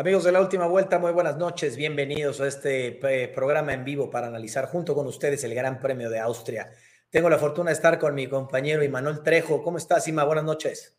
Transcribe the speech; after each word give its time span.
Amigos 0.00 0.24
de 0.24 0.32
la 0.32 0.40
última 0.40 0.66
vuelta, 0.66 0.98
muy 0.98 1.12
buenas 1.12 1.36
noches, 1.36 1.76
bienvenidos 1.76 2.40
a 2.40 2.48
este 2.48 2.98
eh, 3.02 3.28
programa 3.28 3.74
en 3.74 3.84
vivo 3.84 4.08
para 4.08 4.28
analizar 4.28 4.64
junto 4.64 4.94
con 4.94 5.06
ustedes 5.06 5.44
el 5.44 5.54
Gran 5.54 5.78
Premio 5.78 6.08
de 6.08 6.18
Austria. 6.18 6.72
Tengo 7.10 7.28
la 7.28 7.36
fortuna 7.36 7.68
de 7.68 7.74
estar 7.74 7.98
con 7.98 8.14
mi 8.14 8.26
compañero 8.26 8.82
Imanuel 8.82 9.22
Trejo. 9.22 9.62
¿Cómo 9.62 9.76
estás, 9.76 10.08
Ima? 10.08 10.24
Buenas 10.24 10.44
noches. 10.44 10.96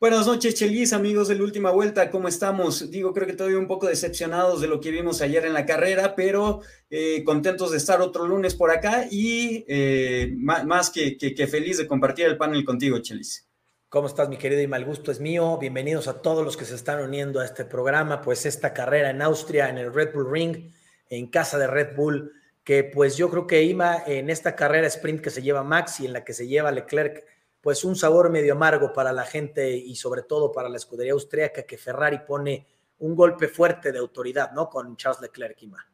Buenas 0.00 0.26
noches, 0.26 0.56
Chelis, 0.56 0.92
amigos 0.92 1.28
de 1.28 1.36
la 1.36 1.44
última 1.44 1.70
vuelta, 1.70 2.10
¿cómo 2.10 2.26
estamos? 2.26 2.90
Digo, 2.90 3.14
creo 3.14 3.28
que 3.28 3.34
todavía 3.34 3.60
un 3.60 3.68
poco 3.68 3.86
decepcionados 3.86 4.60
de 4.60 4.66
lo 4.66 4.80
que 4.80 4.90
vimos 4.90 5.22
ayer 5.22 5.44
en 5.44 5.52
la 5.52 5.64
carrera, 5.64 6.16
pero 6.16 6.62
eh, 6.90 7.22
contentos 7.22 7.70
de 7.70 7.76
estar 7.76 8.00
otro 8.00 8.26
lunes 8.26 8.56
por 8.56 8.72
acá 8.72 9.06
y 9.08 9.64
eh, 9.68 10.34
más, 10.36 10.90
que, 10.90 11.16
que, 11.16 11.46
feliz 11.46 11.78
de 11.78 11.86
compartir 11.86 12.26
el 12.26 12.36
panel 12.36 12.64
contigo, 12.64 12.98
Chelis. 12.98 13.48
¿Cómo 13.94 14.08
estás, 14.08 14.28
mi 14.28 14.38
querido 14.38 14.60
Ima? 14.60 14.76
El 14.76 14.86
gusto 14.86 15.12
es 15.12 15.20
mío. 15.20 15.56
Bienvenidos 15.56 16.08
a 16.08 16.20
todos 16.20 16.44
los 16.44 16.56
que 16.56 16.64
se 16.64 16.74
están 16.74 17.00
uniendo 17.00 17.38
a 17.38 17.44
este 17.44 17.64
programa, 17.64 18.22
pues 18.22 18.44
esta 18.44 18.74
carrera 18.74 19.10
en 19.10 19.22
Austria, 19.22 19.68
en 19.68 19.78
el 19.78 19.94
Red 19.94 20.12
Bull 20.12 20.32
Ring, 20.32 20.72
en 21.08 21.28
casa 21.28 21.58
de 21.58 21.68
Red 21.68 21.94
Bull, 21.94 22.32
que 22.64 22.82
pues 22.82 23.16
yo 23.16 23.30
creo 23.30 23.46
que 23.46 23.62
Ima 23.62 24.02
en 24.04 24.30
esta 24.30 24.56
carrera 24.56 24.88
sprint 24.88 25.20
que 25.20 25.30
se 25.30 25.42
lleva 25.42 25.62
Max 25.62 26.00
y 26.00 26.06
en 26.06 26.12
la 26.12 26.24
que 26.24 26.32
se 26.32 26.48
lleva 26.48 26.72
Leclerc, 26.72 27.24
pues 27.60 27.84
un 27.84 27.94
sabor 27.94 28.30
medio 28.30 28.54
amargo 28.54 28.92
para 28.92 29.12
la 29.12 29.22
gente 29.22 29.70
y 29.76 29.94
sobre 29.94 30.22
todo 30.22 30.50
para 30.50 30.68
la 30.68 30.76
escudería 30.76 31.12
austríaca 31.12 31.62
que 31.62 31.78
Ferrari 31.78 32.18
pone 32.26 32.66
un 32.98 33.14
golpe 33.14 33.46
fuerte 33.46 33.92
de 33.92 34.00
autoridad, 34.00 34.50
¿no? 34.50 34.68
Con 34.68 34.96
Charles 34.96 35.20
Leclerc, 35.20 35.62
Ima. 35.62 35.86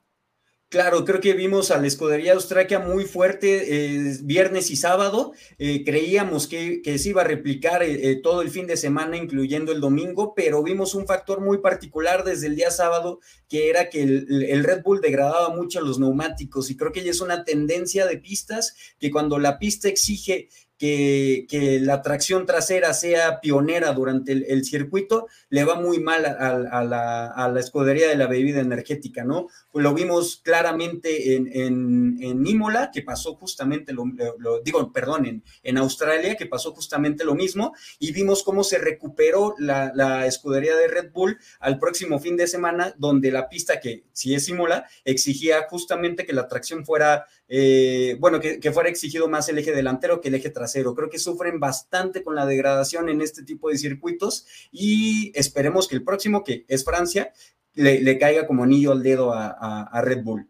Claro, 0.71 1.05
creo 1.05 1.21
que 1.21 1.33
vimos 1.33 1.73
a 1.73 1.79
la 1.79 1.89
escudería 1.89 2.35
australia 2.35 2.79
muy 2.79 3.05
fuerte 3.05 3.75
eh, 3.75 4.19
viernes 4.23 4.71
y 4.71 4.77
sábado. 4.77 5.33
Eh, 5.59 5.83
creíamos 5.85 6.47
que, 6.47 6.81
se 6.97 7.09
iba 7.09 7.23
a 7.23 7.25
replicar 7.25 7.83
eh, 7.83 8.15
todo 8.23 8.41
el 8.41 8.51
fin 8.51 8.69
de 8.69 8.77
semana, 8.77 9.17
incluyendo 9.17 9.73
el 9.73 9.81
domingo, 9.81 10.33
pero 10.33 10.63
vimos 10.63 10.95
un 10.95 11.09
factor 11.09 11.41
muy 11.41 11.59
particular 11.59 12.23
desde 12.23 12.47
el 12.47 12.55
día 12.55 12.71
sábado, 12.71 13.19
que 13.49 13.69
era 13.69 13.91
que 13.91 14.05
el, 14.05 14.45
el 14.49 14.63
Red 14.63 14.85
Bull 14.85 15.01
degradaba 15.01 15.49
mucho 15.49 15.81
los 15.81 15.99
neumáticos. 15.99 16.71
Y 16.71 16.77
creo 16.77 16.93
que 16.93 17.03
ya 17.03 17.11
es 17.11 17.21
una 17.21 17.43
tendencia 17.45 18.07
de 18.07 18.19
pistas 18.19 18.77
que 19.01 19.11
cuando 19.11 19.41
la 19.41 19.59
pista 19.59 19.89
exige 19.89 20.51
que, 20.81 21.79
la 21.83 22.01
tracción 22.01 22.47
trasera 22.47 22.95
sea 22.95 23.41
pionera 23.41 23.93
durante 23.93 24.33
el, 24.33 24.65
circuito, 24.65 25.27
le 25.51 25.65
va 25.65 25.75
muy 25.75 26.01
mal 26.01 26.25
a, 26.25 26.83
la, 26.83 27.61
escudería 27.61 28.09
de 28.09 28.17
la 28.17 28.27
bebida 28.27 28.61
energética, 28.61 29.23
¿no? 29.23 29.49
Pues 29.71 29.83
lo 29.83 29.93
vimos 29.93 30.41
claramente 30.43 31.37
en, 31.37 31.49
en, 31.53 32.47
Imola, 32.47 32.91
que 32.93 33.03
pasó 33.03 33.35
justamente 33.35 33.93
lo, 33.93 34.05
digo, 34.65 34.91
perdón, 34.91 35.43
en, 35.63 35.79
Australia, 35.79 36.37
que 36.37 36.47
pasó 36.47 36.73
justamente 36.73 37.25
lo 37.25 37.35
mismo, 37.35 37.75
y 37.99 38.13
vimos 38.13 38.43
cómo 38.43 38.65
se 38.65 38.79
recuperó 38.79 39.55
la, 39.59 40.27
escudería 40.27 40.77
de 40.77 40.89
Red 40.89 41.13
Bull 41.13 41.39
al 41.61 41.79
próximo 41.79 42.19
fin 42.21 42.39
de 42.39 42.47
semana, 42.47 42.95
donde 42.97 43.31
la 43.31 43.51
pista, 43.51 43.81
que 43.81 44.05
si 44.13 44.35
es 44.35 44.49
Imola, 44.49 44.87
exigía 45.05 45.67
justamente 45.69 46.25
que 46.25 46.33
la 46.33 46.49
tracción 46.49 46.87
fuera, 46.87 47.27
eh, 47.53 48.17
bueno, 48.21 48.39
que, 48.39 48.61
fuera 48.73 48.89
exigido 48.89 49.29
más 49.29 49.49
el 49.49 49.59
eje 49.59 49.73
delantero 49.73 50.21
que 50.21 50.29
el 50.29 50.37
eje 50.37 50.51
trasero 50.51 50.95
Creo 50.95 51.11
que 51.11 51.19
sufren 51.19 51.59
bastante 51.59 52.23
con 52.23 52.37
la 52.37 52.47
degradación 52.47 53.09
en 53.09 53.21
este 53.21 53.43
tipo 53.43 53.71
de 53.71 53.77
circuitos 53.77 54.47
y 54.71 55.33
esperemos 55.35 55.89
que 55.89 55.97
el 55.97 56.05
próximo, 56.05 56.45
que 56.45 56.65
es 56.69 56.85
Francia, 56.85 57.33
le, 57.75 58.19
caiga 58.19 58.47
como 58.47 58.63
anillo 58.63 58.93
al 58.93 59.03
dedo 59.03 59.33
a, 59.35 60.01
Red 60.01 60.23
Bull. 60.23 60.49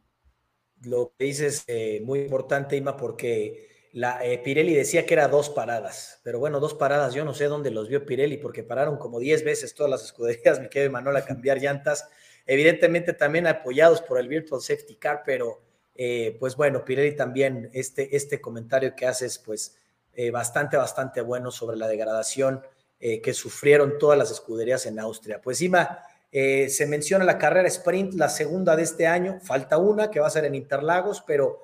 Lo 0.82 1.14
que 1.16 1.24
dices 1.24 1.64
eh, 1.68 2.02
muy 2.04 2.20
importante, 2.20 2.76
Ima, 2.76 2.98
porque 2.98 3.88
la, 3.92 4.22
eh, 4.22 4.36
Pirelli 4.36 4.74
decía 4.74 5.06
que 5.06 5.14
era 5.14 5.28
dos 5.28 5.48
paradas, 5.48 6.20
pero 6.22 6.38
bueno, 6.38 6.60
dos 6.60 6.74
paradas, 6.74 7.14
yo 7.14 7.24
no 7.24 7.32
sé 7.32 7.46
dónde 7.46 7.70
los 7.70 7.88
vio 7.88 8.04
Pirelli, 8.04 8.36
porque 8.36 8.62
pararon 8.62 8.98
como 8.98 9.20
diez 9.20 9.42
veces 9.42 9.74
todas 9.74 9.90
las 9.90 10.04
escuderías, 10.04 10.60
me 10.60 10.68
quedé 10.68 10.90
Manuel 10.90 11.16
a 11.16 11.24
cambiar 11.24 11.62
llantas, 11.62 12.10
evidentemente 12.44 13.14
también 13.14 13.46
apoyados 13.46 14.02
por 14.02 14.20
el 14.20 14.28
Virtual 14.28 14.60
Safety 14.60 14.96
Car, 14.96 15.22
pero 15.24 15.69
eh, 15.94 16.36
pues 16.38 16.56
bueno, 16.56 16.84
Pirelli 16.84 17.16
también, 17.16 17.70
este, 17.72 18.16
este 18.16 18.40
comentario 18.40 18.94
que 18.96 19.06
haces, 19.06 19.38
pues 19.38 19.76
eh, 20.14 20.30
bastante, 20.30 20.76
bastante 20.76 21.20
bueno 21.20 21.50
sobre 21.50 21.76
la 21.76 21.88
degradación 21.88 22.62
eh, 22.98 23.20
que 23.20 23.34
sufrieron 23.34 23.98
todas 23.98 24.18
las 24.18 24.30
escuderías 24.30 24.86
en 24.86 24.98
Austria. 24.98 25.40
Pues 25.40 25.60
Ima, 25.62 26.04
se 26.32 26.86
menciona 26.86 27.24
la 27.24 27.38
carrera 27.38 27.66
sprint, 27.66 28.14
la 28.14 28.28
segunda 28.28 28.76
de 28.76 28.84
este 28.84 29.08
año, 29.08 29.40
falta 29.42 29.78
una 29.78 30.12
que 30.12 30.20
va 30.20 30.28
a 30.28 30.30
ser 30.30 30.44
en 30.44 30.54
Interlagos, 30.54 31.24
pero 31.26 31.58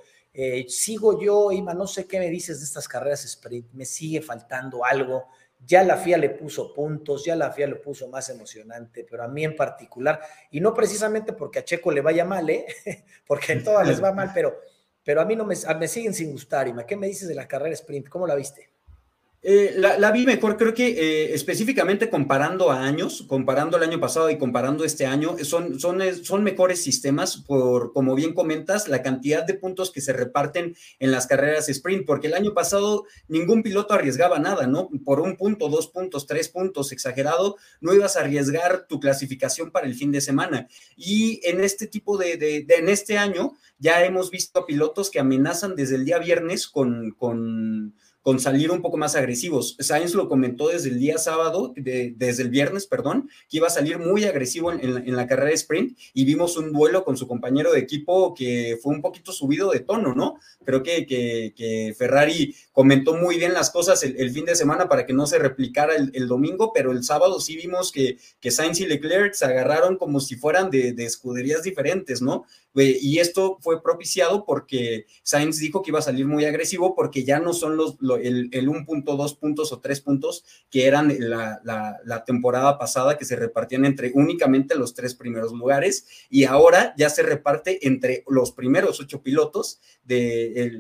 sigo 0.67 1.21
yo, 1.21 1.53
Ima, 1.53 1.73
no 1.73 1.87
sé 1.87 2.07
qué 2.07 2.19
me 2.19 2.29
dices 2.29 2.59
de 2.59 2.65
estas 2.65 2.89
carreras 2.89 3.25
sprint, 3.25 3.73
me 3.73 3.85
sigue 3.85 4.21
faltando 4.23 4.85
algo. 4.85 5.29
Ya 5.67 5.83
la 5.83 5.97
FIA 5.97 6.17
le 6.17 6.31
puso 6.31 6.73
puntos, 6.73 7.25
ya 7.25 7.37
la 7.37 7.51
FIA 7.51 7.67
le 7.67 7.77
puso 7.77 8.09
más 8.09 8.31
emocionante, 8.31 9.05
pero 9.11 9.25
a 9.25 9.29
mí 9.29 9.45
en 9.45 9.57
particular, 9.57 10.21
y 10.51 10.61
no 10.61 10.73
precisamente 10.73 11.33
porque 11.33 11.59
a 11.59 11.65
Checo 11.65 11.91
le 11.91 12.01
vaya 12.01 12.25
mal, 12.25 12.49
¿eh? 12.49 12.65
porque 13.27 13.53
en 13.53 13.65
todas 13.65 13.87
les 13.87 14.03
va 14.03 14.13
mal, 14.13 14.31
pero 14.33 14.57
pero 15.07 15.21
a 15.21 15.25
mí 15.25 15.37
no 15.37 15.45
me, 15.45 15.55
siguen 15.87 16.13
sin 16.13 16.33
gustar. 16.33 16.67
Ima, 16.67 16.85
¿qué 16.85 16.97
me 16.97 17.07
dices 17.07 17.29
de 17.29 17.37
la 17.37 17.47
carrera 17.47 17.73
sprint? 17.75 18.09
¿Cómo 18.09 18.27
la 18.27 18.35
viste? 18.35 18.69
Eh, 19.43 19.75
la, 19.77 20.11
vi 20.11 20.27
mejor, 20.27 20.57
creo 20.57 20.75
que 20.75 20.89
eh, 20.89 21.35
específicamente 21.35 22.11
comparando 22.11 22.73
a 22.73 22.83
años, 22.83 23.25
comparando 23.29 23.77
el 23.77 23.85
año 23.85 24.01
pasado 24.01 24.29
y 24.29 24.39
comparando 24.39 24.85
este 24.85 25.07
año, 25.07 25.37
son, 25.45 25.79
son, 25.79 26.01
son 26.25 26.43
mejores 26.43 26.83
sistemas 26.83 27.37
por, 27.37 27.93
como 27.93 28.17
bien 28.17 28.35
comentas, 28.35 28.89
la 28.89 29.03
cantidad 29.03 29.45
de 29.45 29.55
puntos 29.55 29.93
que 29.93 30.01
se 30.01 30.13
reparten 30.13 30.75
en 30.99 31.11
las 31.13 31.29
carreras 31.29 31.69
sprint, 31.69 32.07
porque 32.07 32.27
el 32.27 32.35
año 32.35 32.55
pasado 32.55 33.05
ningún 33.29 33.63
piloto 33.63 33.95
arriesgaba 33.95 34.41
nada, 34.41 34.67
¿no? 34.67 34.89
Por 35.05 35.21
un 35.21 35.37
punto, 35.37 35.69
dos 35.69 35.87
puntos, 35.89 36.27
tres 36.27 36.49
puntos, 36.49 36.91
exagerado, 36.91 37.57
no 37.81 37.95
ibas 37.95 38.17
a 38.17 38.21
arriesgar 38.21 38.87
tu 38.89 38.99
clasificación 38.99 39.71
para 39.71 39.87
el 39.87 39.95
fin 39.95 40.11
de 40.11 40.21
semana. 40.21 40.67
Y 40.97 41.41
en 41.45 41.61
este 41.61 41.87
tipo 41.87 42.17
de, 42.19 42.37
de, 42.37 42.67
en 42.69 42.89
este 42.89 43.17
año 43.17 43.53
ya 43.79 44.05
hemos 44.05 44.31
visto 44.31 44.67
pilotos 44.67 45.11
que 45.11 45.21
amenazan 45.21 45.77
desde 45.77 45.97
el 45.97 46.05
día 46.05 46.19
viernes 46.19 46.67
con, 46.67 47.13
con 47.13 47.95
con 48.27 48.41
salir 48.41 48.73
un 48.73 48.83
poco 48.83 48.97
más 48.97 49.15
agresivos. 49.15 49.77
Sainz 49.79 50.13
lo 50.17 50.29
comentó 50.29 50.67
desde 50.67 50.89
el 50.89 50.99
día 50.99 51.17
sábado, 51.17 51.73
desde 51.77 52.43
el 52.43 52.49
viernes, 52.49 52.89
perdón, 52.89 53.31
que 53.49 53.59
iba 53.59 53.69
a 53.69 53.71
salir 53.71 54.01
muy 54.01 54.25
agresivo 54.25 54.73
en, 54.73 55.15
la, 55.15 55.29
carrera 55.29 55.51
de 55.51 55.55
sprint 55.55 55.97
y 56.13 56.25
vimos 56.25 56.57
un 56.57 56.73
duelo 56.73 57.05
con 57.05 57.17
su 57.17 57.29
compañero 57.29 57.71
de 57.71 57.79
equipo 57.79 58.35
que 58.35 58.81
fue 58.83 58.93
un 58.93 59.01
poquito 59.01 59.31
subido 59.31 59.71
de 59.71 59.79
tono, 59.79 60.13
¿no? 60.13 60.41
Creo 60.65 60.83
que, 60.83 61.07
que, 61.07 61.95
Ferrari 61.97 62.53
comentó 62.73 63.15
muy 63.15 63.37
bien 63.37 63.53
las 63.53 63.71
cosas 63.71 64.03
el, 64.03 64.31
fin 64.33 64.45
de 64.45 64.57
semana 64.57 64.89
para 64.89 65.07
que 65.07 65.13
no 65.13 65.29
se 65.29 65.39
replicara 65.39 65.95
el, 65.95 66.27
domingo, 66.27 66.73
pero 66.75 66.91
el 66.91 67.05
sábado 67.05 67.39
sí 67.39 67.55
vimos 67.55 67.93
que, 67.93 68.19
que 68.41 68.51
Sainz 68.51 68.81
y 68.81 68.87
Leclerc 68.87 69.35
se 69.35 69.45
agarraron 69.45 69.99
como 69.99 70.19
si 70.19 70.35
fueran 70.35 70.69
de, 70.69 70.93
de 70.95 71.05
escuderías 71.05 71.63
diferentes, 71.63 72.21
¿no? 72.21 72.45
Y 72.79 73.21
esto 73.21 73.57
fue 73.61 73.83
propiciado 73.83 74.45
porque 74.45 75.07
Sainz 75.23 75.59
dijo 75.59 75.83
que 75.83 75.91
iba 75.91 75.99
a 75.99 76.03
salir 76.03 76.27
muy 76.27 76.45
agresivo 76.45 76.95
porque 76.95 77.25
ya 77.25 77.39
no 77.39 77.55
son 77.55 77.77
los, 77.77 77.97
el, 78.17 78.49
el 78.53 78.69
1.2 78.69 79.39
puntos 79.39 79.73
o 79.73 79.81
3 79.81 80.01
puntos 80.01 80.45
que 80.71 80.87
eran 80.87 81.15
la, 81.19 81.61
la, 81.63 82.25
temporada 82.25 82.79
pasada 82.79 83.17
que 83.17 83.25
se 83.25 83.37
repartían 83.37 83.85
entre 83.85 84.11
únicamente 84.15 84.75
los 84.75 84.95
tres 84.95 85.15
primeros 85.15 85.53
lugares 85.53 86.07
y 86.29 86.45
ahora 86.45 86.95
ya 86.97 87.09
se 87.09 87.23
reparte 87.23 87.87
entre 87.87 88.25
los 88.27 88.53
primeros 88.53 89.01
ocho 89.01 89.23
pilotos 89.23 89.81
de 90.05 90.73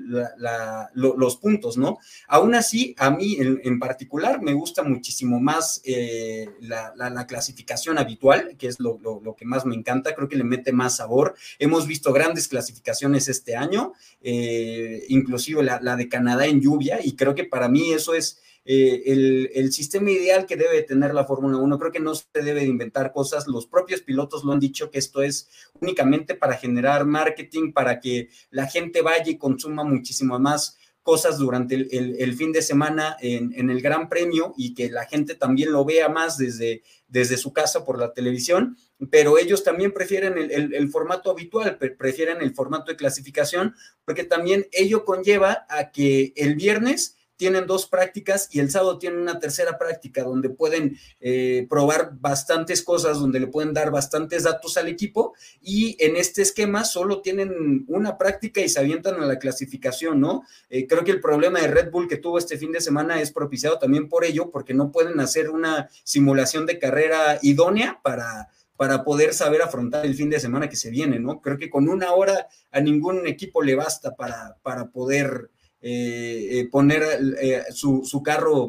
los 0.94 1.36
puntos, 1.36 1.76
¿no? 1.76 1.98
Aún 2.28 2.54
así, 2.54 2.94
a 2.98 3.10
mí 3.10 3.36
en, 3.38 3.78
particular 3.78 4.40
me 4.40 4.54
gusta 4.54 4.82
muchísimo 4.82 5.40
más 5.40 5.80
eh, 5.84 6.48
la, 6.60 7.26
clasificación 7.26 7.98
habitual, 7.98 8.56
que 8.56 8.68
es 8.68 8.80
lo, 8.80 8.98
lo 9.00 9.34
que 9.34 9.44
más 9.44 9.66
me 9.66 9.74
encanta, 9.74 10.14
creo 10.14 10.28
que 10.28 10.36
le 10.36 10.44
mete 10.44 10.72
más 10.72 10.96
sabor. 10.96 11.34
Hemos 11.58 11.86
visto 11.86 12.12
grandes 12.12 12.48
clasificaciones 12.48 13.28
este 13.28 13.56
año, 13.56 13.92
eh, 14.22 15.04
inclusive 15.08 15.62
la, 15.62 15.96
de 15.96 16.08
Canadá 16.08 16.46
en 16.46 16.60
lluvia, 16.60 16.98
y 17.02 17.16
creo 17.16 17.25
que 17.34 17.44
para 17.44 17.68
mí 17.68 17.92
eso 17.92 18.14
es 18.14 18.40
eh, 18.68 19.50
el, 19.54 19.72
sistema 19.72 20.10
ideal 20.10 20.44
que 20.44 20.56
debe 20.56 20.82
tener 20.82 21.14
la 21.14 21.24
Fórmula 21.24 21.56
1. 21.56 21.78
Creo 21.78 21.92
que 21.92 22.00
no 22.00 22.14
se 22.14 22.24
debe 22.34 22.60
de 22.60 22.66
inventar 22.66 23.12
cosas, 23.12 23.46
los 23.46 23.66
propios 23.66 24.00
pilotos 24.00 24.42
lo 24.42 24.52
han 24.52 24.58
dicho 24.58 24.90
que 24.90 24.98
esto 24.98 25.22
es 25.22 25.48
únicamente 25.80 26.34
para 26.34 26.54
generar 26.54 27.04
marketing, 27.04 27.72
para 27.72 28.00
que 28.00 28.28
la 28.50 28.66
gente 28.66 29.02
vaya 29.02 29.30
y 29.30 29.38
consuma 29.38 29.84
muchísimo 29.84 30.38
más 30.40 30.78
cosas 31.06 31.38
durante 31.38 31.76
el, 31.76 32.34
fin 32.34 32.50
de 32.50 32.60
semana 32.60 33.16
en, 33.20 33.70
el 33.70 33.80
Gran 33.80 34.08
Premio 34.08 34.54
y 34.56 34.74
que 34.74 34.90
la 34.90 35.04
gente 35.04 35.36
también 35.36 35.70
lo 35.70 35.84
vea 35.84 36.08
más 36.08 36.36
desde, 36.36 36.82
desde 37.06 37.36
su 37.36 37.52
casa 37.52 37.84
por 37.84 37.96
la 37.96 38.12
televisión, 38.12 38.76
pero 39.08 39.38
ellos 39.38 39.62
también 39.62 39.92
prefieren 39.92 40.34
el, 40.36 40.88
formato 40.90 41.30
habitual, 41.30 41.78
prefieren 41.78 42.42
el 42.42 42.56
formato 42.56 42.90
de 42.90 42.96
clasificación, 42.96 43.76
porque 44.04 44.24
también 44.24 44.66
ello 44.72 45.04
conlleva 45.04 45.64
a 45.68 45.92
que 45.92 46.32
el 46.34 46.56
viernes 46.56 47.16
tienen 47.36 47.66
dos 47.66 47.86
prácticas 47.86 48.48
y 48.50 48.60
el 48.60 48.70
sábado 48.70 48.98
tienen 48.98 49.20
una 49.20 49.38
tercera 49.38 49.78
práctica 49.78 50.22
donde 50.22 50.50
pueden 50.50 50.98
eh, 51.20 51.66
probar 51.68 52.12
bastantes 52.18 52.82
cosas, 52.82 53.18
donde 53.18 53.40
le 53.40 53.46
pueden 53.46 53.74
dar 53.74 53.90
bastantes 53.90 54.44
datos 54.44 54.76
al 54.76 54.88
equipo 54.88 55.34
y 55.60 55.96
en 56.04 56.16
este 56.16 56.42
esquema 56.42 56.84
solo 56.84 57.20
tienen 57.20 57.84
una 57.88 58.18
práctica 58.18 58.60
y 58.60 58.68
se 58.68 58.80
avientan 58.80 59.20
a 59.22 59.26
la 59.26 59.38
clasificación, 59.38 60.20
¿no? 60.20 60.42
Eh, 60.70 60.86
creo 60.86 61.04
que 61.04 61.12
el 61.12 61.20
problema 61.20 61.60
de 61.60 61.68
Red 61.68 61.90
Bull 61.90 62.08
que 62.08 62.16
tuvo 62.16 62.38
este 62.38 62.58
fin 62.58 62.72
de 62.72 62.80
semana 62.80 63.20
es 63.20 63.30
propiciado 63.30 63.78
también 63.78 64.08
por 64.08 64.24
ello, 64.24 64.50
porque 64.50 64.74
no 64.74 64.90
pueden 64.90 65.20
hacer 65.20 65.50
una 65.50 65.88
simulación 66.04 66.66
de 66.66 66.78
carrera 66.78 67.38
idónea 67.42 68.00
para 68.02 68.48
para 68.76 69.04
poder 69.04 69.32
saber 69.32 69.62
afrontar 69.62 70.04
el 70.04 70.14
fin 70.14 70.30
de 70.30 70.40
semana 70.40 70.68
que 70.68 70.76
se 70.76 70.90
viene, 70.90 71.18
¿no? 71.18 71.40
Creo 71.40 71.58
que 71.58 71.70
con 71.70 71.88
una 71.88 72.12
hora 72.12 72.46
a 72.70 72.80
ningún 72.80 73.26
equipo 73.26 73.62
le 73.62 73.74
basta 73.74 74.14
para, 74.14 74.58
para 74.62 74.90
poder 74.90 75.50
eh, 75.80 76.48
eh, 76.50 76.68
poner 76.70 77.02
eh, 77.40 77.64
su, 77.70 78.22
carro 78.24 78.68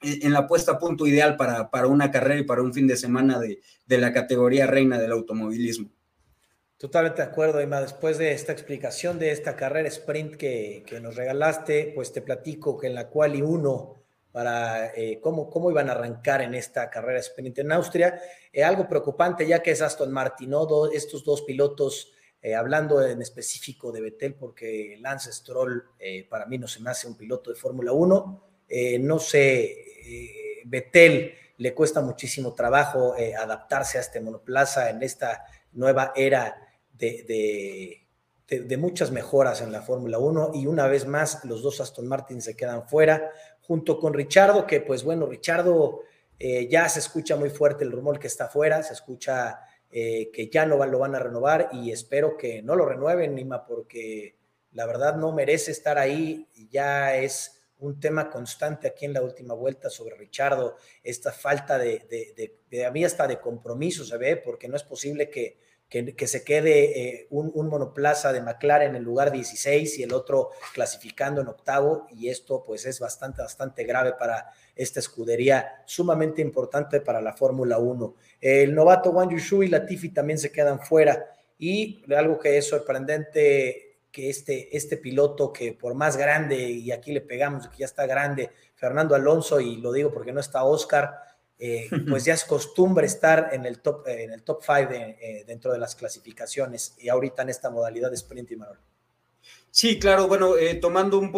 en 0.00 0.32
la 0.32 0.46
puesta 0.46 0.72
a 0.72 0.78
punto 0.78 1.06
ideal 1.06 1.36
para, 1.36 1.70
para, 1.70 1.86
una 1.86 2.10
carrera 2.10 2.40
y 2.40 2.44
para 2.44 2.62
un 2.62 2.74
fin 2.74 2.86
de 2.86 2.96
semana 2.96 3.38
de, 3.38 3.60
de 3.86 3.98
la 3.98 4.12
categoría 4.12 4.66
reina 4.66 4.98
del 4.98 5.12
automovilismo. 5.12 5.90
Totalmente 6.76 7.22
de 7.22 7.28
acuerdo, 7.28 7.60
Emma. 7.60 7.80
Después 7.80 8.18
de 8.18 8.32
esta 8.32 8.52
explicación 8.52 9.18
de 9.18 9.30
esta 9.30 9.56
carrera 9.56 9.88
sprint 9.88 10.34
que, 10.34 10.84
que 10.86 11.00
nos 11.00 11.16
regalaste, 11.16 11.92
pues 11.94 12.12
te 12.12 12.20
platico 12.20 12.76
que 12.76 12.88
en 12.88 12.94
la 12.94 13.08
cual 13.08 13.36
y 13.36 13.42
uno 13.42 14.04
para 14.34 14.92
eh, 14.96 15.20
cómo, 15.22 15.48
cómo 15.48 15.70
iban 15.70 15.88
a 15.88 15.92
arrancar 15.92 16.42
en 16.42 16.56
esta 16.56 16.90
carrera 16.90 17.20
sprint 17.20 17.60
en 17.60 17.70
Austria. 17.70 18.20
Eh, 18.52 18.64
algo 18.64 18.88
preocupante 18.88 19.46
ya 19.46 19.62
que 19.62 19.70
es 19.70 19.80
Aston 19.80 20.12
Martin, 20.12 20.50
¿no? 20.50 20.90
estos 20.90 21.24
dos 21.24 21.42
pilotos, 21.42 22.10
eh, 22.44 22.54
hablando 22.54 23.02
en 23.02 23.22
específico 23.22 23.90
de 23.90 24.02
Vettel, 24.02 24.34
porque 24.34 24.98
Lance 25.00 25.32
Stroll 25.32 25.82
para 26.28 26.46
mí 26.46 26.58
no 26.58 26.68
se 26.68 26.80
me 26.80 26.90
hace 26.90 27.08
un 27.08 27.16
piloto 27.16 27.50
de 27.50 27.56
Fórmula 27.56 27.92
1. 27.92 28.42
no 29.00 29.18
sé, 29.18 30.62
Vettel 30.66 31.34
le 31.56 31.74
cuesta 31.74 32.02
muchísimo 32.02 32.52
trabajo 32.52 33.14
adaptarse 33.40 33.98
a 33.98 34.02
este 34.02 34.20
monoplaza 34.20 34.90
en 34.90 35.02
esta 35.02 35.44
nueva 35.72 36.12
era 36.14 36.56
de, 36.92 38.06
de 38.46 38.76
muchas 38.76 39.10
mejoras 39.10 39.62
en 39.62 39.72
la 39.72 39.80
Fórmula 39.80 40.18
1 40.18 40.50
y 40.54 40.66
una 40.66 40.86
vez 40.86 41.06
más 41.06 41.44
los 41.44 41.62
dos 41.62 41.80
Aston 41.80 42.06
Martin 42.06 42.42
se 42.42 42.54
quedan 42.54 42.86
fuera 42.86 43.30
junto 43.66 43.98
con 43.98 44.12
Richardo, 44.12 44.66
que 44.66 44.80
pues 44.80 45.04
bueno, 45.04 45.26
Richardo 45.26 46.02
eh, 46.38 46.68
ya 46.68 46.88
se 46.88 46.98
escucha 46.98 47.36
muy 47.36 47.50
fuerte 47.50 47.84
el 47.84 47.92
rumor 47.92 48.18
que 48.18 48.26
está 48.26 48.44
afuera, 48.44 48.82
se 48.82 48.92
escucha 48.92 49.60
eh, 49.96 50.32
que 50.32 50.48
ya 50.48 50.66
no 50.66 50.84
lo 50.84 50.98
van 50.98 51.14
a 51.14 51.20
renovar 51.20 51.68
y 51.70 51.92
espero 51.92 52.36
que 52.36 52.62
no 52.62 52.74
lo 52.74 52.84
renueven, 52.84 53.32
Nima, 53.32 53.64
porque 53.64 54.34
la 54.72 54.86
verdad 54.86 55.14
no 55.14 55.30
merece 55.30 55.70
estar 55.70 55.98
ahí, 55.98 56.48
ya 56.68 57.14
es 57.14 57.62
un 57.78 58.00
tema 58.00 58.28
constante 58.28 58.88
aquí 58.88 59.04
en 59.04 59.12
la 59.12 59.22
última 59.22 59.54
vuelta 59.54 59.88
sobre 59.90 60.16
Richardo, 60.16 60.76
esta 61.04 61.30
falta 61.30 61.78
de, 61.78 62.00
de, 62.10 62.58
de, 62.68 62.84
a 62.84 62.90
mí 62.90 63.04
de 63.04 63.40
compromiso 63.40 64.04
se 64.04 64.16
ve, 64.16 64.36
porque 64.36 64.66
no 64.66 64.74
es 64.74 64.82
posible 64.82 65.30
que 65.30 65.60
que, 66.02 66.26
se 66.26 66.42
quede 66.42 67.00
eh, 67.00 67.26
un, 67.30 67.68
monoplaza 67.68 68.32
de 68.32 68.42
McLaren 68.42 68.90
en 68.90 68.96
el 68.96 69.04
lugar 69.04 69.30
16 69.30 69.98
y 69.98 70.02
el 70.02 70.12
otro 70.12 70.50
clasificando 70.72 71.40
en 71.40 71.46
octavo 71.46 72.08
y 72.10 72.28
esto 72.28 72.64
pues 72.66 72.84
es 72.84 72.98
bastante, 72.98 73.42
bastante 73.42 73.84
grave 73.84 74.14
para 74.18 74.50
esta 74.74 74.98
escudería, 74.98 75.82
sumamente 75.86 76.42
importante 76.42 77.00
para 77.00 77.20
la 77.20 77.32
Fórmula 77.32 77.78
1. 77.78 78.14
El 78.40 78.74
novato 78.74 79.10
Wang 79.10 79.30
Yushu 79.30 79.62
y 79.62 79.68
Latifi 79.68 80.08
también 80.08 80.38
se 80.38 80.50
quedan 80.50 80.80
fuera 80.80 81.26
y 81.58 82.02
algo 82.12 82.40
que 82.40 82.58
es 82.58 82.66
sorprendente 82.66 83.98
que 84.10 84.30
este, 84.30 84.76
este 84.76 84.96
piloto 84.96 85.52
que 85.52 85.74
por 85.74 85.94
más 85.94 86.16
grande, 86.16 86.56
y 86.56 86.90
aquí 86.90 87.12
le 87.12 87.20
pegamos 87.20 87.68
que 87.68 87.78
ya 87.78 87.86
está 87.86 88.06
grande, 88.06 88.50
Fernando 88.74 89.14
Alonso, 89.14 89.60
y 89.60 89.76
lo 89.76 89.92
digo 89.92 90.12
porque 90.12 90.32
no 90.32 90.40
está 90.40 90.64
Oscar, 90.64 91.20
eh, 91.58 91.88
pues 92.08 92.24
ya 92.24 92.34
es 92.34 92.44
costumbre 92.44 93.06
estar 93.06 93.50
en 93.52 93.64
el 93.64 93.80
top 93.80 94.06
en 94.08 94.32
el 94.32 94.42
top 94.42 94.62
5 94.62 94.90
eh, 94.90 95.44
dentro 95.46 95.72
de 95.72 95.78
las 95.78 95.94
clasificaciones 95.94 96.94
y 96.98 97.08
ahorita 97.08 97.42
en 97.42 97.50
esta 97.50 97.70
modalidad 97.70 98.10
de 98.10 98.16
sprint 98.16 98.50
y 98.52 98.56
manual. 98.56 98.78
Sí, 99.70 99.98
claro, 99.98 100.28
bueno, 100.28 100.56
eh, 100.56 100.76
tomando 100.76 101.18
un, 101.18 101.30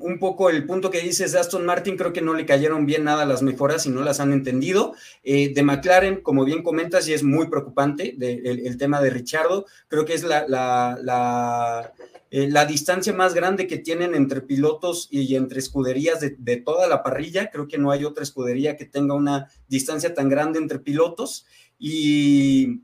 un, 0.00 0.18
poco 0.20 0.48
el 0.48 0.64
punto 0.64 0.90
que 0.90 1.00
dices 1.00 1.32
de 1.32 1.40
Aston 1.40 1.66
Martin, 1.66 1.96
creo 1.96 2.12
que 2.12 2.22
no 2.22 2.32
le 2.32 2.46
cayeron 2.46 2.86
bien 2.86 3.02
nada 3.02 3.26
las 3.26 3.42
mejoras 3.42 3.84
y 3.84 3.90
no 3.90 4.02
las 4.02 4.20
han 4.20 4.32
entendido. 4.32 4.94
de 5.24 5.62
McLaren, 5.62 6.22
como 6.22 6.44
bien 6.44 6.62
comentas, 6.62 7.08
y 7.08 7.14
es 7.14 7.24
muy 7.24 7.48
preocupante 7.48 8.16
el, 8.20 8.78
tema 8.78 9.02
de 9.02 9.10
Richardo, 9.10 9.66
creo 9.88 10.04
que 10.04 10.14
es 10.14 10.22
la, 10.22 10.46
la 10.46 11.92
eh, 12.36 12.48
la 12.50 12.66
distancia 12.66 13.12
más 13.12 13.32
grande 13.32 13.68
que 13.68 13.78
tienen 13.78 14.12
entre 14.16 14.40
pilotos 14.40 15.06
y 15.08 15.36
entre 15.36 15.60
escuderías 15.60 16.18
de, 16.18 16.56
toda 16.56 16.88
la 16.88 17.00
parrilla. 17.00 17.48
Creo 17.48 17.68
que 17.68 17.78
no 17.78 17.92
hay 17.92 18.04
otra 18.04 18.24
escudería 18.24 18.76
que 18.76 18.86
tenga 18.86 19.14
una 19.14 19.48
distancia 19.68 20.14
tan 20.14 20.28
grande 20.28 20.58
entre 20.58 20.80
pilotos. 20.80 21.46
Y, 21.78 22.80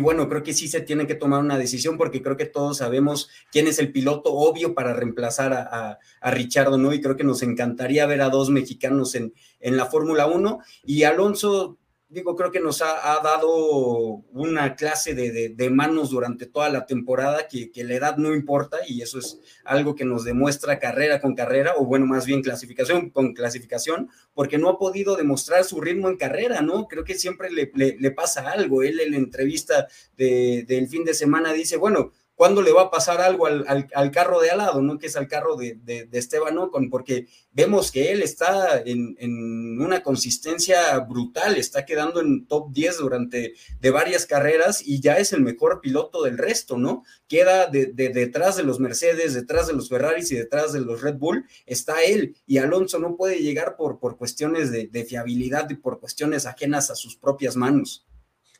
bueno, 0.00 0.28
creo 0.28 0.42
que 0.42 0.54
sí 0.54 0.66
se 0.66 0.80
tiene 0.80 1.06
que 1.06 1.14
tomar 1.14 1.38
una 1.38 1.56
decisión 1.56 1.96
porque 1.96 2.20
creo 2.20 2.36
que 2.36 2.46
todos 2.46 2.78
sabemos 2.78 3.30
quién 3.52 3.68
es 3.68 3.78
el 3.78 3.92
piloto 3.92 4.32
obvio 4.32 4.74
para 4.74 4.92
reemplazar 4.92 5.52
a, 5.52 6.00
a, 6.20 6.30
Richardo, 6.32 6.78
¿no? 6.78 6.92
Y 6.92 7.00
creo 7.00 7.14
que 7.14 7.22
nos 7.22 7.44
encantaría 7.44 8.06
ver 8.06 8.22
a 8.22 8.28
dos 8.28 8.50
mexicanos 8.50 9.14
en, 9.14 9.34
en 9.60 9.76
la 9.76 9.86
Fórmula 9.86 10.26
1. 10.26 10.58
Y 10.84 11.04
Alonso, 11.04 11.78
digo, 12.08 12.36
creo 12.36 12.50
que 12.50 12.60
nos 12.60 12.82
ha, 12.82 13.20
dado 13.22 14.24
una 14.32 14.76
clase 14.76 15.14
de, 15.14 15.70
manos 15.70 16.10
durante 16.10 16.46
toda 16.46 16.68
la 16.68 16.86
temporada 16.86 17.48
que, 17.48 17.70
la 17.84 17.94
edad 17.94 18.16
no 18.16 18.34
importa 18.34 18.78
y 18.86 19.02
eso 19.02 19.18
es 19.18 19.40
algo 19.64 19.94
que 19.94 20.04
nos 20.04 20.24
demuestra 20.24 20.78
carrera 20.78 21.20
con 21.20 21.34
carrera, 21.34 21.74
o 21.76 21.84
bueno, 21.84 22.06
más 22.06 22.26
bien 22.26 22.42
clasificación 22.42 23.10
con 23.10 23.34
clasificación, 23.34 24.08
porque 24.34 24.58
no 24.58 24.68
ha 24.68 24.78
podido 24.78 25.16
demostrar 25.16 25.64
su 25.64 25.80
ritmo 25.80 26.08
en 26.08 26.16
carrera, 26.16 26.62
¿no? 26.62 26.86
Creo 26.86 27.04
que 27.04 27.14
siempre 27.14 27.50
le, 27.50 28.10
pasa 28.12 28.50
algo. 28.50 28.82
Él 28.82 29.00
en 29.00 29.12
la 29.12 29.18
entrevista 29.18 29.88
del 30.16 30.88
fin 30.88 31.04
de 31.04 31.14
semana 31.14 31.52
dice, 31.52 31.76
bueno, 31.76 32.12
¿Cuándo 32.36 32.60
le 32.60 32.70
va 32.70 32.82
a 32.82 32.90
pasar 32.90 33.22
algo 33.22 33.46
al, 33.46 34.10
carro 34.12 34.40
de 34.40 34.50
al 34.50 34.58
lado, 34.58 34.82
¿no? 34.82 34.98
Que 34.98 35.06
es 35.06 35.16
al 35.16 35.26
carro 35.26 35.56
de, 35.56 35.78
de, 35.82 36.06
Esteban 36.12 36.58
Ocon, 36.58 36.90
porque 36.90 37.28
vemos 37.50 37.90
que 37.90 38.12
él 38.12 38.22
está 38.22 38.82
en, 38.84 39.80
una 39.80 40.02
consistencia 40.02 40.98
brutal, 40.98 41.56
está 41.56 41.86
quedando 41.86 42.20
en 42.20 42.46
top 42.46 42.72
10 42.72 42.98
durante 42.98 43.54
de 43.80 43.90
varias 43.90 44.26
carreras 44.26 44.86
y 44.86 45.00
ya 45.00 45.16
es 45.16 45.32
el 45.32 45.40
mejor 45.40 45.80
piloto 45.80 46.22
del 46.24 46.36
resto, 46.36 46.76
¿no? 46.76 47.04
Queda 47.26 47.68
de, 47.68 47.86
detrás 47.86 48.56
de 48.56 48.64
los 48.64 48.80
Mercedes, 48.80 49.32
detrás 49.32 49.66
de 49.66 49.72
los 49.72 49.88
Ferraris 49.88 50.30
y 50.30 50.36
detrás 50.36 50.74
de 50.74 50.82
los 50.82 51.00
Red 51.00 51.16
Bull, 51.16 51.46
está 51.64 52.04
él 52.04 52.36
y 52.46 52.58
Alonso 52.58 52.98
no 52.98 53.16
puede 53.16 53.40
llegar 53.40 53.76
por, 53.76 53.98
por 53.98 54.18
cuestiones 54.18 54.70
de, 54.70 55.06
fiabilidad 55.06 55.70
y 55.70 55.76
por 55.76 56.00
cuestiones 56.00 56.44
ajenas 56.44 56.90
a 56.90 56.96
sus 56.96 57.16
propias 57.16 57.56
manos 57.56 58.04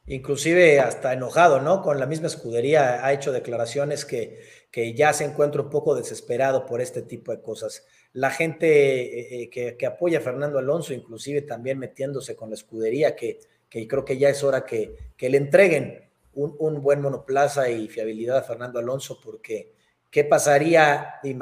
inclusive 0.06 0.80
hasta 0.80 1.12
enojado, 1.12 1.60
¿no? 1.60 1.82
Con 1.82 1.98
la 1.98 2.06
misma 2.06 2.28
escudería 2.28 3.04
ha 3.04 3.12
hecho 3.12 3.32
declaraciones 3.32 4.04
que, 4.04 4.40
que 4.70 4.94
ya 4.94 5.12
se 5.12 5.24
encuentra 5.24 5.62
un 5.62 5.70
poco 5.70 5.94
desesperado 5.94 6.66
por 6.66 6.80
este 6.80 7.02
tipo 7.02 7.32
de 7.32 7.40
cosas. 7.40 7.86
La 8.12 8.30
gente 8.30 8.66
eh, 8.66 9.50
eh, 9.54 9.76
que, 9.76 9.86
apoya 9.86 10.18
a 10.18 10.22
Fernando 10.22 10.58
Alonso, 10.58 10.94
inclusive 10.94 11.42
también 11.42 11.78
metiéndose 11.78 12.36
con 12.36 12.50
la 12.50 12.54
escudería, 12.54 13.16
que, 13.16 13.40
que 13.68 13.86
creo 13.88 14.04
que 14.04 14.18
ya 14.18 14.28
es 14.28 14.42
hora 14.42 14.64
que, 14.64 14.94
que 15.16 15.28
le 15.28 15.38
entreguen 15.38 16.06
un, 16.34 16.82
buen 16.82 17.00
monoplaza 17.00 17.68
y 17.70 17.88
fiabilidad 17.88 18.38
a 18.38 18.42
Fernando 18.42 18.78
Alonso, 18.78 19.18
porque 19.22 19.72
¿qué 20.10 20.24
pasaría, 20.24 21.14
y 21.22 21.36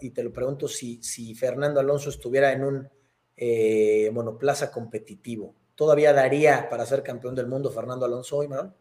y 0.00 0.10
te 0.10 0.22
lo 0.22 0.32
pregunto, 0.32 0.68
si, 0.68 1.02
si 1.02 1.34
Fernando 1.34 1.80
Alonso 1.80 2.10
estuviera 2.10 2.52
en 2.52 2.64
un 2.64 2.88
eh, 3.36 4.10
monoplaza 4.12 4.70
competitivo? 4.70 5.54
Todavía 5.74 6.12
daría 6.12 6.68
para 6.68 6.86
ser 6.86 7.02
campeón 7.02 7.34
del 7.34 7.46
mundo 7.46 7.70
Fernando 7.70 8.06
Alonso 8.06 8.38
hoy, 8.38 8.48
¿no? 8.48 8.74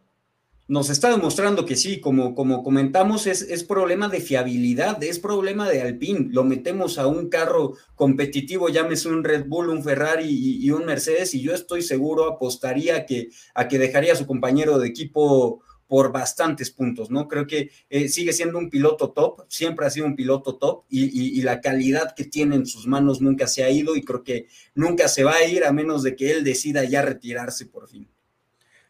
Nos 0.65 0.89
está 0.89 1.09
demostrando 1.09 1.65
que 1.65 1.75
sí, 1.75 1.99
como, 1.99 2.33
como 2.35 2.63
comentamos, 2.63 3.27
es, 3.27 3.41
es, 3.41 3.65
problema 3.65 4.07
de 4.07 4.21
fiabilidad, 4.21 5.03
es 5.03 5.19
problema 5.19 5.67
de 5.69 5.81
Alpine. 5.81 6.29
Lo 6.31 6.45
metemos 6.45 6.97
a 6.97 7.05
un 7.05 7.27
carro 7.27 7.73
competitivo, 7.95 8.69
llámese 8.69 9.09
un 9.09 9.25
Red 9.25 9.45
Bull, 9.45 9.67
un 9.67 9.83
Ferrari 9.83 10.25
y, 10.25 10.71
un 10.71 10.85
Mercedes, 10.85 11.33
y 11.33 11.41
yo 11.41 11.53
estoy 11.53 11.81
seguro, 11.81 12.31
apostaría 12.31 13.05
que, 13.05 13.27
a 13.53 13.67
que 13.67 13.77
dejaría 13.77 14.13
a 14.13 14.15
su 14.15 14.25
compañero 14.25 14.79
de 14.79 14.87
equipo 14.87 15.61
por 15.93 16.11
bastantes 16.11 16.71
puntos, 16.71 17.11
¿no? 17.11 17.27
Creo 17.27 17.45
que 17.45 17.69
eh, 17.87 18.09
sigue 18.09 18.33
siendo 18.33 18.57
un 18.57 18.71
piloto 18.71 19.11
top, 19.11 19.45
siempre 19.47 19.85
ha 19.85 19.91
sido 19.91 20.07
un 20.07 20.15
piloto 20.15 20.55
top 20.55 20.85
y, 20.89 21.39
la 21.43 21.61
calidad 21.61 22.15
que 22.15 22.23
tiene 22.23 22.55
en 22.55 22.65
sus 22.65 22.87
manos 22.87 23.21
nunca 23.21 23.45
se 23.45 23.63
ha 23.63 23.69
ido 23.69 23.95
y 23.95 24.03
creo 24.03 24.23
que 24.23 24.47
nunca 24.73 25.07
se 25.07 25.23
va 25.23 25.35
a 25.35 25.43
ir 25.43 25.63
a 25.63 25.71
menos 25.71 26.01
de 26.01 26.15
que 26.15 26.31
él 26.31 26.43
decida 26.43 26.83
ya 26.83 27.03
retirarse 27.03 27.67
por 27.67 27.87
fin. 27.87 28.09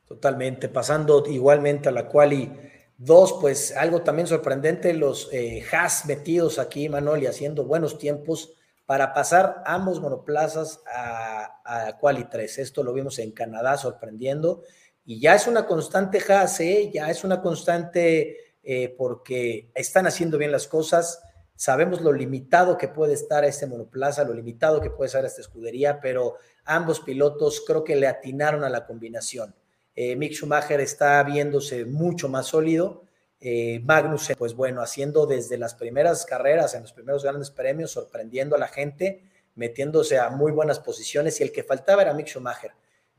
Totalmente, 0.06 0.70
pasando 0.70 1.26
igualmente 1.28 1.90
a 1.90 1.92
la 1.92 2.08
quali 2.08 2.50
dos, 2.98 3.36
pues 3.42 3.76
algo 3.76 4.04
también 4.04 4.30
sorprendente, 4.30 4.94
los 4.94 5.28
eh, 5.34 5.62
Haas 5.74 6.06
metidos 6.06 6.58
aquí, 6.58 6.88
Manuel, 6.88 7.24
y 7.24 7.26
haciendo 7.26 7.66
buenos 7.66 7.98
tiempos 7.98 8.54
para 8.86 9.14
pasar 9.14 9.62
ambos 9.66 10.00
monoplazas 10.00 10.80
a, 10.90 11.60
a 11.66 11.98
quali 11.98 12.24
3. 12.24 12.60
Esto 12.60 12.82
lo 12.82 12.94
vimos 12.94 13.20
en 13.20 13.32
Canadá 13.32 13.76
sorprendiendo 13.76 14.64
y 15.06 15.20
ya 15.20 15.36
es 15.36 15.48
una 15.48 15.66
constante 15.66 16.22
Haas, 16.28 16.60
¿eh? 16.62 16.90
ya 16.94 17.10
es 17.10 17.24
una 17.24 17.42
constante 17.42 18.38
eh, 18.64 18.96
porque 18.98 19.70
están 19.76 20.08
haciendo 20.08 20.38
bien 20.38 20.52
las 20.52 20.68
cosas. 20.68 21.22
Sabemos 21.56 22.02
lo 22.02 22.14
limitado 22.14 22.78
que 22.78 22.88
puede 22.88 23.14
estar 23.14 23.44
este 23.44 23.68
monoplaza, 23.68 24.24
lo 24.24 24.34
limitado 24.34 24.80
que 24.82 24.90
puede 24.90 25.10
ser 25.10 25.26
esta 25.26 25.42
escudería, 25.42 26.00
pero 26.00 26.36
ambos 26.64 27.02
pilotos 27.02 27.64
creo 27.68 27.84
que 27.84 27.96
le 27.96 28.08
atinaron 28.08 28.64
a 28.64 28.70
la 28.70 28.86
combinación. 28.86 29.54
Eh, 29.96 30.16
Mick 30.16 30.34
Schumacher 30.34 30.80
está 30.80 31.22
viéndose 31.24 31.86
mucho 31.86 32.30
más 32.30 32.48
sólido. 32.48 33.04
Eh, 33.42 33.82
Magnus, 33.84 34.32
pues 34.38 34.56
bueno, 34.56 34.82
haciendo 34.82 35.26
desde 35.26 35.58
las 35.58 35.76
primeras 35.76 36.26
carreras, 36.26 36.74
en 36.76 36.84
los 36.84 36.94
primeros 36.94 37.24
grandes 37.24 37.52
premios, 37.52 37.92
sorprendiendo 37.92 38.56
a 38.56 38.60
la 38.60 38.70
gente, 38.70 39.30
metiéndose 39.56 40.18
a 40.18 40.30
muy 40.30 40.54
buenas 40.54 40.80
posiciones 40.80 41.40
y 41.42 41.44
el 41.44 41.52
que 41.52 41.64
faltaba 41.64 42.02
era 42.02 42.14
Mick 42.14 42.28
Schumacher 42.28 42.72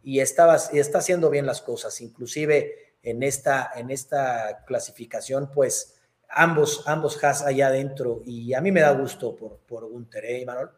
y, 0.04 0.20
estaba, 0.20 0.56
está 0.56 0.99
haciendo 0.99 1.30
bien 1.30 1.46
las 1.46 1.62
cosas, 1.62 2.00
inclusive 2.00 2.96
en 3.02 3.23
esta, 3.23 3.70
en 3.75 3.90
esta 3.90 4.64
clasificación, 4.66 5.50
pues 5.52 6.00
ambos, 6.28 6.84
ambos 6.87 7.23
Haas 7.23 7.42
allá 7.42 7.68
adentro, 7.68 8.23
y 8.25 8.54
a 8.54 8.61
mí 8.61 8.70
me 8.70 8.80
da 8.80 8.92
gusto 8.92 9.34
por, 9.34 9.58
por 9.66 9.88
Gunter, 9.88 10.25
¿eh, 10.25 10.44
Manuel? 10.46 10.68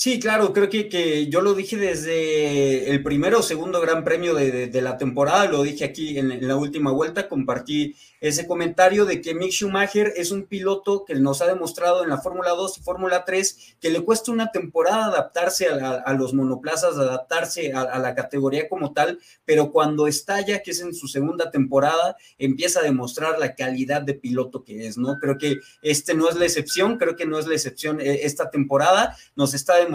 Sí, 0.00 0.20
claro, 0.20 0.52
creo 0.52 0.70
que, 0.70 0.88
que, 0.88 1.26
yo 1.26 1.40
lo 1.40 1.54
dije 1.54 1.76
desde 1.76 2.88
el 2.88 3.02
primero 3.02 3.40
o 3.40 3.42
segundo 3.42 3.80
gran 3.80 4.04
premio 4.04 4.32
de, 4.32 4.68
de, 4.68 4.80
la 4.80 4.96
temporada, 4.96 5.46
lo 5.46 5.64
dije 5.64 5.84
aquí 5.84 6.16
en, 6.20 6.30
en, 6.30 6.46
la 6.46 6.54
última 6.54 6.92
vuelta, 6.92 7.28
compartí 7.28 7.96
ese 8.20 8.46
comentario 8.46 9.04
de 9.06 9.20
que 9.20 9.34
Mick 9.34 9.50
Schumacher 9.50 10.12
es 10.16 10.30
un 10.30 10.44
piloto 10.44 11.04
que 11.04 11.14
nos 11.16 11.42
ha 11.42 11.46
demostrado 11.46 12.04
en 12.04 12.10
la 12.10 12.18
Fórmula 12.18 12.50
2 12.50 12.78
y 12.78 12.80
Fórmula 12.82 13.24
3 13.24 13.76
que 13.80 13.90
le 13.90 14.00
cuesta 14.00 14.30
una 14.30 14.52
temporada 14.52 15.06
adaptarse 15.06 15.68
a, 15.68 15.94
a 15.94 16.12
los 16.14 16.32
monoplazas, 16.32 16.96
adaptarse 16.96 17.72
a, 17.72 17.80
a, 17.82 17.98
la 17.98 18.14
categoría 18.14 18.68
como 18.68 18.92
tal, 18.92 19.18
pero 19.44 19.72
cuando 19.72 20.06
estalla, 20.06 20.62
que 20.62 20.72
es 20.72 20.80
en 20.80 20.94
su 20.94 21.08
segunda 21.08 21.50
temporada, 21.50 22.16
empieza 22.38 22.80
a 22.80 22.84
demostrar 22.84 23.38
la 23.38 23.56
calidad 23.56 24.02
de 24.02 24.14
piloto 24.14 24.62
que 24.62 24.86
es, 24.86 24.96
¿no? 24.96 25.18
Creo 25.18 25.38
que 25.38 25.56
este 25.82 26.14
no 26.14 26.28
es 26.28 26.36
la 26.36 26.44
excepción, 26.44 26.98
creo 26.98 27.16
que 27.16 27.26
no 27.26 27.38
es 27.38 27.48
la 27.48 27.54
excepción 27.54 28.00
eh, 28.00 28.20
esta 28.22 28.50
temporada, 28.50 29.16
nos 29.34 29.54
está 29.54 29.87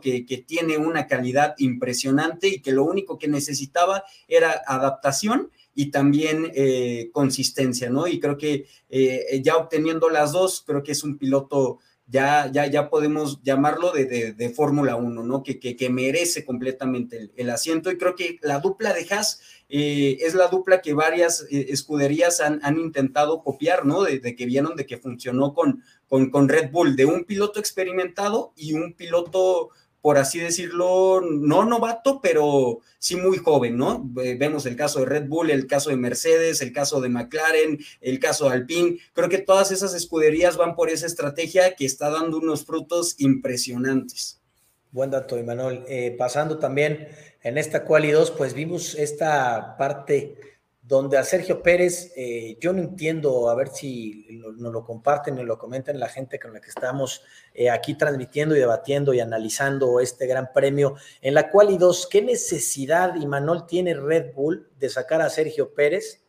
que, 0.00 0.26
que 0.26 0.38
tiene 0.38 0.78
una 0.78 1.06
calidad 1.06 1.54
impresionante 1.58 2.48
y 2.48 2.60
que 2.60 2.72
lo 2.72 2.84
único 2.84 3.18
que 3.18 3.28
necesitaba 3.28 4.04
era 4.28 4.62
adaptación 4.66 5.50
y 5.78 5.92
también 5.92 6.50
eh, 6.56 7.08
consistencia, 7.12 7.88
¿no? 7.88 8.08
Y 8.08 8.18
creo 8.18 8.36
que 8.36 8.66
eh, 8.88 9.40
ya 9.44 9.56
obteniendo 9.56 10.10
las 10.10 10.32
dos, 10.32 10.64
creo 10.66 10.82
que 10.82 10.90
es 10.90 11.04
un 11.04 11.18
piloto, 11.18 11.78
ya, 12.08 12.50
ya, 12.50 12.66
ya 12.66 12.90
podemos 12.90 13.40
llamarlo 13.44 13.92
de, 13.92 14.06
de, 14.06 14.32
de 14.32 14.50
Fórmula 14.50 14.96
1, 14.96 15.22
¿no? 15.22 15.44
Que, 15.44 15.60
que, 15.60 15.76
que, 15.76 15.88
merece 15.88 16.44
completamente 16.44 17.30
el, 17.36 17.50
asiento 17.50 17.92
y 17.92 17.96
creo 17.96 18.16
que 18.16 18.40
la 18.42 18.58
dupla 18.58 18.92
de 18.92 19.06
Haas 19.08 19.40
eh, 19.68 20.18
es 20.20 20.34
la 20.34 20.48
dupla 20.48 20.80
que 20.80 20.94
varias 20.94 21.46
escuderías 21.48 22.40
han, 22.40 22.58
han, 22.64 22.78
intentado 22.78 23.44
copiar, 23.44 23.86
¿no? 23.86 24.02
De, 24.02 24.18
de, 24.18 24.34
que 24.34 24.46
vieron 24.46 24.74
de 24.74 24.84
que 24.84 24.96
funcionó 24.96 25.54
con, 25.54 25.84
con, 26.08 26.30
con 26.30 26.48
Red 26.48 26.70
Bull, 26.70 26.96
de 26.96 27.04
un 27.04 27.24
piloto 27.24 27.60
experimentado 27.60 28.52
y 28.56 28.72
un 28.72 28.94
piloto 28.94 29.70
por 30.00 30.16
así 30.16 30.38
decirlo, 30.38 31.20
no 31.20 31.64
novato, 31.64 32.20
pero 32.22 32.80
sí 32.98 33.16
muy 33.16 33.36
joven, 33.38 33.76
¿no? 33.76 34.00
Vemos 34.04 34.64
el 34.66 34.76
caso 34.76 35.00
de 35.00 35.06
Red 35.06 35.26
Bull, 35.28 35.50
el 35.50 35.66
caso 35.66 35.90
de 35.90 35.96
Mercedes, 35.96 36.62
el 36.62 36.72
caso 36.72 37.00
de 37.00 37.08
McLaren, 37.08 37.78
el 38.00 38.20
caso 38.20 38.48
de 38.48 38.54
Alpine. 38.54 38.98
Creo 39.12 39.28
que 39.28 39.38
todas 39.38 39.72
esas 39.72 39.94
escuderías 39.94 40.56
van 40.56 40.76
por 40.76 40.88
esa 40.88 41.06
estrategia 41.06 41.74
que 41.74 41.84
está 41.84 42.10
dando 42.10 42.38
unos 42.38 42.64
frutos 42.64 43.16
impresionantes. 43.18 44.40
Buen 44.92 45.10
dato, 45.10 45.36
Emanuel. 45.36 45.84
Eh, 45.88 46.14
pasando 46.16 46.58
también 46.58 47.08
en 47.42 47.58
esta 47.58 47.84
quali 47.84 48.10
2, 48.10 48.30
pues 48.30 48.54
vimos 48.54 48.94
esta 48.94 49.76
parte 49.76 50.36
donde 50.88 51.18
a 51.18 51.22
Sergio 51.22 51.62
Pérez, 51.62 52.14
eh, 52.16 52.56
yo 52.62 52.72
no 52.72 52.80
entiendo, 52.80 53.50
a 53.50 53.54
ver 53.54 53.68
si 53.68 54.26
nos 54.40 54.72
lo, 54.72 54.86
comparten 54.86 55.38
y 55.38 55.42
lo 55.42 55.58
comentan 55.58 56.00
la 56.00 56.08
gente 56.08 56.40
con 56.40 56.54
la 56.54 56.62
que 56.62 56.70
estamos 56.70 57.22
eh, 57.52 57.68
aquí 57.68 57.92
transmitiendo 57.92 58.56
y 58.56 58.58
debatiendo 58.58 59.12
y 59.12 59.20
analizando 59.20 60.00
este 60.00 60.26
gran 60.26 60.50
premio, 60.54 60.94
en 61.20 61.34
la 61.34 61.50
cual 61.50 61.70
y 61.70 61.76
dos, 61.76 62.06
¿qué 62.06 62.22
necesidad, 62.22 63.16
y 63.16 63.26
Manuel 63.26 63.66
tiene 63.66 63.92
Red 63.92 64.32
Bull 64.34 64.66
de 64.78 64.88
sacar 64.88 65.20
a 65.20 65.28
Sergio 65.28 65.74
Pérez 65.74 66.24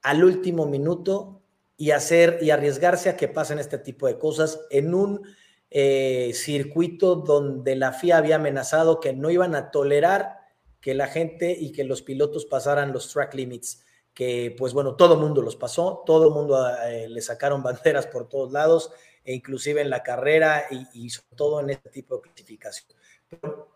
al 0.00 0.24
último 0.24 0.64
minuto 0.64 1.42
y 1.76 1.90
hacer 1.90 2.38
y 2.40 2.52
arriesgarse 2.52 3.10
a 3.10 3.18
que 3.18 3.28
pasen 3.28 3.58
este 3.58 3.76
tipo 3.76 4.06
de 4.06 4.18
cosas 4.18 4.60
en 4.70 4.94
un 4.94 5.26
eh, 5.68 6.30
circuito 6.32 7.16
donde 7.16 7.76
la 7.76 7.92
FIA 7.92 8.16
había 8.16 8.36
amenazado 8.36 8.98
que 8.98 9.12
no 9.12 9.28
iban 9.28 9.54
a 9.54 9.70
tolerar 9.70 10.38
que 10.80 10.94
la 10.94 11.06
gente 11.06 11.52
y 11.52 11.72
que 11.72 11.84
los 11.84 12.00
pilotos 12.00 12.46
pasaran 12.46 12.94
los 12.94 13.12
track 13.12 13.34
limits? 13.34 13.84
Que 14.14 14.54
pues 14.58 14.72
bueno, 14.72 14.96
todo 14.96 15.16
mundo 15.16 15.42
los 15.42 15.56
pasó, 15.56 16.02
todo 16.04 16.30
mundo 16.30 16.68
eh, 16.86 17.08
le 17.08 17.20
sacaron 17.20 17.62
banderas 17.62 18.06
por 18.06 18.28
todos 18.28 18.52
lados, 18.52 18.92
e 19.24 19.34
inclusive 19.34 19.80
en 19.80 19.90
la 19.90 20.02
carrera 20.02 20.64
y, 20.70 21.04
y 21.04 21.10
sobre 21.10 21.36
todo 21.36 21.60
en 21.60 21.70
este 21.70 21.90
tipo 21.90 22.16
de 22.16 22.22
clasificación. 22.22 22.88
Pero, 23.28 23.68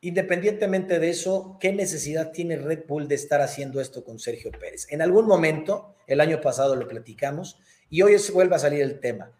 independientemente 0.00 0.98
de 0.98 1.08
eso, 1.08 1.56
¿qué 1.60 1.72
necesidad 1.72 2.30
tiene 2.30 2.56
Red 2.56 2.84
Bull 2.86 3.08
de 3.08 3.14
estar 3.14 3.40
haciendo 3.40 3.80
esto 3.80 4.04
con 4.04 4.18
Sergio 4.18 4.50
Pérez? 4.52 4.86
En 4.90 5.00
algún 5.00 5.26
momento, 5.26 5.96
el 6.06 6.20
año 6.20 6.40
pasado 6.40 6.76
lo 6.76 6.86
platicamos 6.86 7.58
y 7.88 8.02
hoy 8.02 8.14
es, 8.14 8.30
vuelve 8.30 8.56
a 8.56 8.58
salir 8.58 8.82
el 8.82 9.00
tema. 9.00 9.32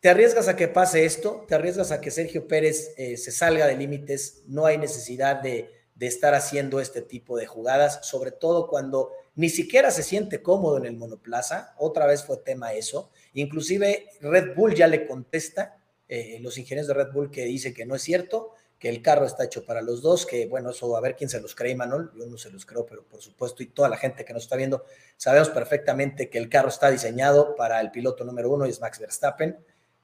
¿Te 0.00 0.10
arriesgas 0.10 0.48
a 0.48 0.56
que 0.56 0.68
pase 0.68 1.04
esto? 1.04 1.44
¿Te 1.48 1.54
arriesgas 1.54 1.90
a 1.90 2.00
que 2.00 2.10
Sergio 2.10 2.46
Pérez 2.46 2.92
eh, 2.96 3.16
se 3.16 3.32
salga 3.32 3.66
de 3.66 3.76
límites? 3.76 4.42
No 4.46 4.66
hay 4.66 4.76
necesidad 4.76 5.40
de 5.40 5.70
de 5.94 6.06
estar 6.06 6.34
haciendo 6.34 6.80
este 6.80 7.02
tipo 7.02 7.36
de 7.36 7.46
jugadas, 7.46 8.00
sobre 8.06 8.32
todo 8.32 8.68
cuando 8.68 9.12
ni 9.36 9.48
siquiera 9.48 9.90
se 9.90 10.02
siente 10.02 10.42
cómodo 10.42 10.78
en 10.78 10.86
el 10.86 10.96
monoplaza. 10.96 11.74
Otra 11.78 12.06
vez 12.06 12.24
fue 12.24 12.38
tema 12.38 12.72
eso. 12.72 13.10
Inclusive 13.34 14.08
Red 14.20 14.54
Bull 14.54 14.74
ya 14.74 14.86
le 14.88 15.06
contesta, 15.06 15.78
eh, 16.08 16.38
los 16.40 16.58
ingenieros 16.58 16.88
de 16.88 16.94
Red 16.94 17.12
Bull 17.12 17.30
que 17.30 17.44
dice 17.44 17.72
que 17.72 17.86
no 17.86 17.94
es 17.94 18.02
cierto, 18.02 18.52
que 18.78 18.88
el 18.88 19.02
carro 19.02 19.24
está 19.24 19.44
hecho 19.44 19.64
para 19.64 19.80
los 19.80 20.02
dos, 20.02 20.26
que 20.26 20.46
bueno, 20.46 20.70
eso 20.70 20.94
a 20.96 21.00
ver 21.00 21.16
quién 21.16 21.30
se 21.30 21.40
los 21.40 21.54
cree, 21.54 21.74
Manuel, 21.74 22.10
yo 22.18 22.26
no 22.26 22.36
se 22.36 22.50
los 22.50 22.66
creo, 22.66 22.84
pero 22.84 23.04
por 23.04 23.22
supuesto, 23.22 23.62
y 23.62 23.66
toda 23.66 23.88
la 23.88 23.96
gente 23.96 24.24
que 24.24 24.34
nos 24.34 24.42
está 24.42 24.56
viendo, 24.56 24.84
sabemos 25.16 25.48
perfectamente 25.48 26.28
que 26.28 26.38
el 26.38 26.50
carro 26.50 26.68
está 26.68 26.90
diseñado 26.90 27.54
para 27.56 27.80
el 27.80 27.90
piloto 27.90 28.24
número 28.24 28.50
uno, 28.50 28.66
y 28.66 28.70
es 28.70 28.80
Max 28.80 28.98
Verstappen, 28.98 29.56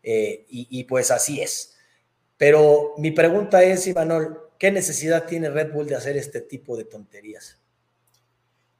eh, 0.02 0.46
y, 0.48 0.66
y 0.70 0.84
pues 0.84 1.10
así 1.10 1.42
es. 1.42 1.76
Pero 2.38 2.94
mi 2.96 3.10
pregunta 3.10 3.62
es, 3.62 3.86
Imanol, 3.86 4.49
¿Qué 4.60 4.70
necesidad 4.70 5.24
tiene 5.26 5.48
Red 5.48 5.72
Bull 5.72 5.86
de 5.86 5.94
hacer 5.94 6.18
este 6.18 6.42
tipo 6.42 6.76
de 6.76 6.84
tonterías? 6.84 7.58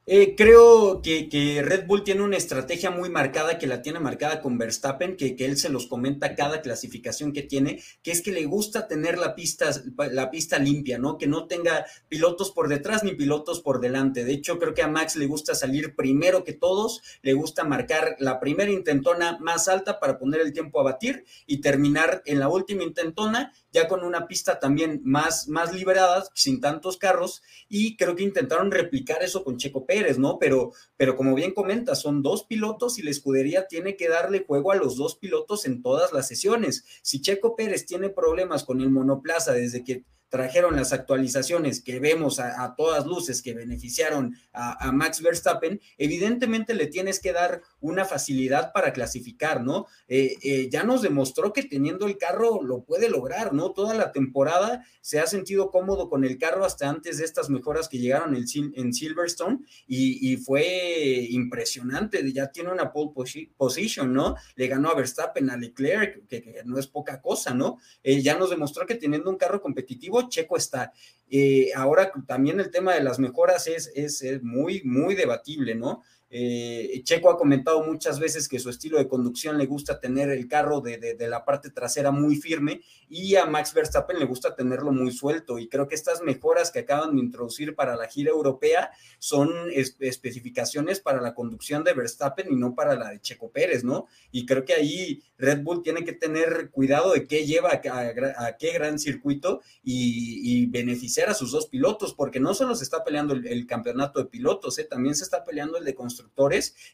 Eh, 0.05 0.35
creo 0.35 1.01
que, 1.01 1.63
Red 1.63 1.87
Bull 1.87 2.03
tiene 2.03 2.21
una 2.21 2.37
estrategia 2.37 2.91
muy 2.91 3.09
marcada, 3.09 3.57
que 3.57 3.65
la 3.65 3.81
tiene 3.81 3.99
marcada 3.99 4.41
con 4.41 4.59
Verstappen, 4.59 5.17
que, 5.17 5.35
que, 5.35 5.45
él 5.45 5.57
se 5.57 5.69
los 5.69 5.87
comenta 5.87 6.35
cada 6.35 6.61
clasificación 6.61 7.33
que 7.33 7.41
tiene, 7.41 7.81
que 8.03 8.11
es 8.11 8.21
que 8.21 8.31
le 8.31 8.45
gusta 8.45 8.87
tener 8.87 9.17
la 9.17 9.33
pista, 9.33 9.71
la 10.11 10.29
pista 10.29 10.59
limpia, 10.59 10.99
¿no? 10.99 11.17
Que 11.17 11.25
no 11.25 11.47
tenga 11.47 11.87
pilotos 12.09 12.51
por 12.51 12.67
detrás 12.67 13.03
ni 13.03 13.15
pilotos 13.15 13.61
por 13.61 13.79
delante. 13.79 14.23
De 14.23 14.33
hecho, 14.33 14.59
creo 14.59 14.75
que 14.75 14.83
a 14.83 14.87
Max 14.87 15.15
le 15.15 15.25
gusta 15.25 15.55
salir 15.55 15.95
primero 15.95 16.43
que 16.43 16.53
todos, 16.53 17.01
le 17.23 17.33
gusta 17.33 17.63
marcar 17.63 18.17
la 18.19 18.39
primera 18.39 18.69
intentona 18.69 19.39
más 19.39 19.67
alta 19.67 19.99
para 19.99 20.19
poner 20.19 20.41
el 20.41 20.53
tiempo 20.53 20.79
a 20.79 20.83
batir 20.83 21.25
y 21.47 21.59
terminar 21.59 22.21
en 22.27 22.39
la 22.39 22.49
última 22.49 22.83
intentona 22.83 23.51
ya 23.71 23.87
con 23.87 24.03
una 24.03 24.27
pista 24.27 24.59
también 24.59 25.01
más, 25.03 25.47
más 25.47 25.73
liberada, 25.73 26.23
sin 26.33 26.59
tantos 26.61 26.97
carros, 26.97 27.41
y 27.69 27.95
creo 27.97 28.15
que 28.15 28.23
intentaron 28.23 28.71
replicar 28.71 29.23
eso 29.23 29.43
con 29.43 29.57
Checo 29.57 29.85
Pérez, 29.85 30.17
¿no? 30.17 30.37
Pero, 30.39 30.71
pero 30.97 31.15
como 31.15 31.35
bien 31.35 31.53
comenta, 31.53 31.95
son 31.95 32.21
dos 32.21 32.43
pilotos 32.43 32.99
y 32.99 33.03
la 33.03 33.11
escudería 33.11 33.67
tiene 33.67 33.95
que 33.95 34.09
darle 34.09 34.45
juego 34.45 34.71
a 34.71 34.75
los 34.75 34.97
dos 34.97 35.15
pilotos 35.15 35.65
en 35.65 35.81
todas 35.81 36.13
las 36.13 36.27
sesiones. 36.27 36.85
Si 37.01 37.21
Checo 37.21 37.55
Pérez 37.55 37.85
tiene 37.85 38.09
problemas 38.09 38.63
con 38.63 38.81
el 38.81 38.89
monoplaza 38.89 39.53
desde 39.53 39.83
que 39.83 40.05
trajeron 40.31 40.77
las 40.77 40.93
actualizaciones 40.93 41.81
que 41.83 41.99
vemos 41.99 42.39
a, 42.39 42.73
todas 42.75 43.05
luces 43.05 43.41
que 43.41 43.53
beneficiaron 43.53 44.35
a, 44.53 44.91
Max 44.91 45.21
Verstappen, 45.21 45.79
evidentemente 45.97 46.73
le 46.73 46.87
tienes 46.87 47.19
que 47.19 47.33
dar 47.33 47.61
una 47.81 48.05
facilidad 48.05 48.71
para 48.71 48.93
clasificar, 48.93 49.61
¿no? 49.63 49.87
Eh, 50.07 50.35
eh, 50.41 50.69
ya 50.71 50.83
nos 50.83 51.01
demostró 51.01 51.51
que 51.53 51.63
teniendo 51.63 52.07
el 52.07 52.17
carro 52.17 52.63
lo 52.63 52.83
puede 52.83 53.09
lograr, 53.09 53.53
¿no? 53.53 53.71
Toda 53.71 53.93
la 53.93 54.11
temporada 54.11 54.85
se 55.01 55.19
ha 55.19 55.27
sentido 55.27 55.69
cómodo 55.69 56.09
con 56.09 56.23
el 56.23 56.37
carro 56.37 56.63
hasta 56.63 56.89
antes 56.89 57.17
de 57.17 57.25
estas 57.25 57.49
mejoras 57.49 57.89
que 57.89 57.99
llegaron 57.99 58.35
en, 58.35 58.93
Silverstone 58.93 59.59
y, 59.87 60.37
fue 60.37 61.27
impresionante, 61.29 62.31
ya 62.31 62.51
tiene 62.51 62.71
una 62.71 62.93
pole 62.93 63.11
position, 63.57 64.13
¿no? 64.13 64.35
Le 64.55 64.67
ganó 64.67 64.89
a 64.89 64.95
Verstappen, 64.95 65.49
a 65.49 65.57
Leclerc, 65.57 66.25
que, 66.27 66.41
que 66.41 66.61
no 66.63 66.79
es 66.79 66.87
poca 66.87 67.21
cosa, 67.21 67.53
¿no? 67.53 67.79
Eh, 68.03 68.21
ya 68.21 68.37
nos 68.37 68.49
demostró 68.49 68.85
que 68.85 68.95
teniendo 68.95 69.29
un 69.29 69.37
carro 69.37 69.61
competitivo, 69.61 70.20
Checo 70.29 70.57
está. 70.57 70.93
Eh, 71.29 71.71
ahora 71.75 72.11
también 72.27 72.59
el 72.59 72.71
tema 72.71 72.93
de 72.93 73.03
las 73.03 73.19
mejoras 73.19 73.67
es, 73.67 73.91
es, 73.95 74.21
es 74.21 74.43
muy, 74.43 74.81
muy 74.83 75.15
debatible, 75.15 75.75
¿no? 75.75 76.03
Eh, 76.33 77.01
Checo 77.03 77.29
ha 77.29 77.37
comentado 77.37 77.83
muchas 77.83 78.17
veces 78.17 78.47
que 78.47 78.57
su 78.57 78.69
estilo 78.69 78.97
de 78.97 79.09
conducción 79.09 79.57
le 79.57 79.65
gusta 79.65 79.99
tener 79.99 80.29
el 80.29 80.47
carro 80.47 80.79
de, 80.79 80.97
de, 80.97 81.27
la 81.27 81.43
parte 81.43 81.69
trasera 81.71 82.09
muy 82.11 82.37
firme 82.37 82.79
y 83.09 83.35
a 83.35 83.45
Max 83.45 83.73
Verstappen 83.73 84.17
le 84.17 84.23
gusta 84.23 84.55
tenerlo 84.55 84.93
muy 84.93 85.11
suelto. 85.11 85.59
Y 85.59 85.67
creo 85.67 85.89
que 85.89 85.95
estas 85.95 86.21
mejoras 86.21 86.71
que 86.71 86.79
acaban 86.79 87.15
de 87.15 87.21
introducir 87.21 87.75
para 87.75 87.97
la 87.97 88.07
gira 88.07 88.31
europea 88.31 88.91
son 89.19 89.51
es, 89.73 89.97
especificaciones 89.99 91.01
para 91.01 91.19
la 91.19 91.35
conducción 91.35 91.83
de 91.83 91.93
Verstappen 91.93 92.47
y 92.49 92.55
no 92.55 92.75
para 92.75 92.95
la 92.95 93.09
de 93.09 93.19
Checo 93.19 93.51
Pérez, 93.51 93.83
¿no? 93.83 94.07
Y 94.31 94.45
creo 94.45 94.63
que 94.63 94.73
ahí 94.73 95.21
Red 95.37 95.63
Bull 95.63 95.83
tiene 95.83 96.05
que 96.05 96.13
tener 96.13 96.69
cuidado 96.71 97.11
de 97.11 97.27
qué 97.27 97.45
lleva 97.45 97.71
a, 97.73 98.57
qué 98.57 98.71
gran 98.71 98.99
circuito 98.99 99.61
y, 99.83 100.67
beneficiar 100.67 101.29
a 101.29 101.33
sus 101.33 101.51
dos 101.51 101.67
pilotos, 101.67 102.13
porque 102.13 102.39
no 102.39 102.53
solo 102.53 102.75
se 102.75 102.83
está 102.83 103.03
peleando 103.03 103.33
el, 103.33 103.45
el 103.47 103.65
campeonato 103.65 104.19
de 104.19 104.29
pilotos, 104.29 104.77
¿eh? 104.79 104.85
también 104.85 105.15
se 105.15 105.23
está 105.23 105.43
peleando 105.43 105.77
el 105.77 105.83
de 105.83 105.95
construcción 105.95 106.20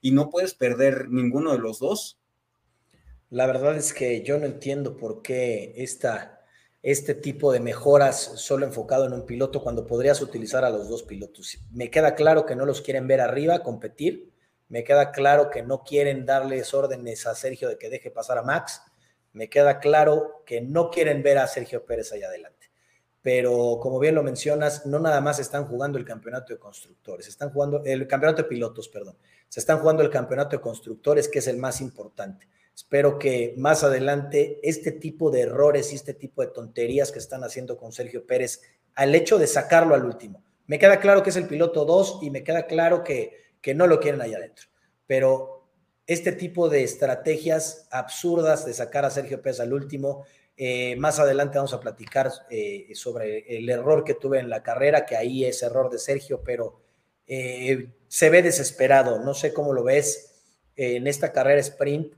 y 0.02 0.12
no 0.12 0.30
puedes 0.30 0.54
perder 0.54 1.10
ninguno 1.10 1.52
de 1.54 1.60
los 1.60 1.80
dos. 1.80 2.20
La 3.30 3.46
verdad 3.46 3.76
es 3.76 3.94
que 3.94 4.24
yo 4.24 4.38
no 4.38 4.46
entiendo 4.46 4.98
por 4.98 5.22
qué 5.22 5.74
esta, 5.78 6.42
este 6.82 7.14
tipo 7.14 7.52
de 7.52 7.60
mejoras 7.60 8.32
solo 8.36 8.66
enfocado 8.66 9.06
en 9.06 9.14
un 9.14 9.26
piloto 9.26 9.62
cuando 9.62 9.86
podrías 9.86 10.22
utilizar 10.22 10.64
a 10.64 10.70
los 10.70 10.88
dos 10.88 11.04
pilotos. 11.04 11.58
Me 11.72 11.90
queda 11.90 12.16
claro 12.16 12.46
que 12.46 12.56
no 12.56 12.66
los 12.66 12.82
quieren 12.82 13.08
ver 13.08 13.22
arriba 13.22 13.64
competir, 13.64 14.32
me 14.70 14.84
queda 14.84 15.12
claro 15.12 15.50
que 15.50 15.64
no 15.64 15.84
quieren 15.84 16.26
darles 16.26 16.74
órdenes 16.74 17.26
a 17.26 17.36
Sergio 17.36 17.70
de 17.70 17.78
que 17.78 17.90
deje 17.90 18.12
pasar 18.12 18.38
a 18.38 18.44
Max, 18.44 18.82
me 19.34 19.50
queda 19.50 19.80
claro 19.80 20.44
que 20.46 20.62
no 20.62 20.90
quieren 20.90 21.22
ver 21.22 21.38
a 21.38 21.48
Sergio 21.48 21.86
Pérez 21.86 22.12
allá 22.12 22.28
adelante. 22.28 22.57
Pero 23.28 23.78
como 23.82 24.00
bien 24.00 24.16
lo 24.16 24.24
mencionas, 24.24 24.86
no 24.86 25.00
nada 25.00 25.20
más 25.20 25.38
están 25.38 25.66
jugando 25.66 25.98
el 25.98 26.06
campeonato 26.06 26.54
de 26.54 26.60
constructores, 26.60 27.28
están 27.28 27.50
jugando 27.50 27.84
el 27.84 28.08
campeonato 28.08 28.44
de 28.44 28.48
pilotos, 28.48 28.88
perdón. 28.88 29.18
Se 29.50 29.60
están 29.60 29.80
jugando 29.80 30.02
el 30.02 30.10
campeonato 30.10 30.56
de 30.56 30.62
constructores, 30.62 31.28
que 31.28 31.40
es 31.40 31.48
el 31.48 31.58
más 31.58 31.82
importante. 31.82 32.48
Espero 32.74 33.20
que 33.20 33.54
más 33.58 33.84
adelante 33.84 34.62
este 34.64 34.94
tipo 34.94 35.30
de 35.30 35.42
errores 35.42 35.92
y 35.92 35.96
este 35.98 36.14
tipo 36.14 36.42
de 36.42 36.48
tonterías 36.48 37.12
que 37.12 37.20
están 37.20 37.44
haciendo 37.44 37.76
con 37.76 37.92
Sergio 37.92 38.26
Pérez, 38.26 38.62
al 38.96 39.14
hecho 39.14 39.38
de 39.38 39.48
sacarlo 39.48 39.94
al 39.94 40.06
último. 40.06 40.42
Me 40.66 40.80
queda 40.80 41.02
claro 41.02 41.22
que 41.22 41.32
es 41.32 41.36
el 41.36 41.50
piloto 41.50 41.84
2 41.84 42.20
y 42.22 42.30
me 42.30 42.46
queda 42.46 42.66
claro 42.66 43.04
que, 43.04 43.34
que 43.60 43.76
no 43.76 43.88
lo 43.88 44.00
quieren 44.00 44.22
allá 44.22 44.38
adentro. 44.38 44.70
Pero 45.06 45.68
este 46.06 46.32
tipo 46.32 46.70
de 46.70 46.86
estrategias 46.86 47.90
absurdas 47.92 48.66
de 48.66 48.74
sacar 48.74 49.04
a 49.04 49.10
Sergio 49.10 49.42
Pérez 49.42 49.60
al 49.60 49.74
último, 49.74 50.24
eh, 50.58 50.96
más 50.96 51.20
adelante 51.20 51.58
vamos 51.58 51.74
a 51.74 51.80
platicar 51.80 52.32
eh, 52.50 52.90
sobre 52.96 53.58
el 53.58 53.70
error 53.70 54.04
que 54.04 54.16
tuve 54.16 54.40
en 54.40 54.50
la 54.50 54.64
carrera, 54.64 55.06
que 55.06 55.16
ahí 55.16 55.46
es 55.46 55.62
error 55.62 55.92
de 55.92 56.00
Sergio, 56.00 56.42
pero 56.44 56.82
eh, 57.28 57.90
se 58.08 58.30
ve 58.30 58.42
desesperado. 58.42 59.20
No 59.20 59.34
sé 59.36 59.54
cómo 59.54 59.72
lo 59.74 59.84
ves 59.84 60.34
en 60.76 61.08
esta 61.08 61.32
carrera 61.32 61.60
sprint 61.62 62.14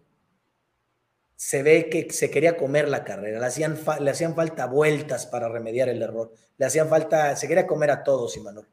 se 1.39 1.63
ve 1.63 1.89
que 1.89 2.11
se 2.11 2.29
quería 2.29 2.57
comer 2.57 2.89
la 2.89 3.05
carrera, 3.05 3.39
le 3.39 3.45
hacían, 3.45 3.79
le 4.01 4.11
hacían 4.11 4.35
falta 4.35 4.65
vueltas 4.65 5.25
para 5.25 5.47
remediar 5.47 5.87
el 5.87 6.01
error, 6.01 6.33
le 6.57 6.65
hacían 6.65 6.89
falta, 6.89 7.33
se 7.37 7.47
quería 7.47 7.65
comer 7.65 7.91
a 7.91 8.03
todos, 8.03 8.35
Imanol. 8.35 8.67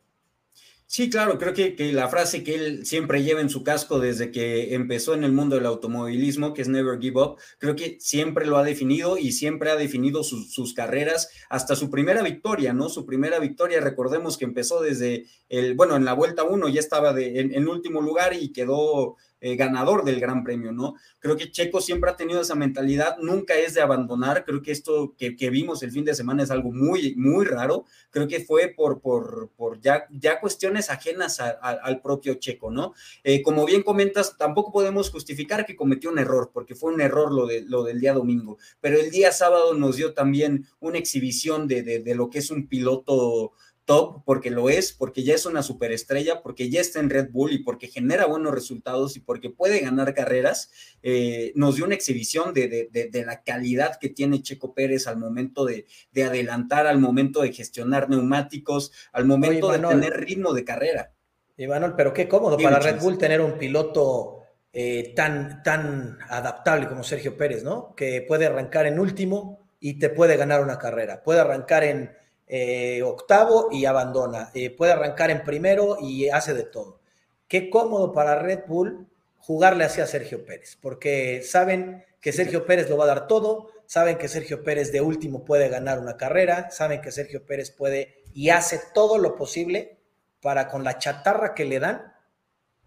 Sí, 0.88 1.10
claro, 1.10 1.36
creo 1.36 1.52
que, 1.52 1.74
la 1.92 2.08
frase 2.08 2.44
que 2.44 2.54
él 2.54 2.86
siempre 2.86 3.24
lleva 3.24 3.40
en 3.40 3.50
su 3.50 3.64
casco 3.64 3.98
desde 3.98 4.30
que 4.30 4.72
empezó 4.72 5.14
en 5.14 5.24
el 5.24 5.32
mundo 5.32 5.56
del 5.56 5.66
automovilismo, 5.66 6.54
que 6.54 6.62
es 6.62 6.68
Never 6.68 7.00
Give 7.00 7.20
Up, 7.20 7.38
creo 7.58 7.74
que 7.74 7.96
siempre 7.98 8.46
lo 8.46 8.56
ha 8.56 8.62
definido 8.62 9.18
y 9.18 9.32
siempre 9.32 9.70
ha 9.70 9.76
definido 9.76 10.22
sus, 10.22 10.74
carreras 10.74 11.28
hasta 11.50 11.74
su 11.74 11.90
primera 11.90 12.22
victoria, 12.22 12.72
¿no? 12.72 12.88
Su 12.88 13.04
primera 13.04 13.40
victoria, 13.40 13.80
recordemos 13.80 14.38
que 14.38 14.44
empezó 14.44 14.80
desde 14.80 15.26
el, 15.48 15.74
bueno, 15.74 15.96
en 15.96 16.04
la 16.04 16.12
vuelta 16.12 16.44
uno 16.44 16.68
ya 16.68 16.80
estaba 16.80 17.12
de, 17.12 17.40
en 17.40 17.68
último 17.68 18.00
lugar 18.00 18.34
y 18.34 18.52
quedó 18.52 19.16
eh, 19.40 19.54
ganador 19.56 20.04
del 20.04 20.18
Gran 20.18 20.42
Premio, 20.44 20.72
¿no? 20.72 20.94
Creo 21.18 21.36
que 21.36 21.50
Checo 21.50 21.80
siempre 21.80 22.10
ha 22.10 22.16
tenido 22.16 22.40
esa 22.40 22.54
mentalidad, 22.54 23.18
nunca 23.18 23.54
es 23.54 23.74
de 23.74 23.82
abandonar, 23.82 24.44
creo 24.44 24.62
que 24.62 24.72
esto 24.72 25.14
que, 25.16 25.34
vimos 25.50 25.82
el 25.82 25.92
fin 25.92 26.04
de 26.04 26.14
semana 26.14 26.42
es 26.42 26.50
algo 26.50 26.72
muy, 26.72 27.14
muy 27.16 27.44
raro, 27.44 27.84
creo 28.10 28.26
que 28.26 28.40
fue 28.40 28.68
por, 28.68 29.00
por, 29.00 29.50
por 29.56 29.80
ya, 29.80 30.06
ya 30.10 30.40
cuestiones 30.40 30.90
ajenas 30.90 31.40
al 31.40 32.00
propio 32.00 32.34
Checo, 32.34 32.70
¿no? 32.70 32.94
Eh, 33.24 33.42
como 33.42 33.66
bien 33.66 33.82
comentas, 33.82 34.36
tampoco 34.36 34.72
podemos 34.72 35.10
justificar 35.10 35.66
que 35.66 35.76
cometió 35.76 36.10
un 36.10 36.18
error, 36.18 36.50
porque 36.52 36.74
fue 36.74 36.92
un 36.92 37.00
error 37.00 37.32
lo, 37.32 37.46
de, 37.46 37.62
lo 37.62 37.84
del 37.84 38.00
día 38.00 38.14
domingo, 38.14 38.58
pero 38.80 38.98
el 38.98 39.10
día 39.10 39.32
sábado 39.32 39.74
nos 39.74 39.96
dio 39.96 40.14
también 40.14 40.66
una 40.80 40.98
exhibición 40.98 41.68
de, 41.68 41.82
de 41.82 42.14
lo 42.14 42.30
que 42.30 42.38
es 42.38 42.50
un 42.50 42.68
piloto 42.68 43.52
top, 43.86 44.24
porque 44.24 44.50
lo 44.50 44.68
es, 44.68 44.92
porque 44.92 45.22
ya 45.22 45.34
es 45.34 45.46
una 45.46 45.62
superestrella, 45.62 46.42
porque 46.42 46.68
ya 46.68 46.80
está 46.80 47.00
en 47.00 47.08
Red 47.08 47.30
Bull 47.30 47.52
y 47.52 47.58
porque 47.58 47.86
genera 47.86 48.26
buenos 48.26 48.52
resultados 48.52 49.16
y 49.16 49.20
porque 49.20 49.48
puede 49.48 49.80
ganar 49.80 50.12
carreras, 50.12 50.70
eh, 51.02 51.52
nos 51.54 51.76
dio 51.76 51.86
una 51.86 51.94
exhibición 51.94 52.52
de, 52.52 52.90
la 53.24 53.42
calidad 53.42 53.98
que 53.98 54.10
tiene 54.10 54.42
Checo 54.42 54.74
Pérez 54.74 55.06
al 55.06 55.16
momento 55.16 55.64
de, 55.64 55.86
adelantar, 56.16 56.86
al 56.86 56.99
momento 56.99 57.40
de 57.40 57.52
gestionar 57.52 58.10
neumáticos, 58.10 58.92
al 59.12 59.25
momento 59.25 59.70
de 59.70 59.78
tener 59.78 60.12
ritmo 60.14 60.52
de 60.52 60.64
carrera. 60.64 61.12
Y 61.56 61.66
pero 61.96 62.12
qué 62.12 62.28
cómodo 62.28 62.58
para 62.58 62.80
Red 62.80 63.00
Bull 63.00 63.16
tener 63.16 63.40
un 63.40 63.56
piloto 63.56 64.40
eh, 64.72 65.14
tan, 65.16 65.62
tan 65.62 66.18
adaptable 66.28 66.88
como 66.88 67.02
Sergio 67.02 67.36
Pérez, 67.36 67.64
¿no? 67.64 67.94
Que 67.94 68.20
puede 68.20 68.44
arrancar 68.44 68.86
en 68.86 68.99
último 68.99 69.70
y 69.80 69.99
te 69.99 70.10
puede 70.10 70.36
ganar 70.36 70.60
una 70.60 70.78
carrera, 70.78 71.22
puede 71.22 71.40
arrancar 71.40 71.84
en 71.84 72.10
eh, 72.47 73.02
octavo 73.02 73.69
y 73.71 73.85
abandona. 73.85 74.50
Eh, 74.54 74.71
puede 74.71 74.93
arrancar 74.93 75.30
en 75.30 75.45
primero 75.45 75.99
y 76.00 76.28
hace 76.28 76.54
de 76.54 76.65
todo. 76.65 77.00
Qué 77.49 77.71
cómodo 77.71 78.13
para 78.13 78.39
Red 78.39 78.65
Bull 78.67 79.06
jugarle 79.39 79.85
así 79.85 80.00
a 80.00 80.06
Sergio 80.06 80.45
Pérez, 80.45 80.76
porque 80.80 81.43
saben 81.43 82.04
que 82.21 82.32
Sergio 82.32 82.67
Pérez 82.67 82.91
lo 82.91 82.97
va 82.97 83.04
a 83.04 83.09
dar 83.09 83.28
todo, 83.28 83.71
saben 83.87 84.19
que 84.19 84.26
Sergio 84.26 84.65
Pérez 84.65 84.91
de 84.91 85.00
último 85.00 85.45
puede 85.45 85.69
ganar 85.69 86.00
una 86.00 86.17
carrera, 86.17 86.71
saben 86.71 87.00
que 87.00 87.13
Sergio 87.13 87.47
Pérez 87.47 87.71
puede 87.71 88.25
y 88.35 88.50
hace 88.50 88.80
todo 88.93 89.19
lo 89.19 89.37
posible 89.37 89.99
para 90.43 90.69
con 90.69 90.82
la 90.82 90.99
chatarra 90.99 91.54
que 91.54 91.65
le 91.65 91.78
dan 91.78 92.13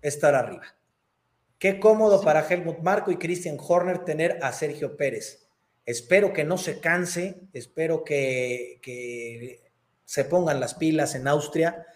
estar 0.01 0.35
arriba. 0.35 0.75
Qué 1.57 1.79
cómodo 1.79 2.21
para 2.21 2.47
Helmut 2.47 2.79
Marco 2.79 3.11
y 3.11 3.17
Christian 3.17 3.57
Horner 3.59 4.05
tener 4.05 4.39
a 4.41 4.51
Sergio 4.53 4.95
Pérez. 4.95 5.48
Espero 5.89 6.33
que 6.33 6.43
no 6.43 6.59
se 6.59 6.79
canse, 6.79 7.41
espero 7.51 8.03
que, 8.03 9.59
se 10.05 10.23
pongan 10.23 10.59
las 10.59 10.75
pilas 10.75 11.15
en 11.15 11.27
Austria, 11.27 11.87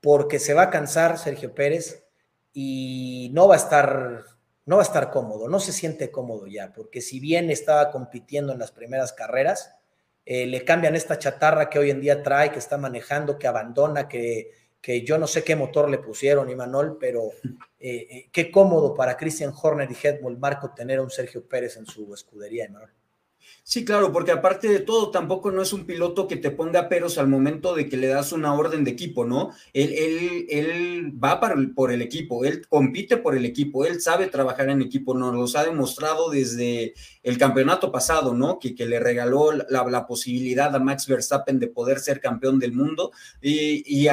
porque 0.00 0.38
se 0.38 0.54
va 0.54 0.62
a 0.62 0.70
cansar 0.70 1.18
Sergio 1.18 1.54
Pérez 1.54 2.06
y 2.54 3.30
no 3.34 3.46
va 3.46 3.56
a 3.56 3.58
estar 3.58 4.22
no 4.64 4.76
va 4.76 4.82
a 4.82 4.86
estar 4.86 5.10
cómodo, 5.10 5.46
no 5.46 5.60
se 5.60 5.72
siente 5.72 6.10
cómodo 6.10 6.46
ya, 6.46 6.72
porque 6.72 7.02
si 7.02 7.20
bien 7.20 7.50
estaba 7.50 7.90
compitiendo 7.90 8.54
en 8.54 8.58
las 8.58 8.72
primeras 8.72 9.12
carreras, 9.12 9.76
eh, 10.24 10.46
le 10.46 10.64
cambian 10.64 10.96
esta 10.96 11.18
chatarra 11.18 11.68
que 11.68 11.78
hoy 11.78 11.90
en 11.90 12.00
día 12.00 12.22
trae, 12.22 12.50
que 12.50 12.58
está 12.58 12.78
manejando, 12.78 13.38
que 13.38 13.46
abandona, 13.46 14.08
que, 14.08 14.52
que 14.80 15.02
yo 15.02 15.18
no 15.18 15.26
sé 15.26 15.44
qué 15.44 15.54
motor 15.54 15.90
le 15.90 15.98
pusieron, 15.98 16.48
Imanol, 16.48 16.96
pero 16.98 17.24
eh, 17.78 18.06
eh, 18.10 18.28
qué 18.32 18.50
cómodo 18.50 18.94
para 18.94 19.18
Christian 19.18 19.52
Horner 19.54 19.90
y 19.90 19.96
Helmut 20.02 20.38
Marco 20.38 20.72
tener 20.72 21.00
a 21.00 21.02
un 21.02 21.10
Sergio 21.10 21.46
Pérez 21.46 21.76
en 21.76 21.84
su 21.84 22.14
escudería, 22.14 22.64
Imanol. 22.64 23.03
Sí, 23.66 23.82
claro, 23.82 24.12
porque 24.12 24.30
aparte 24.30 24.68
de 24.68 24.80
todo, 24.80 25.10
tampoco 25.10 25.50
no 25.50 25.62
es 25.62 25.72
un 25.72 25.86
piloto 25.86 26.28
que 26.28 26.36
te 26.36 26.50
ponga 26.50 26.90
peros 26.90 27.16
al 27.16 27.28
momento 27.28 27.74
de 27.74 27.88
que 27.88 27.96
le 27.96 28.08
das 28.08 28.30
una 28.32 28.52
orden 28.52 28.84
de 28.84 28.90
equipo, 28.90 29.24
¿no? 29.24 29.52
Él, 29.72 29.94
él, 29.94 30.46
él 30.50 31.12
va 31.24 31.40
para 31.40 31.56
por 31.74 31.90
el 31.90 32.02
equipo, 32.02 32.44
él 32.44 32.68
compite 32.68 33.16
por 33.16 33.34
el 33.34 33.46
equipo, 33.46 33.86
él 33.86 34.02
sabe 34.02 34.26
trabajar 34.26 34.68
en 34.68 34.82
equipo, 34.82 35.14
nos 35.14 35.34
los 35.34 35.56
ha 35.56 35.64
demostrado 35.64 36.28
desde 36.28 36.92
el 37.22 37.38
campeonato 37.38 37.90
pasado, 37.90 38.34
¿no? 38.34 38.58
Que, 38.58 38.74
que 38.74 38.84
le 38.84 39.00
regaló 39.00 39.50
la, 39.52 40.06
posibilidad 40.06 40.74
a 40.76 40.78
Max 40.78 41.06
Verstappen 41.06 41.58
de 41.58 41.68
poder 41.68 42.00
ser 42.00 42.20
campeón 42.20 42.58
del 42.58 42.74
mundo 42.74 43.12
y, 43.40 43.82
y 43.86 44.08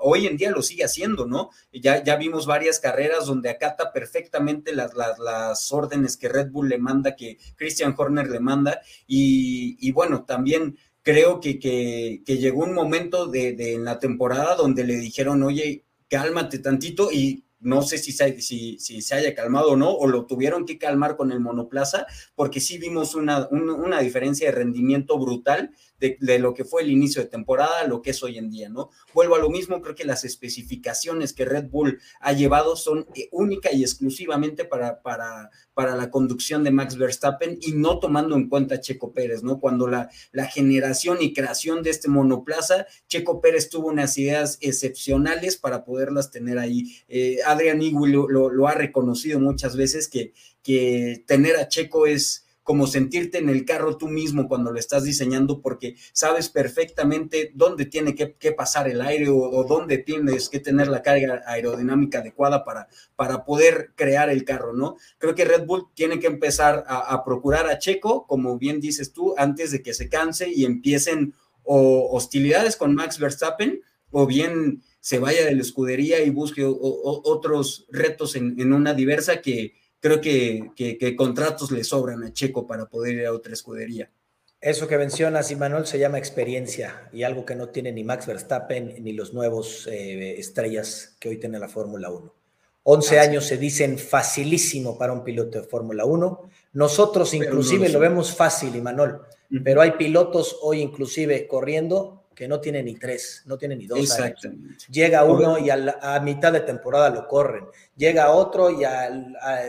hoy 0.00 0.26
en 0.26 0.36
día 0.36 0.50
lo 0.50 0.60
sigue 0.60 0.82
haciendo, 0.82 1.24
¿no? 1.24 1.50
Ya, 1.72 2.02
ya 2.02 2.16
vimos 2.16 2.46
varias 2.46 2.80
carreras 2.80 3.26
donde 3.26 3.48
acata 3.48 3.92
perfectamente 3.92 4.74
las, 4.74 4.94
las, 4.94 5.20
las 5.20 5.70
órdenes 5.72 6.16
que 6.16 6.28
Red 6.28 6.50
Bull 6.50 6.68
le 6.68 6.78
manda, 6.78 7.14
que 7.14 7.38
Christian 7.54 7.94
Horner 7.96 8.28
le 8.28 8.40
manda 8.40 8.80
y, 9.06 9.90
bueno, 9.92 10.24
también 10.24 10.76
creo 11.02 11.40
que, 11.40 11.58
que, 11.58 12.36
llegó 12.38 12.64
un 12.64 12.74
momento 12.74 13.26
de, 13.26 13.52
de, 13.54 13.74
en 13.74 13.84
la 13.84 13.98
temporada 13.98 14.54
donde 14.56 14.84
le 14.84 14.96
dijeron, 14.96 15.42
oye, 15.42 15.84
cálmate 16.08 16.58
tantito 16.58 17.10
y 17.12 17.44
no 17.60 17.82
sé 17.82 17.98
si 17.98 18.12
se, 18.12 18.40
si, 18.40 18.78
si 18.78 19.02
se 19.02 19.14
haya 19.14 19.34
calmado 19.34 19.72
o 19.72 19.76
no, 19.76 19.90
o 19.90 20.06
lo 20.06 20.26
tuvieron 20.26 20.64
que 20.64 20.78
calmar 20.78 21.16
con 21.16 21.32
el 21.32 21.40
monoplaza, 21.40 22.06
porque 22.34 22.60
sí 22.60 22.78
vimos 22.78 23.14
una, 23.14 23.48
una 23.48 24.00
diferencia 24.00 24.48
de 24.48 24.56
rendimiento 24.56 25.18
brutal 25.18 25.70
de, 25.98 26.38
lo 26.38 26.54
que 26.54 26.64
fue 26.64 26.82
el 26.82 26.90
inicio 26.90 27.22
de 27.22 27.28
temporada 27.28 27.80
a 27.80 27.86
lo 27.86 28.02
que 28.02 28.10
es 28.10 28.22
hoy 28.22 28.38
en 28.38 28.50
día, 28.50 28.68
¿no? 28.68 28.90
Vuelvo 29.12 29.34
a 29.34 29.38
lo 29.38 29.50
mismo, 29.50 29.80
creo 29.82 29.94
que 29.94 30.04
las 30.04 30.24
especificaciones 30.24 31.32
que 31.32 31.44
Red 31.44 31.68
Bull 31.68 32.00
ha 32.20 32.32
llevado 32.32 32.76
son 32.76 33.06
eh, 33.14 33.28
única 33.32 33.72
y 33.72 33.82
exclusivamente 33.82 34.64
para, 34.64 35.02
para, 35.02 35.50
para 35.74 35.96
la 35.96 36.10
conducción 36.10 36.62
de 36.64 36.70
Max 36.70 36.96
Verstappen 36.96 37.58
y 37.60 37.72
no 37.72 37.98
tomando 37.98 38.36
en 38.36 38.48
cuenta 38.48 38.80
Checo 38.80 39.12
Pérez, 39.12 39.42
¿no? 39.42 39.58
Cuando 39.60 39.88
la, 39.88 40.08
la 40.32 40.46
generación 40.46 41.18
y 41.20 41.32
creación 41.32 41.82
de 41.82 41.90
este 41.90 42.08
monoplaza, 42.08 42.86
Checo 43.08 43.40
Pérez 43.40 43.68
tuvo 43.68 43.88
unas 43.88 44.16
ideas 44.18 44.58
excepcionales 44.60 45.56
para 45.56 45.84
poderlas 45.84 46.30
tener 46.30 46.58
ahí. 46.58 46.96
Eh, 47.08 47.38
Adrian 47.46 47.78
Newey 47.78 48.12
lo, 48.12 48.28
lo, 48.28 48.68
ha 48.68 48.74
reconocido 48.74 49.40
muchas 49.40 49.76
veces 49.76 50.08
que, 50.08 50.32
que 50.62 51.24
tener 51.26 51.56
a 51.56 51.68
Checo 51.68 52.06
es 52.06 52.47
como 52.68 52.86
sentirte 52.86 53.38
en 53.38 53.48
el 53.48 53.64
carro 53.64 53.96
tú 53.96 54.08
mismo 54.08 54.46
cuando 54.46 54.70
lo 54.70 54.78
estás 54.78 55.04
diseñando 55.04 55.62
porque 55.62 55.96
sabes 56.12 56.50
perfectamente 56.50 57.50
dónde 57.54 57.86
tiene 57.86 58.14
que, 58.14 58.52
pasar 58.52 58.90
el 58.90 59.00
aire 59.00 59.30
o, 59.30 59.64
dónde 59.64 59.96
tienes 59.96 60.50
que 60.50 60.60
tener 60.60 60.86
la 60.88 61.00
carga 61.00 61.40
aerodinámica 61.46 62.18
adecuada 62.18 62.66
para, 62.66 62.88
para 63.16 63.46
poder 63.46 63.92
crear 63.94 64.28
el 64.28 64.44
carro, 64.44 64.74
¿no? 64.74 64.96
Creo 65.16 65.34
que 65.34 65.46
Red 65.46 65.64
Bull 65.64 65.86
tiene 65.94 66.20
que 66.20 66.26
empezar 66.26 66.84
a, 66.86 67.24
procurar 67.24 67.66
a 67.70 67.78
Checo, 67.78 68.26
como 68.26 68.58
bien 68.58 68.80
dices 68.82 69.14
tú, 69.14 69.34
antes 69.38 69.70
de 69.70 69.82
que 69.82 69.94
se 69.94 70.10
canse 70.10 70.50
y 70.54 70.66
empiecen 70.66 71.32
hostilidades 71.64 72.76
con 72.76 72.94
Max 72.94 73.18
Verstappen 73.18 73.80
o 74.10 74.26
bien 74.26 74.82
se 75.00 75.18
vaya 75.18 75.46
de 75.46 75.54
la 75.54 75.62
escudería 75.62 76.22
y 76.22 76.28
busque 76.28 76.66
otros 76.66 77.86
retos 77.88 78.36
en 78.36 78.74
una 78.74 78.92
diversa 78.92 79.40
que, 79.40 79.72
creo 80.00 80.20
que, 80.20 81.14
contratos 81.16 81.70
le 81.70 81.84
sobran 81.84 82.22
a 82.24 82.32
Checo 82.32 82.66
para 82.66 82.86
poder 82.86 83.14
ir 83.14 83.26
a 83.26 83.32
otra 83.32 83.52
escudería. 83.52 84.10
Eso 84.60 84.88
que 84.88 84.98
mencionas, 84.98 85.56
Manuel, 85.56 85.86
se 85.86 86.00
llama 86.00 86.18
experiencia 86.18 87.08
y 87.12 87.22
algo 87.22 87.46
que 87.46 87.54
no 87.54 87.68
tiene 87.68 87.92
ni 87.92 88.02
Max 88.02 88.26
Verstappen 88.26 88.96
ni 89.04 89.12
los 89.12 89.32
nuevos 89.32 89.86
eh, 89.86 90.38
estrellas 90.38 91.16
que 91.20 91.28
hoy 91.28 91.36
tiene 91.38 91.60
la 91.60 91.68
Fórmula 91.68 92.10
1. 92.10 92.34
11 92.82 93.20
años 93.20 93.44
se 93.44 93.56
dicen 93.56 93.98
facilísimo 93.98 94.96
para 94.96 95.12
un 95.12 95.22
piloto 95.22 95.60
de 95.60 95.68
Fórmula 95.68 96.06
1. 96.06 96.50
Nosotros 96.72 97.34
inclusive 97.34 97.88
lo 97.90 98.00
vemos 98.00 98.34
fácil, 98.34 98.74
Imanol, 98.74 99.22
pero 99.62 99.80
hay 99.80 99.92
pilotos 99.92 100.56
hoy 100.62 100.80
inclusive 100.80 101.46
corriendo 101.46 102.17
que 102.38 102.46
no 102.46 102.60
tienen 102.60 102.84
ni 102.84 102.94
tres, 102.94 103.42
no 103.46 103.58
tienen 103.58 103.80
ni 103.80 103.88
dos 103.88 104.12
años. 104.20 104.46
Llega 104.88 105.24
uno 105.24 105.58
y 105.58 105.70
a, 105.70 106.20
mitad 106.22 106.52
de 106.52 106.60
temporada 106.60 107.10
lo 107.10 107.26
corren. 107.26 107.66
Llega 107.96 108.30
otro 108.30 108.70
y 108.70 108.84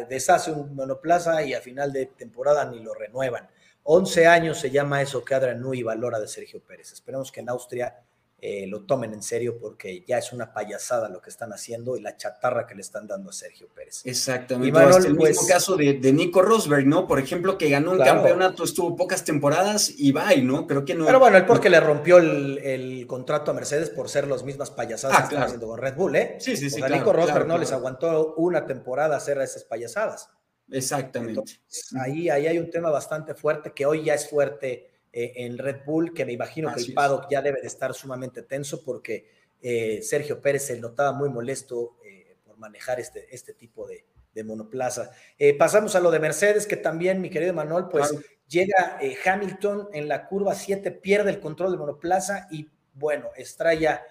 deshace 0.08 0.52
un 0.52 0.76
monoplaza 0.76 1.42
y 1.42 1.56
a 1.56 1.62
final 1.62 1.92
de 1.92 2.06
temporada 2.06 2.64
ni 2.66 2.80
lo 2.82 2.94
renuevan. 2.94 3.50
11 3.82 4.28
años 4.28 4.60
se 4.60 4.70
llama 4.70 5.02
eso 5.02 5.26
que 5.26 5.34
Adrian 5.34 5.60
Nui 5.60 5.82
valora 5.82 6.20
de 6.20 6.28
Sergio 6.28 6.62
Pérez. 6.64 6.92
Esperemos 6.92 7.32
que 7.32 7.40
en 7.40 7.50
Austria 7.50 8.04
eh, 8.42 8.68
lo 8.68 8.86
tomen 8.86 9.14
en 9.14 9.22
serio 9.22 9.58
porque 9.60 10.06
ya 10.08 10.18
es 10.18 10.32
una 10.32 10.54
payasada 10.54 11.10
lo 11.10 11.22
que 11.22 11.30
están 11.30 11.52
haciendo 11.52 11.98
y 11.98 12.02
la 12.02 12.16
chatarra 12.16 12.66
que 12.66 12.74
le 12.74 12.82
están 12.82 13.06
dando 13.06 13.32
a 13.32 13.34
Sergio 13.34 13.68
Pérez. 13.68 14.02
Exactamente. 14.06 14.80
Y 14.80 14.82
el 14.82 15.16
mismo 15.16 15.18
pues, 15.18 15.46
caso 15.46 15.76
de, 15.76 16.14
Nico 16.14 16.42
Rosberg, 16.42 16.88
¿no? 16.88 17.06
Por 17.06 17.20
ejemplo, 17.20 17.58
que 17.58 17.70
ganó 17.70 17.92
un 17.92 17.98
campeonato, 17.98 18.64
estuvo 18.64 18.96
pocas 18.96 19.26
temporadas 19.26 19.92
y 19.98 20.14
va, 20.14 20.34
¿no? 20.36 20.68
Creo 20.68 20.86
que 20.86 20.96
no. 20.96 21.06
Pero 21.06 21.20
bueno, 21.20 21.38
él 21.38 21.46
porque 21.46 21.70
le 21.70 21.82
rompió 21.82 22.18
el, 22.18 23.06
contrato 23.08 23.52
a 23.52 23.54
Mercedes 23.54 23.90
por 23.90 24.08
ser 24.08 24.28
las 24.28 24.44
mismas 24.44 24.72
payasadas 24.72 25.18
ah, 25.18 25.22
que 25.22 25.36
están 25.36 25.44
haciendo 25.44 25.68
con 25.68 25.78
Red 25.78 25.96
Bull, 25.96 26.16
¿eh? 26.16 26.38
Sí, 26.40 26.56
sí, 26.56 26.70
sí. 26.70 26.82
O 26.82 26.88
Nico 26.88 27.12
Rosberg 27.12 27.46
no 27.46 27.58
les 27.58 27.72
aguantó 27.72 28.36
una 28.36 28.66
temporada 28.66 29.18
hacer 29.18 29.40
esas 29.42 29.64
payasadas. 29.66 30.30
Exactamente. 30.72 31.60
ahí, 32.00 32.30
ahí 32.30 32.48
hay 32.48 32.58
un 32.60 32.70
tema 32.70 32.90
bastante 32.90 33.34
fuerte 33.34 33.74
que 33.74 33.86
hoy 33.86 34.04
ya 34.04 34.14
es 34.14 34.30
fuerte 34.30 34.89
eh, 35.12 35.34
en 35.38 35.58
Red 35.58 35.84
Bull, 35.86 36.14
que 36.14 36.26
me 36.26 36.34
imagino 36.34 36.74
que 36.74 36.82
el 36.82 36.94
paddock 36.94 37.30
ya 37.30 37.42
debe 37.42 37.62
de 37.62 37.68
estar 37.68 37.94
sumamente 37.94 38.44
tenso 38.44 38.84
porque 38.84 39.28
eh, 39.62 40.02
Sergio 40.02 40.42
Pérez 40.42 40.68
se 40.68 40.80
notaba 40.80 41.12
muy 41.12 41.30
molesto 41.30 41.98
eh, 42.06 42.38
por 42.46 42.58
manejar 42.58 43.00
este, 43.00 43.34
este 43.34 43.54
tipo 43.54 43.88
de, 43.88 44.06
monoplaza. 44.42 45.12
pasamos 45.58 45.96
a 45.96 46.00
lo 46.00 46.12
de 46.12 46.20
Mercedes, 46.20 46.66
que 46.66 46.78
también, 46.78 47.20
mi 47.20 47.30
querido 47.30 47.54
Manuel, 47.54 47.88
pues 47.92 48.16
llega 48.48 48.98
Hamilton 49.26 49.90
en 49.92 50.08
la 50.08 50.28
curva 50.28 50.56
7, 50.56 50.92
pierde 50.92 51.30
el 51.30 51.42
control 51.42 51.74
de 51.74 51.78
monoplaza 51.78 52.48
y 52.50 52.70
bueno, 52.94 53.32
estrella 53.36 54.02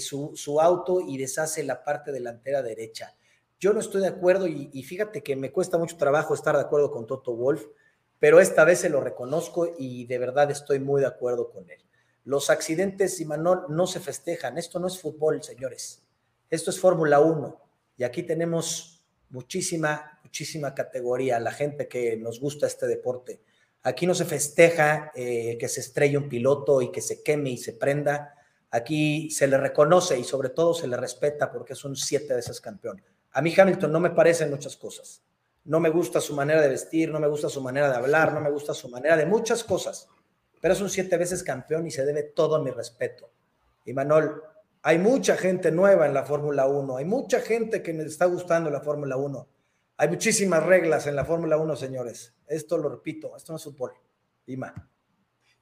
su, 0.00 0.32
su 0.34 0.60
auto 0.60 1.00
y 1.00 1.16
deshace 1.16 1.62
la 1.62 1.84
parte 1.84 2.10
delantera 2.10 2.60
derecha. 2.60 3.14
Yo 3.62 3.72
no 3.72 3.78
estoy 3.78 4.00
de 4.00 4.08
acuerdo 4.08 4.48
y, 4.48 4.82
fíjate 4.82 5.22
que 5.22 5.36
me 5.36 5.52
cuesta 5.52 5.78
mucho 5.78 5.96
trabajo 5.96 6.34
estar 6.34 6.56
de 6.56 6.62
acuerdo 6.62 6.90
con 6.90 7.06
Toto 7.06 7.36
Wolf, 7.36 7.64
pero 8.22 8.38
esta 8.38 8.64
vez 8.64 8.78
se 8.78 8.88
lo 8.88 9.00
reconozco 9.00 9.74
y 9.76 10.06
de 10.06 10.16
verdad 10.16 10.48
estoy 10.52 10.78
muy 10.78 11.00
de 11.00 11.08
acuerdo 11.08 11.50
con 11.50 11.68
él. 11.68 11.80
Los 12.22 12.50
accidentes, 12.50 13.18
y 13.20 13.24
Manuel, 13.24 13.62
no 13.68 13.84
se 13.88 13.98
festejan. 13.98 14.58
Esto 14.58 14.78
no 14.78 14.86
es 14.86 15.00
fútbol, 15.00 15.42
señores. 15.42 16.04
Esto 16.48 16.70
es 16.70 16.78
Fórmula 16.78 17.18
1. 17.18 17.60
Y 17.96 18.04
aquí 18.04 18.22
tenemos 18.22 19.02
muchísima, 19.30 20.20
muchísima 20.22 20.72
categoría, 20.72 21.40
la 21.40 21.50
gente 21.50 21.88
que 21.88 22.16
nos 22.16 22.38
gusta 22.38 22.68
este 22.68 22.86
deporte. 22.86 23.40
Aquí 23.82 24.06
no 24.06 24.14
se 24.14 24.24
festeja 24.24 25.10
eh, 25.16 25.58
que 25.58 25.68
se 25.68 25.80
estrelle 25.80 26.16
un 26.16 26.28
piloto 26.28 26.80
y 26.80 26.92
que 26.92 27.00
se 27.00 27.24
queme 27.24 27.50
y 27.50 27.58
se 27.58 27.72
prenda. 27.72 28.36
Aquí 28.70 29.30
se 29.30 29.48
le 29.48 29.58
reconoce 29.58 30.16
y 30.16 30.22
sobre 30.22 30.50
todo 30.50 30.74
se 30.74 30.86
le 30.86 30.96
respeta 30.96 31.50
porque 31.50 31.72
es 31.72 31.84
un 31.84 31.96
siete 31.96 32.34
veces 32.34 32.60
campeón. 32.60 33.02
A 33.32 33.42
mí 33.42 33.52
Hamilton 33.58 33.90
no 33.90 33.98
me 33.98 34.10
parecen 34.10 34.48
muchas 34.48 34.76
cosas. 34.76 35.24
No 35.64 35.80
me 35.80 35.90
gusta 35.90 36.20
su 36.20 36.34
manera 36.34 36.60
de 36.60 36.68
vestir, 36.68 37.10
no 37.10 37.20
me 37.20 37.28
gusta 37.28 37.48
su 37.48 37.60
manera 37.60 37.88
de 37.88 37.96
hablar, 37.96 38.32
no 38.32 38.40
me 38.40 38.50
gusta 38.50 38.74
su 38.74 38.88
manera 38.88 39.16
de 39.16 39.26
muchas 39.26 39.62
cosas. 39.64 40.08
Pero 40.60 40.74
es 40.74 40.80
un 40.80 40.90
siete 40.90 41.16
veces 41.16 41.42
campeón 41.42 41.86
y 41.86 41.90
se 41.90 42.04
debe 42.04 42.22
todo 42.22 42.62
mi 42.62 42.70
respeto. 42.70 43.30
Y 43.84 43.92
Manol, 43.92 44.42
hay 44.82 44.98
mucha 44.98 45.36
gente 45.36 45.70
nueva 45.70 46.06
en 46.06 46.14
la 46.14 46.24
Fórmula 46.24 46.66
1, 46.66 46.96
hay 46.96 47.04
mucha 47.04 47.40
gente 47.40 47.82
que 47.82 47.92
me 47.92 48.04
está 48.04 48.26
gustando 48.26 48.70
la 48.70 48.80
Fórmula 48.80 49.16
1. 49.16 49.48
Hay 49.98 50.08
muchísimas 50.08 50.64
reglas 50.64 51.06
en 51.06 51.14
la 51.14 51.24
Fórmula 51.24 51.56
1, 51.56 51.76
señores. 51.76 52.34
Esto 52.46 52.78
lo 52.78 52.88
repito, 52.88 53.36
esto 53.36 53.52
no 53.52 53.56
es 53.56 53.64
fútbol. 53.64 53.92
Dima. 54.44 54.91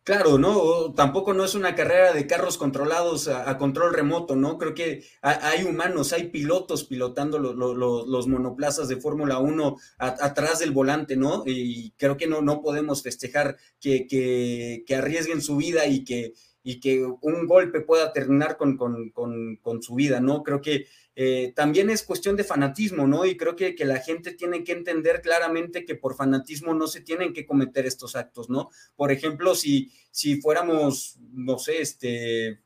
Claro, 0.02 0.38
¿no? 0.38 0.94
Tampoco 0.94 1.34
no 1.34 1.44
es 1.44 1.54
una 1.54 1.74
carrera 1.74 2.12
de 2.14 2.26
carros 2.26 2.56
controlados 2.56 3.28
a, 3.28 3.58
control 3.58 3.92
remoto, 3.92 4.34
¿no? 4.34 4.56
Creo 4.56 4.74
que 4.74 5.04
hay 5.20 5.62
humanos, 5.64 6.14
hay 6.14 6.30
pilotos 6.30 6.84
pilotando 6.84 7.38
los 7.38 8.26
monoplazas 8.26 8.88
de 8.88 8.96
Fórmula 8.96 9.38
1 9.38 9.76
atrás 9.98 10.58
del 10.58 10.70
volante, 10.70 11.16
¿no? 11.16 11.42
Y 11.44 11.92
creo 11.98 12.16
que 12.16 12.26
no, 12.26 12.40
no 12.40 12.62
podemos 12.62 13.02
festejar 13.02 13.58
que, 13.78 14.06
que, 14.08 14.96
arriesguen 14.96 15.42
su 15.42 15.56
vida 15.56 15.86
y 15.86 16.02
que, 16.02 16.32
y 16.62 16.80
que 16.80 17.04
un 17.04 17.46
golpe 17.46 17.80
pueda 17.80 18.12
terminar 18.12 18.56
con, 18.56 18.76
con, 18.76 19.10
con 19.12 19.82
su 19.82 19.94
vida, 19.94 20.20
¿no? 20.20 20.42
Creo 20.42 20.60
que 20.60 20.86
eh, 21.16 21.52
también 21.54 21.90
es 21.90 22.02
cuestión 22.02 22.36
de 22.36 22.44
fanatismo, 22.44 23.06
¿no? 23.06 23.26
Y 23.26 23.36
creo 23.36 23.56
que, 23.56 23.74
que, 23.74 23.84
la 23.84 23.98
gente 23.98 24.32
tiene 24.32 24.64
que 24.64 24.72
entender 24.72 25.20
claramente 25.20 25.84
que 25.84 25.94
por 25.94 26.14
fanatismo 26.14 26.72
no 26.72 26.86
se 26.86 27.00
tienen 27.00 27.32
que 27.32 27.44
cometer 27.44 27.84
estos 27.84 28.16
actos, 28.16 28.48
¿no? 28.48 28.70
Por 28.96 29.12
ejemplo, 29.12 29.54
si, 29.54 29.90
si 30.10 30.40
fuéramos, 30.40 31.18
no 31.32 31.58
sé, 31.58 31.82
este 31.82 32.60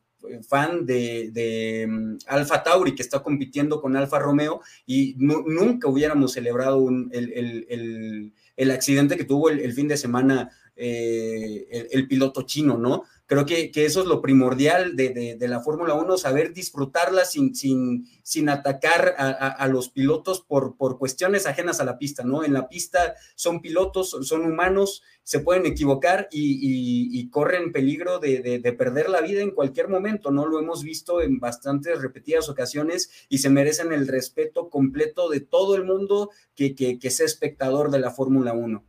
fan 0.47 0.85
de, 0.85 1.31
de 1.31 1.87
mm, 1.87 2.17
Alfa 2.27 2.63
Tauri 2.63 2.95
que 2.95 3.01
está 3.01 3.21
compitiendo 3.21 3.81
con 3.81 3.95
Alfa 3.95 4.19
Romeo 4.19 4.61
y 4.85 5.15
nunca 5.17 5.87
hubiéramos 5.87 6.33
celebrado 6.33 6.87
el, 7.11 8.31
el, 8.55 8.71
accidente 8.71 9.17
que 9.17 9.25
tuvo 9.25 9.49
el, 9.49 9.73
fin 9.73 9.87
de 9.87 9.97
semana 9.97 10.49
eh, 10.75 11.87
el, 11.91 12.07
piloto 12.07 12.43
chino, 12.43 12.77
¿no? 12.77 13.03
Creo 13.27 13.47
que, 13.47 13.71
eso 13.73 14.01
es 14.01 14.05
lo 14.07 14.21
primordial 14.21 14.95
de, 14.95 15.37
la 15.39 15.59
Fórmula 15.59 15.95
1, 15.95 16.17
saber 16.17 16.53
disfrutarla 16.53 17.25
sin, 17.25 17.55
sin, 17.55 18.07
sin 18.21 18.49
atacar 18.49 19.15
a, 19.17 19.67
los 19.67 19.89
pilotos 19.89 20.41
por, 20.41 20.77
por 20.77 20.99
cuestiones 20.99 21.47
ajenas 21.47 21.79
a 21.79 21.85
la 21.85 21.97
pista, 21.97 22.23
¿no? 22.23 22.43
En 22.43 22.53
la 22.53 22.67
pista 22.67 23.15
son 23.35 23.61
pilotos, 23.61 24.15
son 24.21 24.45
humanos, 24.45 25.01
se 25.23 25.39
pueden 25.39 25.65
equivocar 25.65 26.27
y, 26.31 27.27
corren 27.31 27.71
peligro 27.71 28.19
de, 28.19 28.75
perder 28.77 29.09
la 29.09 29.21
vida 29.21 29.41
en 29.41 29.51
cualquier 29.51 29.87
momento, 29.87 30.29
¿no? 30.29 30.45
Lo 30.45 30.59
hemos 30.59 30.83
visto 30.83 31.19
en 31.19 31.39
bastantes 31.39 31.99
repetidas 31.99 32.47
ocasiones 32.47 33.09
y 33.27 33.39
se 33.39 33.49
merecen 33.49 33.91
el 33.91 34.07
respeto 34.07 34.69
completo 34.69 35.29
de 35.29 35.39
todo 35.39 35.75
el 35.75 35.83
mundo 35.83 36.29
que, 36.55 36.75
que, 36.75 36.99
que 36.99 37.09
sea 37.09 37.25
espectador 37.25 37.89
de 37.89 37.99
la 37.99 38.11
Fórmula 38.11 38.53
1. 38.53 38.83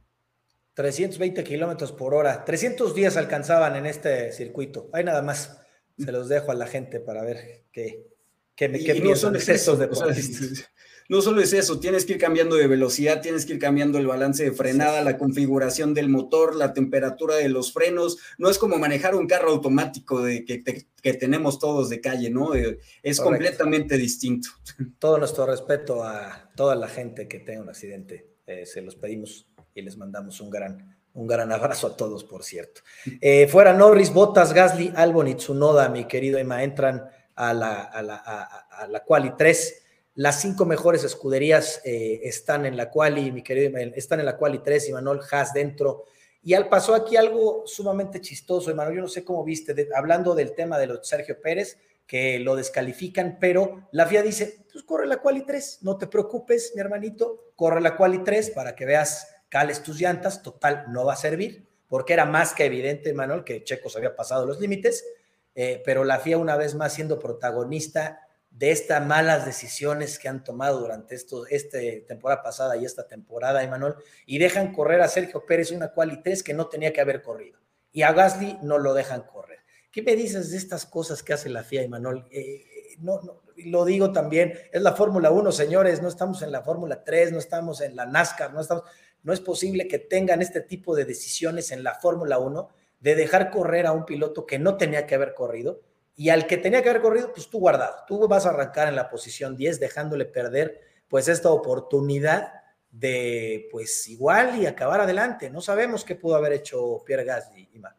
320 0.76 1.42
kilómetros 1.42 1.90
por 1.92 2.12
hora. 2.14 2.44
300 2.44 2.94
días 2.94 3.16
alcanzaban 3.16 3.76
en 3.76 3.86
este 3.86 4.30
circuito. 4.32 4.90
Hay 4.92 5.04
nada 5.04 5.22
más. 5.22 5.58
Se 5.98 6.12
los 6.12 6.28
dejo 6.28 6.52
a 6.52 6.54
la 6.54 6.66
gente 6.66 7.00
para 7.00 7.24
ver 7.24 7.64
qué, 7.72 8.06
qué, 8.54 8.70
qué 8.70 9.00
no 9.00 9.16
son 9.16 9.34
excesos 9.34 9.78
de 9.78 9.88
no 11.08 11.22
solo 11.22 11.40
es 11.40 11.52
eso, 11.52 11.78
tienes 11.78 12.04
que 12.04 12.14
ir 12.14 12.18
cambiando 12.18 12.56
de 12.56 12.66
velocidad, 12.66 13.22
tienes 13.22 13.46
que 13.46 13.54
ir 13.54 13.58
cambiando 13.58 13.96
el 13.96 14.06
balance 14.06 14.44
de 14.44 14.52
frenada, 14.52 15.02
la 15.02 15.16
configuración 15.16 15.94
del 15.94 16.08
motor, 16.08 16.56
la 16.56 16.74
temperatura 16.74 17.36
de 17.36 17.48
los 17.48 17.72
frenos. 17.72 18.18
No 18.38 18.50
es 18.50 18.58
como 18.58 18.76
manejar 18.76 19.14
un 19.14 19.26
carro 19.26 19.50
automático 19.50 20.20
de 20.20 20.44
que, 20.44 20.62
que 20.62 21.14
tenemos 21.14 21.58
todos 21.58 21.88
de 21.88 22.00
calle, 22.00 22.28
¿no? 22.28 22.54
Eh, 22.54 22.80
es 23.02 23.20
completamente 23.20 23.96
distinto. 23.96 24.48
Todo 24.98 25.16
nuestro 25.18 25.46
respeto 25.46 26.02
a 26.02 26.50
toda 26.56 26.74
la 26.74 26.88
gente 26.88 27.28
que 27.28 27.38
tenga 27.38 27.62
un 27.62 27.68
accidente. 27.68 28.26
Eh, 28.46 28.66
se 28.66 28.82
los 28.82 28.96
pedimos 28.96 29.46
y 29.76 29.82
les 29.82 29.96
mandamos 29.96 30.40
un 30.40 30.50
gran, 30.50 30.96
un 31.12 31.26
gran 31.26 31.52
abrazo 31.52 31.88
a 31.88 31.96
todos, 31.96 32.24
por 32.24 32.42
cierto. 32.42 32.80
Eh, 33.20 33.46
fuera 33.46 33.72
Norris, 33.72 34.12
Bottas, 34.12 34.52
Gasly, 34.52 34.92
Albon 34.96 35.28
y 35.28 35.34
Tsunoda, 35.34 35.88
mi 35.90 36.06
querido 36.06 36.38
Emma, 36.38 36.64
entran 36.64 37.08
a 37.34 37.52
la, 37.52 37.82
a 37.82 38.02
la, 38.02 38.16
a, 38.16 38.86
la 38.88 39.04
Quali 39.04 39.34
3. 39.36 39.82
Las 40.14 40.40
cinco 40.40 40.64
mejores 40.64 41.04
escuderías 41.04 41.82
eh, 41.84 42.20
están 42.24 42.64
en 42.64 42.76
la 42.76 42.90
Quali, 42.90 43.30
mi 43.30 43.42
querido, 43.42 43.76
están 43.94 44.20
en 44.20 44.26
la 44.26 44.38
Quali 44.38 44.60
3 44.60 44.88
y 44.88 44.92
Manuel 44.94 45.20
Haas 45.30 45.52
dentro. 45.52 46.04
Y 46.42 46.54
al 46.54 46.70
pasó 46.70 46.94
aquí 46.94 47.16
algo 47.16 47.64
sumamente 47.66 48.20
chistoso, 48.22 48.70
Emanuel, 48.70 48.96
yo 48.96 49.02
no 49.02 49.08
sé 49.08 49.24
cómo 49.24 49.44
viste, 49.44 49.88
hablando 49.94 50.34
del 50.34 50.54
tema 50.54 50.78
de 50.78 50.86
los 50.86 51.06
Sergio 51.06 51.38
Pérez, 51.40 51.76
que 52.06 52.38
lo 52.38 52.56
descalifican, 52.56 53.36
pero 53.40 53.88
la 53.90 54.06
FIA 54.06 54.22
dice, 54.22 54.64
pues 54.72 54.84
corre 54.84 55.06
la 55.06 55.20
Quali 55.20 55.44
3, 55.44 55.80
no 55.82 55.98
te 55.98 56.06
preocupes, 56.06 56.72
mi 56.74 56.80
hermanito, 56.80 57.52
corre 57.56 57.80
la 57.80 57.96
Quali 57.96 58.22
3 58.22 58.50
para 58.50 58.76
que 58.76 58.86
veas 58.86 59.35
cales 59.48 59.82
tus 59.82 60.00
llantas, 60.00 60.42
total, 60.42 60.86
no 60.88 61.04
va 61.04 61.14
a 61.14 61.16
servir, 61.16 61.66
porque 61.88 62.12
era 62.12 62.24
más 62.24 62.52
que 62.52 62.64
evidente, 62.64 63.12
Manuel, 63.12 63.44
que 63.44 63.62
Checo 63.64 63.88
se 63.88 63.98
había 63.98 64.16
pasado 64.16 64.46
los 64.46 64.60
límites, 64.60 65.04
eh, 65.54 65.82
pero 65.84 66.04
la 66.04 66.18
FIA 66.18 66.38
una 66.38 66.56
vez 66.56 66.74
más 66.74 66.92
siendo 66.92 67.18
protagonista 67.18 68.20
de 68.50 68.70
estas 68.70 69.04
malas 69.04 69.44
decisiones 69.44 70.18
que 70.18 70.28
han 70.28 70.42
tomado 70.42 70.80
durante 70.80 71.14
esto, 71.14 71.46
esta 71.46 71.78
temporada 72.06 72.42
pasada 72.42 72.76
y 72.76 72.84
esta 72.84 73.06
temporada, 73.06 73.62
Emanuel, 73.62 73.94
y 74.24 74.38
dejan 74.38 74.72
correr 74.72 75.02
a 75.02 75.08
Sergio 75.08 75.44
Pérez 75.44 75.70
una 75.70 75.92
quali 75.92 76.22
3 76.22 76.42
que 76.42 76.54
no 76.54 76.66
tenía 76.66 76.92
que 76.92 77.00
haber 77.00 77.22
corrido. 77.22 77.60
Y 77.92 78.02
a 78.02 78.12
Gasly 78.12 78.58
no 78.62 78.78
lo 78.78 78.94
dejan 78.94 79.22
correr. 79.22 79.60
¿Qué 79.92 80.02
me 80.02 80.16
dices 80.16 80.50
de 80.50 80.56
estas 80.56 80.86
cosas 80.86 81.22
que 81.22 81.32
hace 81.32 81.48
la 81.48 81.64
FIA, 81.64 81.82
Emanuel? 81.82 82.24
Eh, 82.30 82.96
no, 82.98 83.20
no, 83.22 83.42
lo 83.56 83.84
digo 83.84 84.12
también, 84.12 84.54
es 84.72 84.82
la 84.82 84.92
Fórmula 84.92 85.30
1, 85.30 85.52
señores, 85.52 86.02
no 86.02 86.08
estamos 86.08 86.42
en 86.42 86.52
la 86.52 86.62
Fórmula 86.62 87.02
3, 87.04 87.32
no 87.32 87.38
estamos 87.38 87.80
en 87.80 87.96
la 87.96 88.06
NASCAR, 88.06 88.52
no 88.52 88.60
estamos 88.60 88.84
no 89.26 89.32
es 89.32 89.40
posible 89.40 89.88
que 89.88 89.98
tengan 89.98 90.40
este 90.40 90.60
tipo 90.60 90.94
de 90.94 91.04
decisiones 91.04 91.72
en 91.72 91.82
la 91.82 91.96
Fórmula 91.96 92.38
1 92.38 92.68
de 93.00 93.16
dejar 93.16 93.50
correr 93.50 93.84
a 93.84 93.90
un 93.90 94.06
piloto 94.06 94.46
que 94.46 94.60
no 94.60 94.76
tenía 94.76 95.04
que 95.04 95.16
haber 95.16 95.34
corrido 95.34 95.80
y 96.14 96.28
al 96.28 96.46
que 96.46 96.56
tenía 96.56 96.80
que 96.80 96.90
haber 96.90 97.02
corrido, 97.02 97.32
pues 97.32 97.50
tú 97.50 97.58
guardado, 97.58 98.04
tú 98.06 98.28
vas 98.28 98.46
a 98.46 98.50
arrancar 98.50 98.86
en 98.86 98.94
la 98.94 99.10
posición 99.10 99.56
10 99.56 99.80
dejándole 99.80 100.26
perder 100.26 100.80
pues 101.08 101.26
esta 101.26 101.50
oportunidad 101.50 102.52
de 102.92 103.68
pues 103.72 104.06
igual 104.06 104.62
y 104.62 104.66
acabar 104.66 105.00
adelante. 105.00 105.50
No 105.50 105.60
sabemos 105.60 106.04
qué 106.04 106.14
pudo 106.14 106.36
haber 106.36 106.52
hecho 106.52 107.02
Pierre 107.04 107.24
Gasly, 107.24 107.68
Ima. 107.72 107.96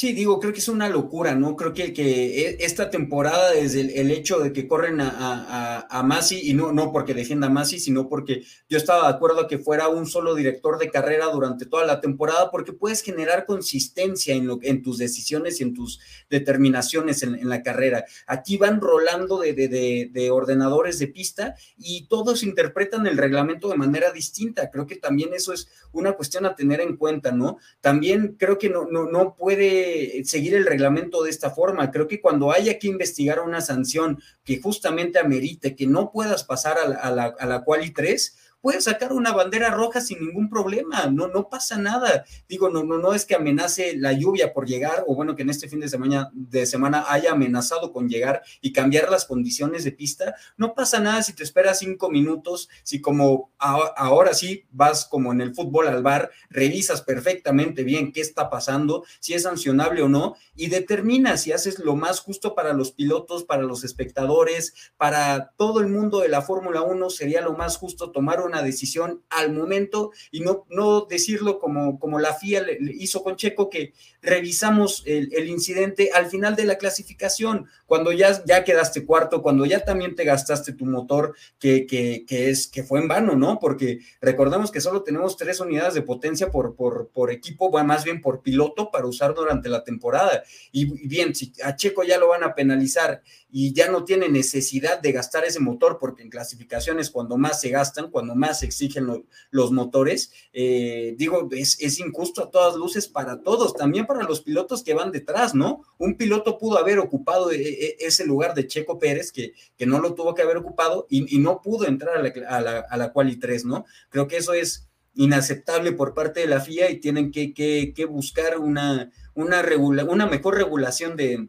Sí, 0.00 0.12
digo, 0.12 0.38
creo 0.38 0.52
que 0.52 0.60
es 0.60 0.68
una 0.68 0.88
locura, 0.88 1.34
¿no? 1.34 1.56
Creo 1.56 1.74
que, 1.74 1.92
que 1.92 2.46
e, 2.46 2.56
esta 2.60 2.88
temporada, 2.88 3.50
desde 3.50 4.00
el, 4.00 4.12
hecho 4.12 4.38
de 4.38 4.52
que 4.52 4.68
corren 4.68 5.00
a, 5.00 5.08
a, 5.10 5.88
a, 5.90 6.02
Masi, 6.04 6.48
y 6.48 6.54
no, 6.54 6.70
no 6.70 6.92
porque 6.92 7.14
defienda 7.14 7.48
a 7.48 7.50
Masi, 7.50 7.80
sino 7.80 8.08
porque 8.08 8.44
yo 8.68 8.78
estaba 8.78 9.08
de 9.08 9.16
acuerdo 9.16 9.48
que 9.48 9.58
fuera 9.58 9.88
un 9.88 10.06
solo 10.06 10.36
director 10.36 10.78
de 10.78 10.88
carrera 10.88 11.26
durante 11.32 11.66
toda 11.66 11.84
la 11.84 12.00
temporada, 12.00 12.52
porque 12.52 12.72
puedes 12.72 13.02
generar 13.02 13.44
consistencia 13.44 14.36
en, 14.36 14.46
lo, 14.46 14.60
en 14.62 14.84
tus 14.84 14.98
decisiones 14.98 15.58
y 15.58 15.64
en 15.64 15.74
tus 15.74 15.98
determinaciones 16.30 17.24
en, 17.24 17.48
la 17.48 17.64
carrera. 17.64 18.04
Aquí 18.28 18.56
van 18.56 18.80
rolando 18.80 19.40
de, 19.40 19.52
de, 19.52 20.30
ordenadores 20.30 21.00
de 21.00 21.08
pista 21.08 21.56
y 21.76 22.06
todos 22.06 22.44
interpretan 22.44 23.08
el 23.08 23.18
reglamento 23.18 23.68
de 23.68 23.76
manera 23.76 24.12
distinta. 24.12 24.70
Creo 24.70 24.86
que 24.86 24.94
también 24.94 25.34
eso 25.34 25.52
es 25.52 25.68
una 25.90 26.12
cuestión 26.12 26.46
a 26.46 26.54
tener 26.54 26.80
en 26.80 26.96
cuenta, 26.96 27.32
¿no? 27.32 27.58
También 27.80 28.36
creo 28.38 28.58
que 28.58 28.70
no, 28.70 28.86
no, 28.88 29.10
no 29.10 29.34
puede 29.34 29.87
seguir 30.24 30.54
el 30.54 30.66
reglamento 30.66 31.22
de 31.22 31.30
esta 31.30 31.50
forma. 31.50 31.90
Creo 31.90 32.08
que 32.08 32.20
cuando 32.20 32.52
haya 32.52 32.78
que 32.78 32.88
investigar 32.88 33.40
una 33.40 33.60
sanción 33.60 34.20
que 34.44 34.60
justamente 34.60 35.18
amerite 35.18 35.76
que 35.76 35.86
no 35.86 36.10
puedas 36.10 36.44
pasar 36.44 36.78
a 36.78 36.88
la, 36.88 36.96
a 36.96 37.10
la, 37.10 37.24
a 37.38 37.46
la 37.46 37.64
quali 37.64 37.90
3, 37.90 38.36
puede 38.60 38.80
sacar 38.80 39.12
una 39.12 39.32
bandera 39.32 39.70
roja 39.70 40.00
sin 40.00 40.20
ningún 40.20 40.48
problema, 40.48 41.06
no, 41.06 41.28
no 41.28 41.48
pasa 41.48 41.78
nada. 41.78 42.24
Digo, 42.48 42.68
no, 42.68 42.82
no, 42.84 42.98
no 42.98 43.12
es 43.12 43.24
que 43.24 43.34
amenace 43.34 43.96
la 43.96 44.12
lluvia 44.12 44.52
por 44.52 44.66
llegar, 44.66 45.04
o 45.06 45.14
bueno, 45.14 45.36
que 45.36 45.42
en 45.42 45.50
este 45.50 45.68
fin 45.68 45.80
de 45.80 45.88
semana, 45.88 46.30
de 46.32 46.66
semana 46.66 47.04
haya 47.08 47.32
amenazado 47.32 47.92
con 47.92 48.08
llegar 48.08 48.42
y 48.60 48.72
cambiar 48.72 49.10
las 49.10 49.24
condiciones 49.24 49.84
de 49.84 49.92
pista. 49.92 50.34
No 50.56 50.74
pasa 50.74 51.00
nada 51.00 51.22
si 51.22 51.32
te 51.34 51.42
esperas 51.42 51.78
cinco 51.78 52.10
minutos, 52.10 52.68
si 52.82 53.00
como 53.00 53.52
ahora 53.58 54.34
sí 54.34 54.66
vas 54.70 55.04
como 55.04 55.32
en 55.32 55.40
el 55.40 55.54
fútbol 55.54 55.88
al 55.88 56.02
bar, 56.02 56.30
revisas 56.50 57.02
perfectamente 57.02 57.84
bien 57.84 58.12
qué 58.12 58.20
está 58.20 58.50
pasando, 58.50 59.04
si 59.20 59.34
es 59.34 59.44
sancionable 59.44 60.02
o 60.02 60.08
no, 60.08 60.36
y 60.56 60.68
determinas 60.68 61.42
si 61.42 61.52
haces 61.52 61.78
lo 61.78 61.96
más 61.96 62.20
justo 62.20 62.54
para 62.54 62.72
los 62.72 62.92
pilotos, 62.92 63.44
para 63.44 63.62
los 63.62 63.84
espectadores, 63.84 64.74
para 64.96 65.52
todo 65.56 65.80
el 65.80 65.88
mundo 65.88 66.20
de 66.20 66.28
la 66.28 66.42
Fórmula 66.42 66.82
1, 66.82 67.10
sería 67.10 67.40
lo 67.40 67.54
más 67.54 67.76
justo 67.76 68.10
tomar 68.10 68.40
una 68.48 68.62
decisión 68.62 69.22
al 69.30 69.52
momento 69.52 70.10
y 70.30 70.40
no, 70.40 70.66
no 70.68 71.02
decirlo 71.02 71.58
como, 71.58 71.98
como 71.98 72.18
la 72.18 72.34
FIA 72.34 72.62
le, 72.62 72.78
hizo 72.98 73.22
con 73.22 73.36
Checo, 73.36 73.70
que 73.70 73.92
revisamos 74.20 75.02
el, 75.06 75.32
el, 75.32 75.48
incidente 75.48 76.10
al 76.12 76.26
final 76.26 76.56
de 76.56 76.64
la 76.64 76.76
clasificación, 76.76 77.66
cuando 77.86 78.12
ya, 78.12 78.44
ya 78.44 78.64
quedaste 78.64 79.06
cuarto, 79.06 79.42
cuando 79.42 79.64
ya 79.64 79.84
también 79.84 80.16
te 80.16 80.24
gastaste 80.24 80.72
tu 80.72 80.86
motor, 80.86 81.34
que, 81.58 81.86
que, 81.86 82.24
que, 82.26 82.50
es, 82.50 82.66
que 82.66 82.82
fue 82.82 83.00
en 83.00 83.08
vano, 83.08 83.36
¿no? 83.36 83.58
Porque 83.60 84.00
recordamos 84.20 84.70
que 84.70 84.80
solo 84.80 85.02
tenemos 85.02 85.36
tres 85.36 85.60
unidades 85.60 85.94
de 85.94 86.02
potencia 86.02 86.50
por, 86.50 86.74
por, 86.74 87.08
por 87.08 87.30
equipo, 87.30 87.70
más 87.84 88.04
bien 88.04 88.20
por 88.20 88.42
piloto 88.42 88.90
para 88.90 89.06
usar 89.06 89.34
durante 89.34 89.68
la 89.68 89.84
temporada. 89.84 90.42
Y, 90.72 91.04
y 91.04 91.06
bien, 91.06 91.34
si 91.34 91.52
a 91.62 91.76
Checo 91.76 92.02
ya 92.02 92.18
lo 92.18 92.28
van 92.28 92.42
a 92.42 92.54
penalizar 92.54 93.22
y 93.50 93.72
ya 93.72 93.90
no 93.90 94.04
tiene 94.04 94.28
necesidad 94.28 95.00
de 95.00 95.12
gastar 95.12 95.44
ese 95.44 95.60
motor, 95.60 95.98
porque 95.98 96.22
en 96.22 96.30
clasificaciones 96.30 97.10
cuando 97.10 97.38
más 97.38 97.60
se 97.60 97.70
gastan, 97.70 98.10
cuando 98.10 98.34
más 98.34 98.60
se 98.60 98.66
exigen 98.66 99.06
lo, 99.06 99.24
los 99.50 99.72
motores, 99.72 100.32
eh, 100.52 101.14
digo, 101.16 101.48
es, 101.52 101.80
es, 101.80 101.98
injusto 101.98 102.42
a 102.42 102.50
todas 102.50 102.76
luces 102.76 103.08
para 103.08 103.42
todos, 103.42 103.74
también 103.74 104.06
para 104.06 104.24
los 104.24 104.42
pilotos 104.42 104.82
que 104.82 104.94
van 104.94 105.12
detrás, 105.12 105.54
¿no? 105.54 105.82
Un 105.96 106.16
piloto 106.16 106.58
pudo 106.58 106.78
haber 106.78 106.98
ocupado 106.98 107.50
e, 107.50 107.56
e, 107.56 107.96
ese 108.00 108.26
lugar 108.26 108.54
de 108.54 108.66
Checo 108.66 108.98
Pérez, 108.98 109.32
que, 109.32 109.54
que 109.76 109.86
no 109.86 109.98
lo 109.98 110.14
tuvo 110.14 110.34
que 110.34 110.42
haber 110.42 110.58
ocupado 110.58 111.06
y, 111.08 111.34
y 111.34 111.38
no 111.38 111.62
pudo 111.62 111.86
entrar 111.86 112.18
a 112.18 112.22
la, 112.22 112.32
a 112.48 112.60
la, 112.60 112.78
a 112.80 112.96
la 112.96 113.12
Quali 113.12 113.36
3, 113.36 113.64
¿no? 113.64 113.86
Creo 114.10 114.28
que 114.28 114.36
eso 114.36 114.52
es 114.52 114.88
inaceptable 115.14 115.92
por 115.92 116.14
parte 116.14 116.40
de 116.40 116.46
la 116.46 116.60
FIA 116.60 116.90
y 116.90 117.00
tienen 117.00 117.32
que, 117.32 117.52
que, 117.52 117.92
que 117.94 118.04
buscar 118.04 118.58
una, 118.58 119.10
una, 119.34 119.62
regula, 119.62 120.04
una 120.04 120.26
mejor 120.26 120.56
regulación 120.56 121.16
de, 121.16 121.48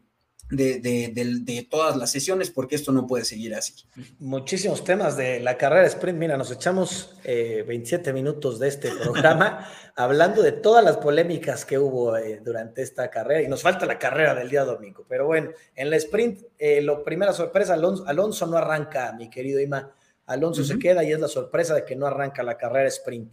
de, 0.50 0.80
de, 0.80 1.12
de, 1.14 1.40
de, 1.40 1.66
todas 1.70 1.96
las 1.96 2.10
sesiones, 2.10 2.50
porque 2.50 2.74
esto 2.74 2.92
no 2.92 3.06
puede 3.06 3.24
seguir 3.24 3.54
así. 3.54 3.74
Muchísimos 4.18 4.84
temas 4.84 5.16
de 5.16 5.40
la 5.40 5.56
carrera 5.56 5.86
sprint. 5.86 6.18
Mira, 6.18 6.36
nos 6.36 6.50
echamos 6.50 7.16
eh, 7.24 7.64
27 7.66 8.12
minutos 8.12 8.58
de 8.58 8.68
este 8.68 8.90
programa 8.90 9.66
hablando 9.96 10.42
de 10.42 10.52
todas 10.52 10.84
las 10.84 10.96
polémicas 10.96 11.64
que 11.64 11.78
hubo 11.78 12.16
eh, 12.16 12.40
durante 12.44 12.82
esta 12.82 13.10
carrera 13.10 13.42
y 13.42 13.48
nos 13.48 13.62
falta 13.62 13.86
la 13.86 13.98
carrera 13.98 14.34
del 14.34 14.50
día 14.50 14.64
domingo. 14.64 15.04
Pero 15.08 15.26
bueno, 15.26 15.50
en 15.74 15.90
la 15.90 15.96
sprint, 15.96 16.42
eh, 16.58 16.80
la 16.82 17.02
primera 17.04 17.32
sorpresa, 17.32 17.74
Alonso, 17.74 18.04
Alonso, 18.06 18.46
no 18.46 18.56
arranca, 18.56 19.12
mi 19.12 19.30
querido 19.30 19.60
Ima. 19.60 19.92
Alonso 20.26 20.62
uh 20.62 20.64
-huh. 20.64 20.68
se 20.68 20.78
queda 20.78 21.04
y 21.04 21.12
es 21.12 21.20
la 21.20 21.28
sorpresa 21.28 21.74
de 21.74 21.84
que 21.84 21.96
no 21.96 22.06
arranca 22.06 22.42
la 22.42 22.56
carrera 22.56 22.88
sprint. 22.88 23.32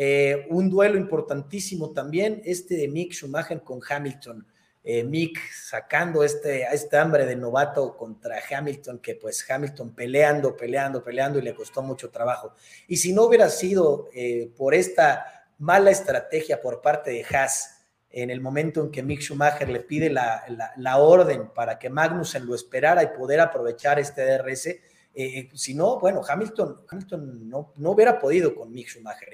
Eh, 0.00 0.46
un 0.50 0.70
duelo 0.70 0.96
importantísimo 0.96 1.90
también, 1.90 2.40
este 2.44 2.76
de 2.76 2.86
Mick 2.86 3.12
Schumacher 3.12 3.62
con 3.62 3.80
Hamilton 3.88 4.46
eh, 4.90 5.04
Mick 5.04 5.38
sacando 5.52 6.24
este, 6.24 6.62
este 6.62 6.96
hambre 6.96 7.26
de 7.26 7.36
novato 7.36 7.94
contra 7.94 8.38
Hamilton, 8.50 9.00
que 9.00 9.16
pues 9.16 9.44
Hamilton 9.46 9.94
peleando, 9.94 10.56
peleando, 10.56 11.04
peleando 11.04 11.38
y 11.38 11.42
le 11.42 11.54
costó 11.54 11.82
mucho 11.82 12.08
trabajo. 12.08 12.54
Y 12.86 12.96
si 12.96 13.12
no 13.12 13.24
hubiera 13.24 13.50
sido 13.50 14.08
eh, 14.14 14.50
por 14.56 14.72
esta 14.72 15.44
mala 15.58 15.90
estrategia 15.90 16.62
por 16.62 16.80
parte 16.80 17.10
de 17.10 17.22
Haas, 17.22 17.84
en 18.08 18.30
el 18.30 18.40
momento 18.40 18.80
en 18.80 18.90
que 18.90 19.02
Mick 19.02 19.20
Schumacher 19.20 19.68
le 19.68 19.80
pide 19.80 20.08
la, 20.08 20.42
la, 20.78 20.96
orden 20.96 21.50
para 21.54 21.78
que 21.78 21.90
Magnussen 21.90 22.46
lo 22.46 22.54
esperara 22.54 23.02
y 23.02 23.08
poder 23.08 23.40
aprovechar 23.40 23.98
este 23.98 24.22
DRS, 24.24 24.68
eh, 25.14 25.50
si 25.52 25.74
no, 25.74 26.00
bueno, 26.00 26.22
Hamilton, 26.26 26.86
Hamilton 26.88 27.46
no, 27.46 27.74
no 27.76 27.90
hubiera 27.90 28.18
podido 28.18 28.54
con 28.54 28.72
Mick 28.72 28.88
Schumacher. 28.88 29.28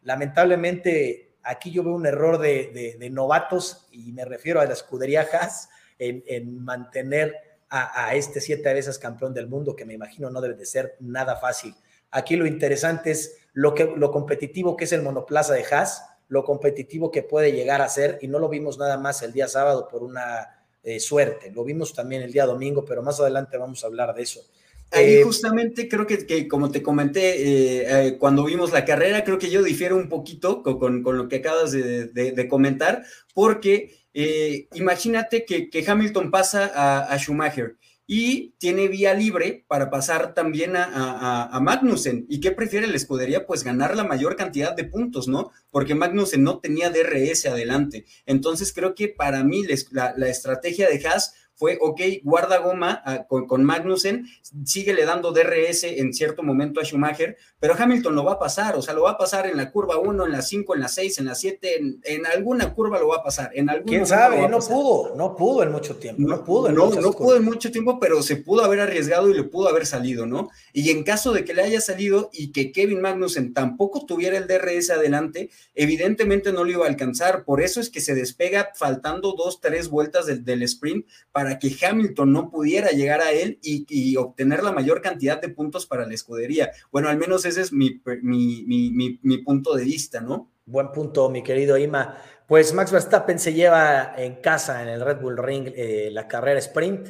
Lamentablemente 0.00 1.33
Aquí 1.44 1.70
yo 1.70 1.82
veo 1.82 1.94
un 1.94 2.06
error 2.06 2.38
de, 2.38 2.96
novatos 3.10 3.86
y 3.90 4.12
me 4.12 4.24
refiero 4.24 4.60
a 4.60 4.64
la 4.64 4.72
escudería 4.72 5.26
Haas 5.32 5.68
en, 5.98 6.24
en 6.26 6.64
mantener 6.64 7.34
a, 7.68 8.06
a, 8.06 8.14
este 8.14 8.40
siete 8.40 8.72
veces 8.72 8.98
campeón 8.98 9.34
del 9.34 9.46
mundo, 9.46 9.76
que 9.76 9.84
me 9.84 9.94
imagino 9.94 10.30
no 10.30 10.40
debe 10.40 10.54
de 10.54 10.66
ser 10.66 10.96
nada 11.00 11.36
fácil. 11.36 11.74
Aquí 12.10 12.36
lo 12.36 12.46
interesante 12.46 13.10
es 13.10 13.38
lo, 13.52 13.74
que, 13.74 13.92
lo 13.96 14.10
competitivo 14.10 14.76
que 14.76 14.84
es 14.84 14.92
el 14.92 15.02
monoplaza 15.02 15.54
de 15.54 15.64
Haas, 15.64 16.04
lo 16.28 16.44
competitivo 16.44 17.10
que 17.10 17.22
puede 17.22 17.52
llegar 17.52 17.82
a 17.82 17.88
ser, 17.88 18.18
y 18.22 18.28
no 18.28 18.38
lo 18.38 18.48
vimos 18.48 18.78
nada 18.78 18.96
más 18.96 19.22
el 19.22 19.32
día 19.32 19.48
sábado 19.48 19.88
por 19.88 20.02
una 20.02 20.64
eh, 20.82 21.00
suerte, 21.00 21.50
lo 21.50 21.64
vimos 21.64 21.94
también 21.94 22.22
el 22.22 22.32
día 22.32 22.46
domingo, 22.46 22.84
pero 22.84 23.02
más 23.02 23.20
adelante 23.20 23.56
vamos 23.56 23.82
a 23.84 23.86
hablar 23.86 24.14
de 24.14 24.22
eso. 24.22 24.40
Ahí 24.90 25.14
eh, 25.14 25.22
justamente 25.24 25.88
creo 25.88 26.06
que, 26.06 26.26
que, 26.26 26.46
como 26.46 26.70
te 26.70 26.82
comenté, 26.82 27.42
eh, 27.42 28.06
eh, 28.06 28.18
cuando 28.18 28.44
vimos 28.44 28.72
la 28.72 28.84
carrera, 28.84 29.24
creo 29.24 29.38
que 29.38 29.50
yo 29.50 29.62
difiero 29.62 29.96
un 29.96 30.08
poquito 30.08 30.62
con, 30.62 30.78
con, 30.78 31.02
con 31.02 31.18
lo 31.18 31.28
que 31.28 31.36
acabas 31.36 31.72
de, 31.72 32.06
de, 32.06 32.32
de 32.32 32.48
comentar, 32.48 33.04
porque 33.34 34.04
eh, 34.14 34.68
imagínate 34.74 35.44
que, 35.44 35.68
que, 35.68 35.84
Hamilton 35.84 36.30
pasa 36.30 36.70
a, 36.72 37.12
a, 37.12 37.18
Schumacher 37.18 37.76
y 38.06 38.50
tiene 38.58 38.86
vía 38.86 39.12
libre 39.12 39.64
para 39.66 39.90
pasar 39.90 40.34
también 40.34 40.76
a, 40.76 40.84
a, 40.84 41.56
a, 41.56 41.60
Magnussen. 41.60 42.24
¿Y 42.28 42.38
qué 42.38 42.52
prefiere 42.52 42.86
la 42.86 42.94
escudería? 42.94 43.44
Pues 43.44 43.64
ganar 43.64 43.96
la 43.96 44.04
mayor 44.04 44.36
cantidad 44.36 44.76
de 44.76 44.84
puntos, 44.84 45.26
¿no? 45.26 45.50
Porque 45.70 45.96
Magnussen 45.96 46.44
no 46.44 46.60
tenía 46.60 46.90
DRS 46.90 47.46
adelante. 47.46 48.04
Entonces 48.24 48.72
creo 48.72 48.94
que 48.94 49.08
para 49.08 49.42
mí 49.42 49.64
la, 49.90 50.14
la 50.16 50.28
estrategia 50.28 50.88
de 50.88 51.04
Haas 51.04 51.34
fue, 51.56 51.78
ok, 51.80 52.00
guarda 52.22 52.58
goma 52.58 53.02
uh, 53.06 53.26
con, 53.28 53.46
con, 53.46 53.64
Magnussen, 53.64 54.26
síguele 54.64 55.04
dando 55.04 55.32
DRS 55.32 55.84
en 55.84 56.12
cierto 56.12 56.42
momento 56.42 56.80
a 56.80 56.84
Schumacher, 56.84 57.36
pero 57.60 57.74
Hamilton 57.78 58.14
lo 58.14 58.24
va 58.24 58.32
a 58.32 58.38
pasar, 58.38 58.76
o 58.76 58.82
sea, 58.82 58.94
lo 58.94 59.02
va 59.02 59.12
a 59.12 59.18
pasar 59.18 59.46
en 59.46 59.56
la 59.56 59.70
curva 59.70 59.98
1, 59.98 60.26
en 60.26 60.32
la 60.32 60.42
5, 60.42 60.74
en 60.74 60.80
la 60.80 60.88
6, 60.88 61.18
en 61.18 61.24
la 61.26 61.34
7, 61.34 61.76
en, 61.76 62.00
en, 62.04 62.26
alguna 62.26 62.74
curva 62.74 62.98
lo 62.98 63.08
va 63.08 63.16
a 63.16 63.22
pasar. 63.22 63.50
En 63.54 63.68
¿Quién 63.86 64.06
sabe? 64.06 64.48
No 64.48 64.58
pudo, 64.58 65.14
no 65.16 65.36
pudo 65.36 65.62
en 65.62 65.72
mucho 65.72 65.96
tiempo, 65.96 66.22
no, 66.22 66.28
no 66.28 66.44
pudo. 66.44 66.68
En 66.68 66.74
no, 66.74 66.90
no 66.90 67.12
pudo 67.12 67.36
en 67.36 67.44
mucho 67.44 67.70
tiempo, 67.70 67.98
pero 68.00 68.22
se 68.22 68.36
pudo 68.36 68.64
haber 68.64 68.80
arriesgado 68.80 69.30
y 69.30 69.34
le 69.34 69.44
pudo 69.44 69.68
haber 69.68 69.86
salido, 69.86 70.26
¿no? 70.26 70.50
Y 70.72 70.90
en 70.90 71.04
caso 71.04 71.32
de 71.32 71.44
que 71.44 71.54
le 71.54 71.62
haya 71.62 71.80
salido 71.80 72.30
y 72.32 72.52
que 72.52 72.72
Kevin 72.72 73.00
Magnussen 73.00 73.54
tampoco 73.54 74.04
tuviera 74.06 74.36
el 74.38 74.46
DRS 74.46 74.90
adelante, 74.90 75.50
evidentemente 75.74 76.52
no 76.52 76.64
lo 76.64 76.70
iba 76.70 76.84
a 76.84 76.88
alcanzar, 76.88 77.44
por 77.44 77.60
eso 77.60 77.80
es 77.80 77.90
que 77.90 78.00
se 78.00 78.14
despega 78.14 78.70
faltando 78.74 79.34
dos, 79.36 79.60
tres 79.60 79.88
vueltas 79.88 80.26
del, 80.26 80.44
del 80.44 80.62
sprint 80.62 81.06
para 81.32 81.43
para 81.44 81.58
que 81.58 81.76
Hamilton 81.84 82.32
no 82.32 82.48
pudiera 82.48 82.88
llegar 82.88 83.20
a 83.20 83.30
él 83.30 83.58
y, 83.60 84.16
obtener 84.16 84.62
la 84.62 84.72
mayor 84.72 85.02
cantidad 85.02 85.38
de 85.42 85.50
puntos 85.50 85.84
para 85.84 86.06
la 86.06 86.14
escudería. 86.14 86.70
Bueno, 86.90 87.10
al 87.10 87.18
menos 87.18 87.44
ese 87.44 87.60
es 87.60 87.70
mi, 87.70 88.00
mi, 88.22 88.64
mi, 88.64 89.20
mi 89.20 89.38
punto 89.38 89.74
de 89.74 89.84
vista, 89.84 90.22
¿no? 90.22 90.50
Buen 90.64 90.90
punto, 90.90 91.28
mi 91.28 91.42
querido 91.42 91.76
Ima. 91.76 92.16
Pues 92.48 92.72
Max 92.72 92.92
Verstappen 92.92 93.38
se 93.38 93.52
lleva 93.52 94.14
en 94.16 94.36
casa 94.36 94.82
en 94.82 94.88
el 94.88 95.02
Red 95.02 95.20
Bull 95.20 95.36
Ring 95.36 95.70
eh, 95.76 96.08
la 96.10 96.26
carrera 96.26 96.58
sprint. 96.60 97.08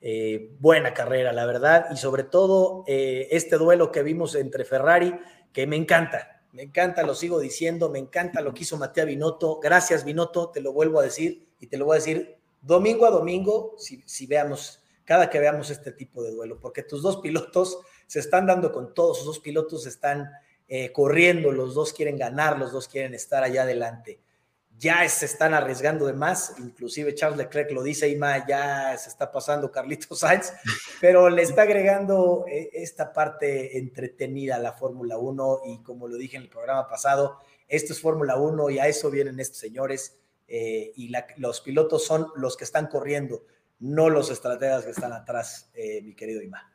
Eh, 0.00 0.54
buena 0.60 0.94
carrera, 0.94 1.32
la 1.32 1.44
verdad, 1.44 1.86
y 1.92 1.96
sobre 1.96 2.22
todo 2.22 2.84
eh, 2.86 3.26
este 3.32 3.56
duelo 3.56 3.90
que 3.90 4.04
vimos 4.04 4.36
entre 4.36 4.64
Ferrari, 4.64 5.12
que 5.52 5.66
me 5.66 5.74
encanta, 5.74 6.44
me 6.52 6.62
encanta, 6.62 7.02
lo 7.02 7.16
sigo 7.16 7.40
diciendo, 7.40 7.90
me 7.90 7.98
encanta 7.98 8.42
lo 8.42 8.54
que 8.54 8.62
hizo 8.62 8.76
Matías 8.76 9.06
Binotto. 9.06 9.58
Gracias, 9.60 10.04
Binotto, 10.04 10.50
te 10.50 10.60
lo 10.60 10.72
vuelvo 10.72 11.00
a 11.00 11.02
decir 11.02 11.48
y 11.58 11.66
te 11.66 11.78
lo 11.78 11.86
voy 11.86 11.94
a 11.94 11.98
decir 11.98 12.41
domingo 12.62 13.06
a 13.06 13.10
domingo, 13.10 13.74
si, 13.76 14.02
si 14.06 14.26
veamos, 14.26 14.82
cada 15.04 15.28
que 15.28 15.38
veamos 15.38 15.68
este 15.70 15.92
tipo 15.92 16.22
de 16.22 16.30
duelo, 16.30 16.58
porque 16.60 16.82
tus 16.82 17.02
dos 17.02 17.18
pilotos 17.18 17.78
se 18.06 18.20
están 18.20 18.46
dando 18.46 18.72
con 18.72 18.94
todos, 18.94 19.18
sus 19.18 19.26
dos 19.26 19.40
pilotos 19.40 19.86
están 19.86 20.30
eh, 20.68 20.92
corriendo, 20.92 21.52
los 21.52 21.74
dos 21.74 21.92
quieren 21.92 22.16
ganar, 22.16 22.58
los 22.58 22.72
dos 22.72 22.88
quieren 22.88 23.14
estar 23.14 23.42
allá 23.42 23.62
adelante. 23.62 24.20
Ya 24.78 25.06
se 25.08 25.26
están 25.26 25.54
arriesgando 25.54 26.06
de 26.06 26.14
más, 26.14 26.54
inclusive 26.58 27.14
Charles 27.14 27.38
Leclerc 27.38 27.70
lo 27.72 27.82
dice, 27.82 28.08
Ima, 28.08 28.46
ya 28.46 28.96
se 28.96 29.10
está 29.10 29.30
pasando 29.30 29.70
Carlitos 29.70 30.18
Sainz, 30.20 30.52
pero 31.00 31.28
le 31.28 31.42
está 31.42 31.62
agregando 31.62 32.46
eh, 32.48 32.70
esta 32.72 33.12
parte 33.12 33.78
entretenida 33.78 34.56
a 34.56 34.60
la 34.60 34.72
Fórmula 34.72 35.18
1 35.18 35.60
y 35.66 35.82
como 35.82 36.08
lo 36.08 36.16
dije 36.16 36.36
en 36.36 36.44
el 36.44 36.48
programa 36.48 36.88
pasado, 36.88 37.38
esto 37.68 37.92
es 37.92 38.00
Fórmula 38.00 38.36
1 38.36 38.70
y 38.70 38.78
a 38.78 38.86
eso 38.86 39.10
vienen 39.10 39.40
estos 39.40 39.58
señores 39.58 40.21
eh, 40.54 40.92
y 40.96 41.10
los 41.38 41.62
pilotos 41.62 42.04
son 42.04 42.28
los 42.36 42.58
que 42.58 42.64
están 42.64 42.88
corriendo, 42.88 43.46
no 43.78 44.10
los 44.10 44.30
estrategas 44.30 44.84
que 44.84 44.90
están 44.90 45.14
atrás, 45.14 45.72
mi 46.02 46.14
querido 46.14 46.42
Ima. 46.42 46.71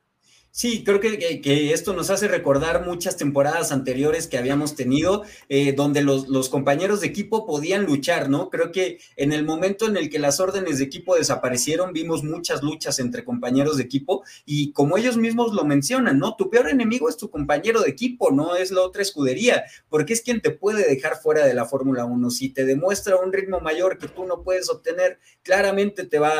Sí, 0.51 0.83
creo 0.83 0.99
que, 0.99 1.39
que, 1.39 1.71
esto 1.71 1.93
nos 1.93 2.09
hace 2.09 2.27
recordar 2.27 2.83
muchas 2.83 3.15
temporadas 3.15 3.71
anteriores 3.71 4.25
que 4.25 4.39
habíamos 4.39 4.75
tenido, 4.75 5.23
eh, 5.49 5.73
donde 5.73 6.01
los, 6.01 6.29
los, 6.29 6.49
compañeros 6.49 7.01
de 7.01 7.07
equipo 7.07 7.45
podían 7.45 7.85
luchar, 7.85 8.27
¿no? 8.27 8.49
Creo 8.49 8.71
que 8.71 8.97
en 9.17 9.33
el 9.33 9.45
momento 9.45 9.85
en 9.85 9.97
el 9.97 10.09
que 10.09 10.17
las 10.17 10.39
órdenes 10.39 10.79
de 10.79 10.85
equipo 10.85 11.15
desaparecieron, 11.15 11.93
vimos 11.93 12.23
muchas 12.23 12.63
luchas 12.63 12.97
entre 12.97 13.23
compañeros 13.23 13.77
de 13.77 13.83
equipo 13.83 14.23
y 14.45 14.71
como 14.71 14.97
ellos 14.97 15.15
mismos 15.15 15.53
lo 15.53 15.63
mencionan, 15.63 16.17
¿no? 16.17 16.35
Tu 16.35 16.49
peor 16.49 16.69
enemigo 16.69 17.07
es 17.07 17.17
tu 17.17 17.29
compañero 17.29 17.81
de 17.81 17.89
equipo, 17.91 18.31
no 18.31 18.55
es 18.55 18.71
la 18.71 18.81
otra 18.81 19.03
escudería, 19.03 19.63
porque 19.89 20.13
es 20.13 20.21
quien 20.23 20.41
te 20.41 20.49
puede 20.49 20.87
dejar 20.87 21.17
fuera 21.17 21.45
de 21.45 21.53
la 21.53 21.65
Fórmula 21.65 22.05
1. 22.05 22.31
Si 22.31 22.49
te 22.49 22.65
demuestra 22.65 23.17
un 23.17 23.31
ritmo 23.31 23.59
mayor 23.59 23.99
que 23.99 24.07
tú 24.07 24.25
no 24.25 24.41
puedes 24.41 24.69
obtener, 24.71 25.19
claramente 25.43 26.05
te 26.05 26.17
va 26.17 26.33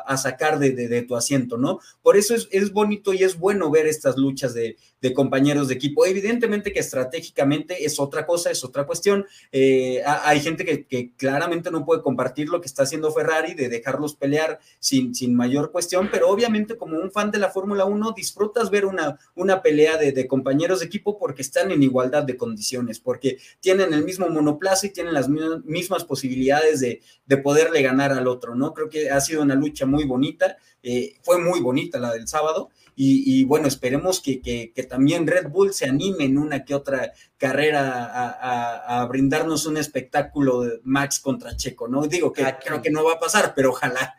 a, 0.00 0.16
sacar 0.16 0.58
de, 0.58 0.72
de, 0.72 0.88
de, 0.88 1.02
tu 1.02 1.16
asiento, 1.16 1.56
¿no? 1.56 1.78
Por 2.02 2.16
eso 2.16 2.34
es, 2.34 2.48
es 2.50 2.72
y 3.12 3.22
es 3.24 3.38
bueno 3.38 3.70
ver 3.70 3.86
estas 3.86 4.16
luchas 4.16 4.54
de, 4.54 4.76
compañeros 5.14 5.68
de 5.68 5.74
equipo. 5.74 6.06
Evidentemente 6.06 6.72
que 6.72 6.80
estratégicamente 6.80 7.84
es 7.84 7.98
otra 7.98 8.26
cosa, 8.26 8.50
es 8.50 8.64
otra 8.64 8.86
cuestión. 8.86 9.26
Eh, 9.50 10.02
hay 10.04 10.40
gente 10.40 10.64
que, 10.64 10.86
que, 10.86 11.12
claramente 11.16 11.70
no 11.70 11.84
puede 11.84 12.02
compartir 12.02 12.48
lo 12.48 12.60
que 12.60 12.66
está 12.66 12.84
haciendo 12.84 13.12
Ferrari, 13.12 13.54
de 13.54 13.68
dejarlos 13.68 14.14
pelear 14.14 14.60
sin, 14.78 15.14
sin 15.14 15.34
mayor 15.34 15.72
cuestión, 15.72 16.08
pero 16.10 16.28
obviamente 16.28 16.76
como 16.76 16.98
un 16.98 17.10
fan 17.10 17.30
de 17.30 17.38
la 17.38 17.50
Fórmula 17.50 17.84
1 17.84 18.12
disfrutas 18.16 18.70
ver 18.70 18.84
una, 18.84 19.18
una 19.34 19.62
pelea 19.62 19.96
de, 19.96 20.12
de, 20.12 20.26
compañeros 20.26 20.80
de 20.80 20.86
equipo 20.86 21.18
porque 21.18 21.42
están 21.42 21.70
en 21.70 21.82
igualdad 21.82 22.22
de 22.22 22.36
condiciones, 22.36 23.00
porque 23.00 23.38
tienen 23.60 23.92
el 23.92 24.04
mismo 24.04 24.28
monoplaza 24.28 24.86
y 24.86 24.90
tienen 24.90 25.14
las 25.14 25.28
mismas 25.28 26.04
posibilidades 26.04 26.80
de, 26.80 27.00
de 27.26 27.36
poderle 27.36 27.82
ganar 27.82 28.12
al 28.12 28.28
otro, 28.28 28.54
¿no? 28.54 28.72
Creo 28.74 28.88
que 28.88 29.10
ha 29.10 29.20
sido 29.20 29.42
una 29.42 29.54
lucha 29.54 29.86
muy 29.86 30.04
bonita, 30.04 30.56
eh, 30.82 31.16
fue 31.22 31.38
muy 31.38 31.60
bonita 31.60 31.98
la 31.98 32.12
del 32.12 32.28
sábado 32.28 32.70
y, 33.02 33.44
bueno, 33.44 33.66
esperemos 33.66 34.20
que, 34.20 34.42
que, 34.42 34.72
que, 34.74 34.82
también 34.82 35.26
Red 35.26 35.48
Bull 35.48 35.72
se 35.72 35.86
anime 35.86 36.24
en 36.24 36.36
una 36.36 36.66
que 36.66 36.74
otra 36.74 37.12
carrera 37.38 38.04
a, 38.04 38.28
a, 38.28 39.00
a 39.00 39.06
brindarnos 39.06 39.64
un 39.64 39.78
espectáculo 39.78 40.60
de 40.60 40.80
Max 40.82 41.18
contra 41.18 41.56
Checo, 41.56 41.88
¿no? 41.88 42.06
Digo 42.06 42.30
que 42.30 42.44
Aquí. 42.44 42.66
creo 42.66 42.82
que 42.82 42.90
no 42.90 43.02
va 43.02 43.14
a 43.14 43.18
pasar, 43.18 43.54
pero 43.56 43.70
ojalá. 43.70 44.16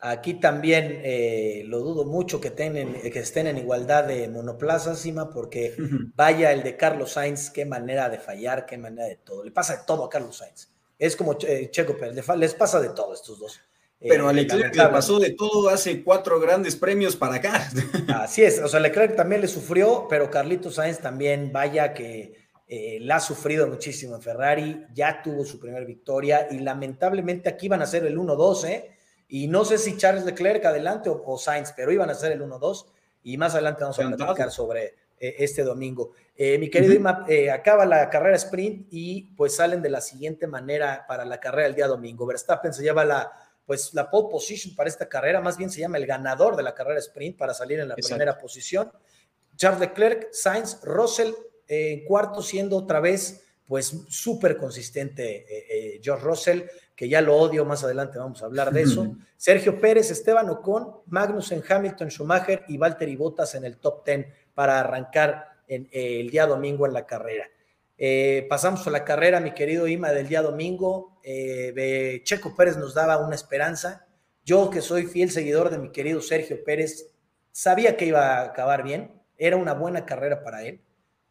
Aquí 0.00 0.34
también 0.34 1.00
eh, 1.02 1.64
lo 1.66 1.80
dudo 1.80 2.04
mucho 2.04 2.40
que 2.40 2.48
estén 2.48 3.46
en 3.48 3.58
igualdad 3.58 4.04
de 4.04 4.28
monoplazas, 4.28 5.00
Sima, 5.00 5.30
porque 5.30 5.74
vaya 6.14 6.52
el 6.52 6.62
de 6.62 6.76
Carlos 6.76 7.12
Sainz, 7.12 7.50
qué 7.50 7.64
manera 7.64 8.08
de 8.08 8.18
fallar, 8.18 8.64
qué 8.64 8.78
manera 8.78 9.08
de 9.08 9.16
todo. 9.16 9.42
Le 9.42 9.50
pasa 9.50 9.76
de 9.76 9.82
todo 9.84 10.04
a 10.04 10.08
Carlos 10.08 10.36
Sainz. 10.36 10.68
Es 11.00 11.16
como 11.16 11.36
eh, 11.44 11.68
Checo 11.72 11.96
Pérez, 11.96 12.28
les 12.36 12.54
pasa 12.54 12.80
de 12.80 12.90
todo 12.90 13.10
a 13.10 13.14
estos 13.14 13.40
dos. 13.40 13.60
Pero 14.00 14.28
a 14.28 14.32
Leclerc 14.32 14.74
le 14.76 14.88
pasó 14.88 15.18
de 15.18 15.30
todo 15.30 15.68
hace 15.68 16.04
cuatro 16.04 16.38
grandes 16.38 16.76
premios 16.76 17.16
para 17.16 17.36
acá. 17.36 17.68
Así 18.22 18.42
es, 18.42 18.60
o 18.60 18.68
sea, 18.68 18.78
Leclerc 18.80 19.16
también 19.16 19.40
le 19.40 19.48
sufrió, 19.48 20.06
pero 20.08 20.30
Carlitos 20.30 20.76
Sainz 20.76 21.00
también, 21.00 21.50
vaya 21.52 21.92
que 21.94 22.48
eh, 22.68 22.98
la 23.00 23.16
ha 23.16 23.20
sufrido 23.20 23.66
muchísimo 23.66 24.14
en 24.14 24.22
Ferrari, 24.22 24.86
ya 24.94 25.20
tuvo 25.22 25.44
su 25.44 25.58
primera 25.58 25.84
victoria 25.84 26.46
y 26.50 26.60
lamentablemente 26.60 27.48
aquí 27.48 27.68
van 27.68 27.82
a 27.82 27.86
ser 27.86 28.04
el 28.04 28.16
1-2, 28.16 28.68
¿eh? 28.68 28.90
Y 29.26 29.48
no 29.48 29.64
sé 29.64 29.78
si 29.78 29.96
Charles 29.96 30.24
Leclerc 30.24 30.64
adelante 30.64 31.10
o, 31.10 31.22
o 31.26 31.36
Sainz, 31.36 31.72
pero 31.76 31.90
iban 31.90 32.08
a 32.08 32.14
ser 32.14 32.32
el 32.32 32.40
1-2 32.40 32.86
y 33.22 33.36
más 33.36 33.54
adelante 33.54 33.82
vamos 33.82 33.98
a 33.98 34.08
platicar 34.08 34.50
sobre 34.50 34.94
eh, 35.20 35.36
este 35.38 35.62
domingo. 35.62 36.12
Eh, 36.36 36.58
mi 36.58 36.70
querido 36.70 36.92
uh 36.92 36.96
-huh. 36.96 37.00
Ima, 37.00 37.24
eh, 37.28 37.50
acaba 37.50 37.84
la 37.84 38.08
carrera 38.08 38.36
sprint 38.36 38.86
y 38.90 39.34
pues 39.36 39.56
salen 39.56 39.82
de 39.82 39.90
la 39.90 40.00
siguiente 40.00 40.46
manera 40.46 41.04
para 41.08 41.24
la 41.24 41.40
carrera 41.40 41.66
el 41.66 41.74
día 41.74 41.88
domingo. 41.88 42.26
Verstappen 42.26 42.72
se 42.72 42.82
lleva 42.82 43.04
la 43.04 43.30
pues 43.68 43.92
la 43.92 44.10
pole 44.10 44.28
position 44.30 44.74
para 44.74 44.88
esta 44.88 45.06
carrera, 45.10 45.42
más 45.42 45.58
bien 45.58 45.68
se 45.68 45.80
llama 45.80 45.98
el 45.98 46.06
ganador 46.06 46.56
de 46.56 46.62
la 46.62 46.74
carrera 46.74 47.00
sprint 47.00 47.36
para 47.36 47.52
salir 47.52 47.78
en 47.78 47.88
la 47.88 47.94
Exacto. 47.96 48.16
primera 48.16 48.38
posición. 48.38 48.90
Charles 49.56 49.80
Leclerc, 49.80 50.32
Sainz, 50.32 50.80
Russell 50.82 51.34
eh, 51.66 51.92
en 51.92 52.04
cuarto, 52.06 52.40
siendo 52.40 52.78
otra 52.78 52.98
vez 52.98 53.44
pues 53.66 53.94
súper 54.08 54.56
consistente 54.56 55.44
eh, 55.46 55.66
eh, 55.68 56.00
George 56.02 56.24
Russell, 56.24 56.62
que 56.96 57.10
ya 57.10 57.20
lo 57.20 57.36
odio, 57.36 57.66
más 57.66 57.84
adelante 57.84 58.18
vamos 58.18 58.42
a 58.42 58.46
hablar 58.46 58.72
de 58.72 58.84
eso. 58.84 59.14
Sergio 59.36 59.78
Pérez, 59.78 60.10
Esteban 60.10 60.48
Ocon, 60.48 61.02
Magnussen, 61.04 61.62
Hamilton, 61.68 62.08
Schumacher 62.08 62.64
y 62.68 62.78
Valtteri 62.78 63.16
Bottas 63.16 63.54
en 63.54 63.66
el 63.66 63.76
top 63.76 64.02
10 64.02 64.28
para 64.54 64.80
arrancar 64.80 65.58
en, 65.68 65.90
el 65.92 66.30
día 66.30 66.46
domingo 66.46 66.86
en 66.86 66.94
la 66.94 67.04
carrera. 67.04 67.44
Eh, 68.00 68.46
pasamos 68.48 68.86
a 68.86 68.90
la 68.90 69.04
carrera, 69.04 69.40
mi 69.40 69.52
querido 69.54 69.88
Ima, 69.88 70.12
del 70.12 70.28
día 70.28 70.40
domingo. 70.40 71.18
Eh, 71.24 72.20
Checo 72.22 72.54
Pérez 72.54 72.76
nos 72.76 72.94
daba 72.94 73.18
una 73.18 73.34
esperanza. 73.34 74.06
Yo, 74.44 74.70
que 74.70 74.80
soy 74.80 75.06
fiel 75.06 75.30
seguidor 75.30 75.68
de 75.68 75.78
mi 75.78 75.90
querido 75.90 76.22
Sergio 76.22 76.62
Pérez, 76.64 77.10
sabía 77.50 77.96
que 77.96 78.06
iba 78.06 78.38
a 78.38 78.44
acabar 78.44 78.84
bien. 78.84 79.20
Era 79.36 79.56
una 79.56 79.74
buena 79.74 80.06
carrera 80.06 80.44
para 80.44 80.62
él. 80.62 80.80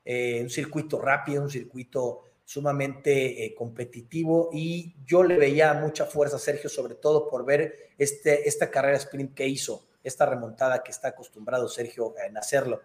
Eh, 0.03 0.41
un 0.41 0.49
circuito 0.49 1.01
rápido, 1.01 1.41
un 1.41 1.49
circuito 1.49 2.23
sumamente 2.43 3.45
eh, 3.45 3.53
competitivo 3.56 4.49
y 4.53 4.95
yo 5.06 5.21
le 5.23 5.38
veía 5.38 5.73
mucha 5.73 6.06
fuerza 6.06 6.38
a 6.38 6.39
Sergio, 6.39 6.69
sobre 6.69 6.95
todo 6.95 7.30
por 7.30 7.45
ver 7.45 7.89
este, 7.97 8.47
esta 8.47 8.71
carrera 8.71 8.95
sprint 8.95 9.34
que 9.34 9.45
hizo, 9.47 9.86
esta 10.01 10.25
remontada 10.25 10.82
que 10.82 10.91
está 10.91 11.10
acostumbrado 11.10 11.67
Sergio 11.67 12.13
en 12.25 12.38
hacerlo. 12.38 12.82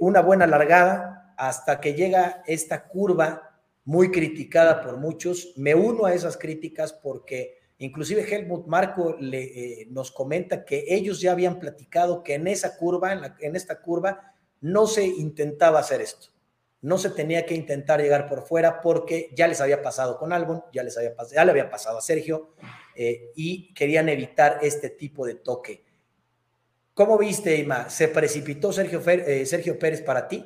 Una 0.00 0.20
buena 0.20 0.48
largada, 0.48 1.25
hasta 1.36 1.80
que 1.80 1.94
llega 1.94 2.42
esta 2.46 2.88
curva 2.88 3.60
muy 3.84 4.10
criticada 4.10 4.82
por 4.82 4.98
muchos. 4.98 5.52
Me 5.56 5.74
uno 5.74 6.06
a 6.06 6.14
esas 6.14 6.36
críticas 6.36 6.92
porque 6.92 7.58
inclusive 7.78 8.22
Helmut 8.22 8.66
Marco 8.66 9.16
le, 9.18 9.42
eh, 9.82 9.86
nos 9.90 10.10
comenta 10.10 10.64
que 10.64 10.84
ellos 10.88 11.20
ya 11.20 11.32
habían 11.32 11.58
platicado 11.58 12.22
que 12.22 12.34
en 12.34 12.48
esa 12.48 12.76
curva, 12.76 13.12
en, 13.12 13.20
la, 13.20 13.36
esta 13.40 13.80
curva, 13.80 14.34
no 14.60 14.86
se 14.86 15.06
intentaba 15.06 15.78
hacer 15.78 16.00
esto. 16.00 16.28
No 16.82 16.98
se 16.98 17.10
tenía 17.10 17.46
que 17.46 17.54
intentar 17.54 18.00
llegar 18.00 18.28
por 18.28 18.46
fuera 18.46 18.80
porque 18.80 19.30
ya 19.34 19.48
les 19.48 19.60
había 19.60 19.82
pasado 19.82 20.18
con 20.18 20.32
Albon, 20.32 20.62
ya, 20.72 20.82
les 20.82 20.96
había, 20.96 21.14
ya 21.32 21.44
le 21.44 21.50
había 21.50 21.70
pasado 21.70 21.98
a 21.98 22.02
Sergio 22.02 22.54
eh, 22.94 23.30
y 23.34 23.72
querían 23.74 24.08
evitar 24.08 24.58
este 24.62 24.90
tipo 24.90 25.26
de 25.26 25.34
toque. 25.34 25.84
¿Cómo 26.92 27.18
viste, 27.18 27.56
Ima? 27.56 27.90
¿Se 27.90 28.08
precipitó 28.08 28.72
Sergio, 28.72 29.02
eh, 29.06 29.44
Sergio 29.46 29.78
Pérez 29.78 30.00
para 30.02 30.26
ti? 30.26 30.44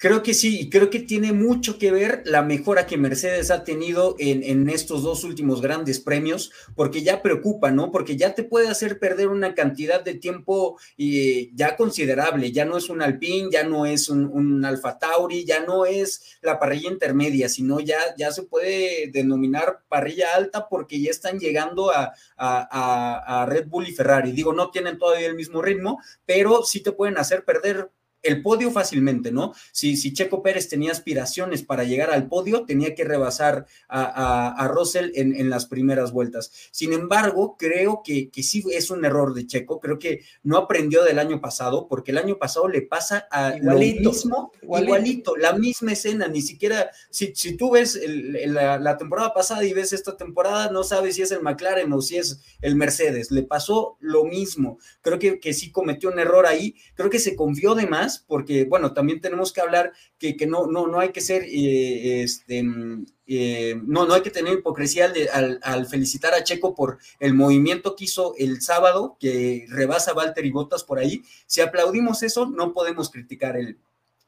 Creo 0.00 0.22
que 0.22 0.32
sí, 0.32 0.60
y 0.60 0.70
creo 0.70 0.90
que 0.90 1.00
tiene 1.00 1.32
mucho 1.32 1.76
que 1.76 1.90
ver 1.90 2.22
la 2.24 2.42
mejora 2.42 2.86
que 2.86 2.96
Mercedes 2.96 3.50
ha 3.50 3.64
tenido 3.64 4.14
en, 4.20 4.44
en, 4.44 4.68
estos 4.68 5.02
dos 5.02 5.24
últimos 5.24 5.60
grandes 5.60 5.98
premios, 5.98 6.52
porque 6.76 7.02
ya 7.02 7.20
preocupa, 7.20 7.72
¿no? 7.72 7.90
Porque 7.90 8.16
ya 8.16 8.32
te 8.32 8.44
puede 8.44 8.68
hacer 8.68 9.00
perder 9.00 9.26
una 9.26 9.56
cantidad 9.56 10.00
de 10.00 10.14
tiempo 10.14 10.78
eh, 10.98 11.50
ya 11.52 11.76
considerable, 11.76 12.52
ya 12.52 12.64
no 12.64 12.76
es 12.76 12.90
un 12.90 13.02
Alpine, 13.02 13.48
ya 13.50 13.64
no 13.64 13.86
es 13.86 14.08
un, 14.08 14.64
Alfa 14.64 15.00
Tauri, 15.00 15.44
ya 15.44 15.64
no 15.64 15.84
es 15.84 16.38
la 16.42 16.60
parrilla 16.60 16.92
intermedia, 16.92 17.48
sino 17.48 17.80
ya, 17.80 17.98
ya 18.16 18.30
se 18.30 18.44
puede 18.44 19.10
denominar 19.12 19.80
parrilla 19.88 20.36
alta 20.36 20.68
porque 20.68 21.00
ya 21.00 21.10
están 21.10 21.40
llegando 21.40 21.90
a, 21.90 22.12
a, 22.36 23.42
a 23.42 23.46
Red 23.46 23.66
Bull 23.66 23.88
y 23.88 23.92
Ferrari. 23.92 24.30
Digo, 24.30 24.52
no 24.52 24.70
tienen 24.70 24.96
todavía 24.96 25.26
el 25.26 25.34
mismo 25.34 25.60
ritmo, 25.60 25.98
pero 26.24 26.62
sí 26.62 26.84
te 26.84 26.92
pueden 26.92 27.18
hacer 27.18 27.44
perder 27.44 27.90
el 28.28 28.42
podio 28.42 28.70
fácilmente, 28.70 29.32
¿no? 29.32 29.52
Si, 29.72 29.96
si, 29.96 30.12
Checo 30.12 30.42
Pérez 30.42 30.68
tenía 30.68 30.92
aspiraciones 30.92 31.62
para 31.62 31.84
llegar 31.84 32.10
al 32.10 32.28
podio, 32.28 32.64
tenía 32.64 32.94
que 32.94 33.04
rebasar 33.04 33.66
a, 33.88 34.02
a, 34.02 34.48
a 34.50 34.68
Russell 34.68 35.10
en, 35.14 35.34
en, 35.34 35.50
las 35.50 35.66
primeras 35.66 36.12
vueltas. 36.12 36.52
Sin 36.70 36.92
embargo, 36.92 37.56
creo 37.58 38.02
que, 38.04 38.30
que, 38.30 38.42
sí 38.42 38.62
es 38.72 38.90
un 38.90 39.04
error 39.04 39.34
de 39.34 39.46
Checo, 39.46 39.80
creo 39.80 39.98
que 39.98 40.20
no 40.42 40.58
aprendió 40.58 41.04
del 41.04 41.18
año 41.18 41.40
pasado, 41.40 41.88
porque 41.88 42.10
el 42.10 42.18
año 42.18 42.38
pasado 42.38 42.68
le 42.68 42.82
pasa 42.82 43.26
a 43.30 43.56
igualito, 43.56 44.02
lo 44.02 44.10
mismo, 44.10 44.52
igualito. 44.62 44.86
igualito, 44.86 45.36
la 45.36 45.52
misma 45.54 45.92
escena, 45.92 46.28
ni 46.28 46.42
siquiera, 46.42 46.90
si, 47.10 47.34
si 47.34 47.56
tú 47.56 47.72
ves 47.72 47.96
el, 47.96 48.52
la, 48.52 48.78
la, 48.78 48.96
temporada 48.98 49.32
pasada 49.32 49.64
y 49.64 49.72
ves 49.72 49.92
esta 49.92 50.16
temporada, 50.16 50.70
no 50.70 50.84
sabes 50.84 51.16
si 51.16 51.22
es 51.22 51.32
el 51.32 51.42
McLaren 51.42 51.92
o 51.92 52.02
si 52.02 52.16
es 52.18 52.40
el 52.60 52.76
Mercedes, 52.76 53.30
le 53.30 53.42
pasó 53.42 53.96
lo 54.00 54.24
mismo. 54.24 54.78
Creo 55.00 55.18
que, 55.18 55.40
que 55.40 55.54
sí 55.54 55.72
cometió 55.72 56.10
un 56.10 56.18
error 56.18 56.46
ahí, 56.46 56.74
creo 56.94 57.10
que 57.10 57.18
se 57.18 57.36
confió 57.36 57.74
de 57.74 57.86
más 57.86 58.17
porque 58.26 58.64
bueno, 58.64 58.92
también 58.92 59.20
tenemos 59.20 59.52
que 59.52 59.60
hablar 59.60 59.92
que, 60.18 60.36
que 60.36 60.46
no, 60.46 60.66
no, 60.66 60.86
no 60.86 61.00
hay 61.00 61.10
que 61.10 61.20
ser, 61.20 61.44
eh, 61.44 62.22
este, 62.22 62.64
eh, 63.26 63.80
no, 63.84 64.06
no 64.06 64.14
hay 64.14 64.22
que 64.22 64.30
tener 64.30 64.54
hipocresía 64.54 65.12
al, 65.32 65.60
al, 65.62 65.86
felicitar 65.86 66.34
a 66.34 66.42
Checo 66.42 66.74
por 66.74 66.98
el 67.20 67.34
movimiento 67.34 67.94
que 67.94 68.04
hizo 68.04 68.34
el 68.38 68.60
sábado, 68.62 69.16
que 69.20 69.66
rebasa 69.68 70.12
a 70.12 70.40
y 70.42 70.50
Bottas 70.50 70.84
por 70.84 70.98
ahí. 70.98 71.22
Si 71.46 71.60
aplaudimos 71.60 72.22
eso, 72.22 72.46
no 72.46 72.72
podemos 72.72 73.10
criticar 73.10 73.56
el, 73.56 73.78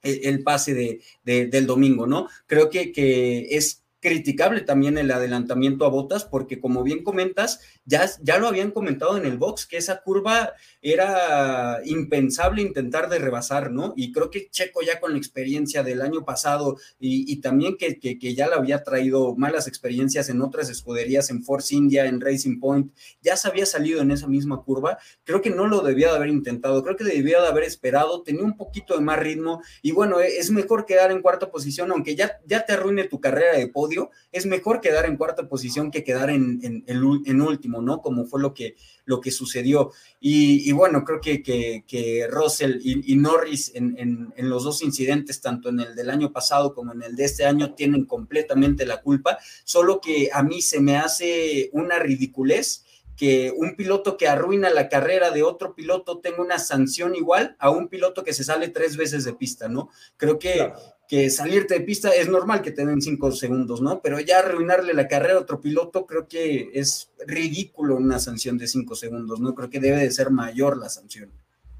el, 0.02 0.42
pase 0.42 0.74
de, 0.74 1.00
de, 1.24 1.46
del 1.46 1.66
domingo, 1.66 2.06
¿no? 2.06 2.28
Creo 2.46 2.70
que, 2.70 2.92
que 2.92 3.56
es 3.56 3.82
criticable 4.00 4.62
también 4.62 4.98
el 4.98 5.10
adelantamiento 5.10 5.84
a 5.84 5.90
botas, 5.90 6.24
porque 6.24 6.58
como 6.58 6.82
bien 6.82 7.04
comentas, 7.04 7.60
ya, 7.84 8.08
ya 8.22 8.38
lo 8.38 8.48
habían 8.48 8.70
comentado 8.70 9.16
en 9.16 9.26
el 9.26 9.36
box, 9.36 9.66
que 9.66 9.76
esa 9.76 10.00
curva 10.02 10.54
era 10.80 11.80
impensable 11.84 12.62
intentar 12.62 13.10
de 13.10 13.18
rebasar, 13.18 13.70
¿no? 13.70 13.92
Y 13.96 14.12
creo 14.12 14.30
que 14.30 14.48
Checo 14.50 14.80
ya 14.82 15.00
con 15.00 15.12
la 15.12 15.18
experiencia 15.18 15.82
del 15.82 16.00
año 16.00 16.24
pasado 16.24 16.78
y, 16.98 17.40
también 17.40 17.76
que, 17.76 17.98
que, 17.98 18.34
ya 18.34 18.48
le 18.48 18.54
había 18.54 18.82
traído 18.82 19.34
malas 19.36 19.66
experiencias 19.68 20.28
en 20.28 20.40
otras 20.40 20.70
escuderías, 20.70 21.30
en 21.30 21.42
Force 21.42 21.74
India, 21.74 22.06
en 22.06 22.20
Racing 22.20 22.58
Point, 22.58 22.92
ya 23.20 23.36
se 23.36 23.48
había 23.48 23.66
salido 23.66 24.00
en 24.00 24.10
esa 24.10 24.26
misma 24.26 24.62
curva, 24.62 24.98
creo 25.24 25.42
que 25.42 25.50
no 25.50 25.66
lo 25.66 25.82
debía 25.82 26.10
de 26.10 26.16
haber 26.16 26.28
intentado, 26.28 26.82
creo 26.82 26.96
que 26.96 27.04
debía 27.04 27.40
de 27.40 27.48
haber 27.48 27.64
esperado, 27.64 28.22
tenía 28.22 28.44
un 28.44 28.56
poquito 28.56 28.94
de 28.94 29.00
más 29.02 29.18
ritmo 29.18 29.62
y 29.82 29.92
bueno, 29.92 30.20
es 30.20 30.50
mejor 30.50 30.86
quedar 30.86 31.10
en 31.10 31.20
cuarta 31.20 31.50
posición, 31.50 31.90
aunque 31.90 32.14
ya, 32.14 32.40
ya 32.46 32.64
te 32.64 32.72
arruine 32.72 33.04
tu 33.04 33.20
carrera 33.20 33.58
de 33.58 33.68
podio 33.68 33.89
es 34.32 34.46
mejor 34.46 34.80
quedar 34.80 35.06
en 35.06 35.16
cuarta 35.16 35.48
posición 35.48 35.90
que 35.90 36.04
quedar 36.04 36.30
en, 36.30 36.60
en, 36.86 37.40
último, 37.42 37.82
¿no? 37.82 38.00
Como 38.00 38.26
fue 38.26 38.40
lo 38.40 38.54
que, 38.54 38.76
lo 39.04 39.20
que 39.20 39.30
sucedió. 39.30 39.92
Y, 40.20 40.70
bueno, 40.72 41.04
creo 41.04 41.20
que, 41.20 41.42
que, 41.42 42.26
Russell 42.30 42.78
y, 42.82 43.16
Norris 43.16 43.72
en, 43.74 44.32
los 44.36 44.64
dos 44.64 44.82
incidentes, 44.82 45.40
tanto 45.40 45.68
en 45.68 45.80
el 45.80 45.94
del 45.94 46.10
año 46.10 46.32
pasado 46.32 46.74
como 46.74 46.92
en 46.92 47.02
el 47.02 47.16
de 47.16 47.24
este 47.24 47.44
año, 47.44 47.74
tienen 47.74 48.04
completamente 48.04 48.86
la 48.86 49.00
culpa, 49.00 49.38
solo 49.64 50.00
que 50.00 50.30
a 50.32 50.42
mí 50.42 50.62
se 50.62 50.80
me 50.80 50.96
hace 50.96 51.70
una 51.72 51.98
ridiculez 51.98 52.84
que 53.20 53.52
un 53.54 53.76
piloto 53.76 54.16
que 54.16 54.28
arruina 54.28 54.70
la 54.70 54.88
carrera 54.88 55.30
de 55.30 55.42
otro 55.42 55.74
piloto 55.74 56.20
tenga 56.20 56.40
una 56.40 56.58
sanción 56.58 57.14
igual 57.14 57.54
a 57.58 57.68
un 57.68 57.88
piloto 57.88 58.24
que 58.24 58.32
se 58.32 58.44
sale 58.44 58.68
tres 58.68 58.96
veces 58.96 59.24
de 59.26 59.34
pista, 59.34 59.68
¿no? 59.68 59.90
Creo 60.16 60.38
que, 60.38 60.72
que 61.10 61.28
salirte 61.28 61.74
de 61.74 61.80
pista 61.80 62.10
es 62.10 62.28
normal 62.28 62.62
que 62.62 62.70
te 62.70 62.86
den 62.86 63.02
cinco 63.02 63.32
segundos, 63.32 63.82
¿no? 63.82 64.00
Pero 64.00 64.20
ya 64.20 64.38
arruinarle 64.38 64.94
la 64.94 65.08
carrera 65.08 65.34
a 65.34 65.40
otro 65.40 65.60
piloto 65.60 66.06
creo 66.06 66.28
que 66.28 66.70
es 66.72 67.10
ridículo 67.26 67.96
una 67.96 68.20
sanción 68.20 68.56
de 68.56 68.68
cinco 68.68 68.94
segundos, 68.94 69.40
¿no? 69.40 69.52
Creo 69.56 69.68
que 69.68 69.80
debe 69.80 69.96
de 69.96 70.12
ser 70.12 70.30
mayor 70.30 70.76
la 70.76 70.88
sanción. 70.88 71.32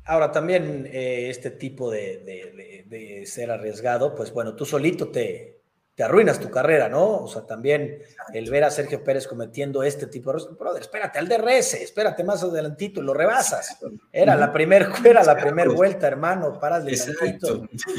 Ahora, 0.04 0.32
también 0.32 0.84
eh, 0.90 1.30
este 1.30 1.52
tipo 1.52 1.92
de, 1.92 2.84
de, 2.88 3.24
ser 3.24 3.52
arriesgado, 3.52 4.16
pues 4.16 4.32
bueno, 4.32 4.56
tú 4.56 4.64
solito 4.64 5.10
te, 5.10 5.59
te 6.00 6.04
arruinas 6.04 6.40
tu 6.40 6.48
carrera, 6.48 6.88
¿no? 6.88 7.18
O 7.18 7.28
sea, 7.28 7.42
también 7.42 7.98
el 8.32 8.50
ver 8.50 8.64
a 8.64 8.70
Sergio 8.70 9.04
Pérez 9.04 9.26
cometiendo 9.26 9.82
este 9.82 10.06
tipo 10.06 10.32
de 10.32 10.42
brother, 10.58 10.80
espérate 10.80 11.18
al 11.18 11.28
DRS, 11.28 11.74
espérate 11.74 12.24
más 12.24 12.42
adelantito 12.42 13.02
y 13.02 13.04
lo 13.04 13.12
rebasas. 13.12 13.76
Era 14.10 14.34
la 14.34 14.50
primera 14.50 14.90
era 15.04 15.22
la 15.22 15.36
primera 15.36 15.70
vuelta, 15.70 16.06
hermano, 16.06 16.58
paras 16.58 16.86
de. 16.86 16.98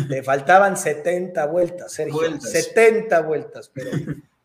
Le 0.09 0.23
faltaban 0.23 0.77
70 0.77 1.45
vueltas, 1.45 1.91
Sergio, 1.91 2.41
70 2.41 3.21
vueltas, 3.21 3.69
pero 3.71 3.91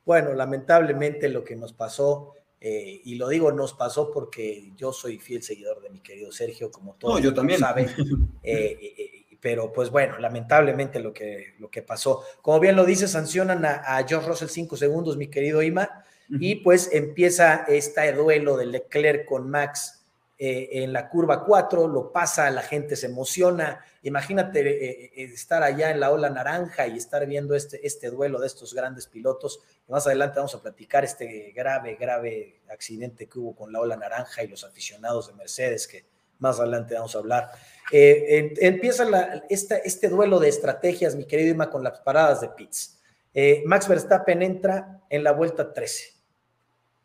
bueno, 0.05 0.35
lamentablemente 0.35 1.31
lo 1.31 1.43
que 1.43 1.57
nos 1.57 1.73
pasó 1.73 2.35
eh, 2.61 3.01
y 3.05 3.15
lo 3.15 3.29
digo, 3.29 3.53
nos 3.53 3.75
pasó 3.75 4.11
porque 4.11 4.73
yo 4.77 4.93
soy 4.93 5.19
fiel 5.19 5.43
seguidor 5.43 5.81
de 5.81 5.91
mi 5.91 6.01
querido 6.01 6.33
Sergio, 6.33 6.71
como 6.71 6.95
todos 6.97 7.15
no, 7.15 7.21
yo 7.21 7.33
también. 7.33 7.61
saben. 7.61 7.89
Eh, 8.43 8.79
eh, 8.81 9.16
pero 9.41 9.73
pues 9.73 9.91
bueno, 9.91 10.19
lamentablemente 10.19 11.01
lo 11.01 11.13
que, 11.13 11.55
lo 11.59 11.71
que 11.71 11.83
pasó. 11.83 12.23
Como 12.43 12.61
bien 12.61 12.77
lo 12.77 12.85
dice, 12.85 13.09
sancionan 13.09 13.65
a, 13.65 13.97
a 13.97 14.07
George 14.07 14.29
Russell 14.29 14.49
cinco 14.49 14.77
segundos, 14.77 15.17
mi 15.17 15.29
querido 15.29 15.63
Ima, 15.63 16.05
y 16.29 16.57
pues 16.57 16.91
empieza 16.93 17.65
este 17.69 18.13
duelo 18.13 18.57
de 18.57 18.67
Leclerc 18.67 19.27
con 19.27 19.49
Max 19.49 19.97
eh, 20.39 20.83
en 20.83 20.93
la 20.93 21.09
curva 21.09 21.45
4, 21.45 21.89
lo 21.89 22.13
pasa, 22.13 22.51
la 22.51 22.61
gente 22.61 22.95
se 22.95 23.07
emociona. 23.07 23.81
Imagínate 24.03 24.61
eh, 24.61 25.13
eh, 25.17 25.25
estar 25.33 25.63
allá 25.63 25.91
en 25.91 25.99
la 25.99 26.11
ola 26.11 26.29
naranja 26.29 26.87
y 26.87 26.99
estar 26.99 27.27
viendo 27.27 27.55
este, 27.55 27.87
este 27.87 28.11
duelo 28.11 28.39
de 28.39 28.47
estos 28.47 28.75
grandes 28.75 29.07
pilotos. 29.07 29.61
Más 29.89 30.07
adelante 30.07 30.37
vamos 30.37 30.55
a 30.55 30.61
platicar 30.61 31.05
este 31.05 31.53
grave, 31.53 31.97
grave 31.99 32.61
accidente 32.69 33.29
que 33.29 33.39
hubo 33.39 33.57
con 33.57 33.73
la 33.73 33.81
ola 33.81 33.97
naranja 33.97 34.43
y 34.43 34.49
los 34.49 34.63
aficionados 34.63 35.29
de 35.29 35.35
Mercedes, 35.35 35.89
que 35.89 36.05
más 36.39 36.61
adelante 36.61 36.95
vamos 36.95 37.15
a 37.15 37.19
hablar. 37.19 37.51
Eh, 37.93 38.55
empieza 38.61 39.07
este 39.49 40.09
duelo 40.09 40.39
de 40.41 40.49
estrategias, 40.49 41.15
mi 41.15 41.25
querido 41.25 41.51
Ima, 41.51 41.71
con 41.71 41.85
las 41.85 42.01
paradas 42.01 42.41
de 42.41 42.49
pits. 42.49 42.99
Eh, 43.33 43.63
Max 43.67 43.87
Verstappen 43.87 44.43
entra 44.43 45.03
en 45.11 45.23
la 45.23 45.33
vuelta 45.33 45.73
13. 45.73 46.15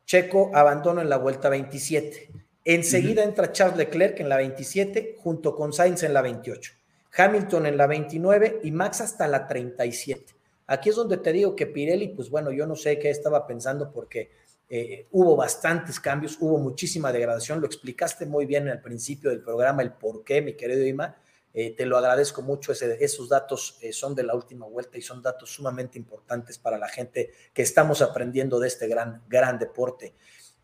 Checo 0.05 0.51
abandona 0.53 1.01
en 1.01 1.09
la 1.09 1.17
vuelta 1.17 1.49
27. 1.49 2.29
Enseguida 2.63 3.23
entra 3.23 3.51
Charles 3.51 3.77
Leclerc 3.77 4.19
en 4.19 4.29
la 4.29 4.37
27, 4.37 5.17
junto 5.19 5.55
con 5.55 5.73
Sainz 5.73 6.03
en 6.03 6.13
la 6.13 6.21
28. 6.21 6.73
Hamilton 7.17 7.65
en 7.65 7.77
la 7.77 7.87
29 7.87 8.61
y 8.63 8.71
Max 8.71 9.01
hasta 9.01 9.27
la 9.27 9.47
37. 9.47 10.35
Aquí 10.67 10.89
es 10.89 10.95
donde 10.95 11.17
te 11.17 11.33
digo 11.33 11.55
que 11.55 11.67
Pirelli, 11.67 12.09
pues 12.09 12.29
bueno, 12.29 12.51
yo 12.51 12.65
no 12.65 12.75
sé 12.75 12.97
qué 12.97 13.09
estaba 13.09 13.45
pensando 13.45 13.91
porque 13.91 14.31
eh, 14.73 15.07
hubo 15.11 15.35
bastantes 15.35 15.99
cambios, 15.99 16.37
hubo 16.39 16.57
muchísima 16.57 17.11
degradación, 17.11 17.59
lo 17.59 17.67
explicaste 17.67 18.25
muy 18.25 18.45
bien 18.45 18.69
al 18.69 18.81
principio 18.81 19.29
del 19.29 19.41
programa, 19.41 19.81
el 19.81 19.91
por 19.91 20.23
qué, 20.23 20.41
mi 20.41 20.53
querido 20.53 20.85
Ima, 20.85 21.17
eh, 21.53 21.75
te 21.75 21.85
lo 21.85 21.97
agradezco 21.97 22.41
mucho, 22.41 22.71
esos 22.71 23.27
datos 23.27 23.77
eh, 23.81 23.91
son 23.91 24.15
de 24.15 24.23
la 24.23 24.33
última 24.33 24.65
vuelta 24.65 24.97
y 24.97 25.01
son 25.01 25.21
datos 25.21 25.49
sumamente 25.49 25.97
importantes 25.97 26.57
para 26.57 26.77
la 26.77 26.87
gente 26.87 27.31
que 27.53 27.63
estamos 27.63 28.01
aprendiendo 28.01 28.61
de 28.61 28.69
este 28.69 28.87
gran, 28.87 29.21
gran 29.27 29.59
deporte. 29.59 30.13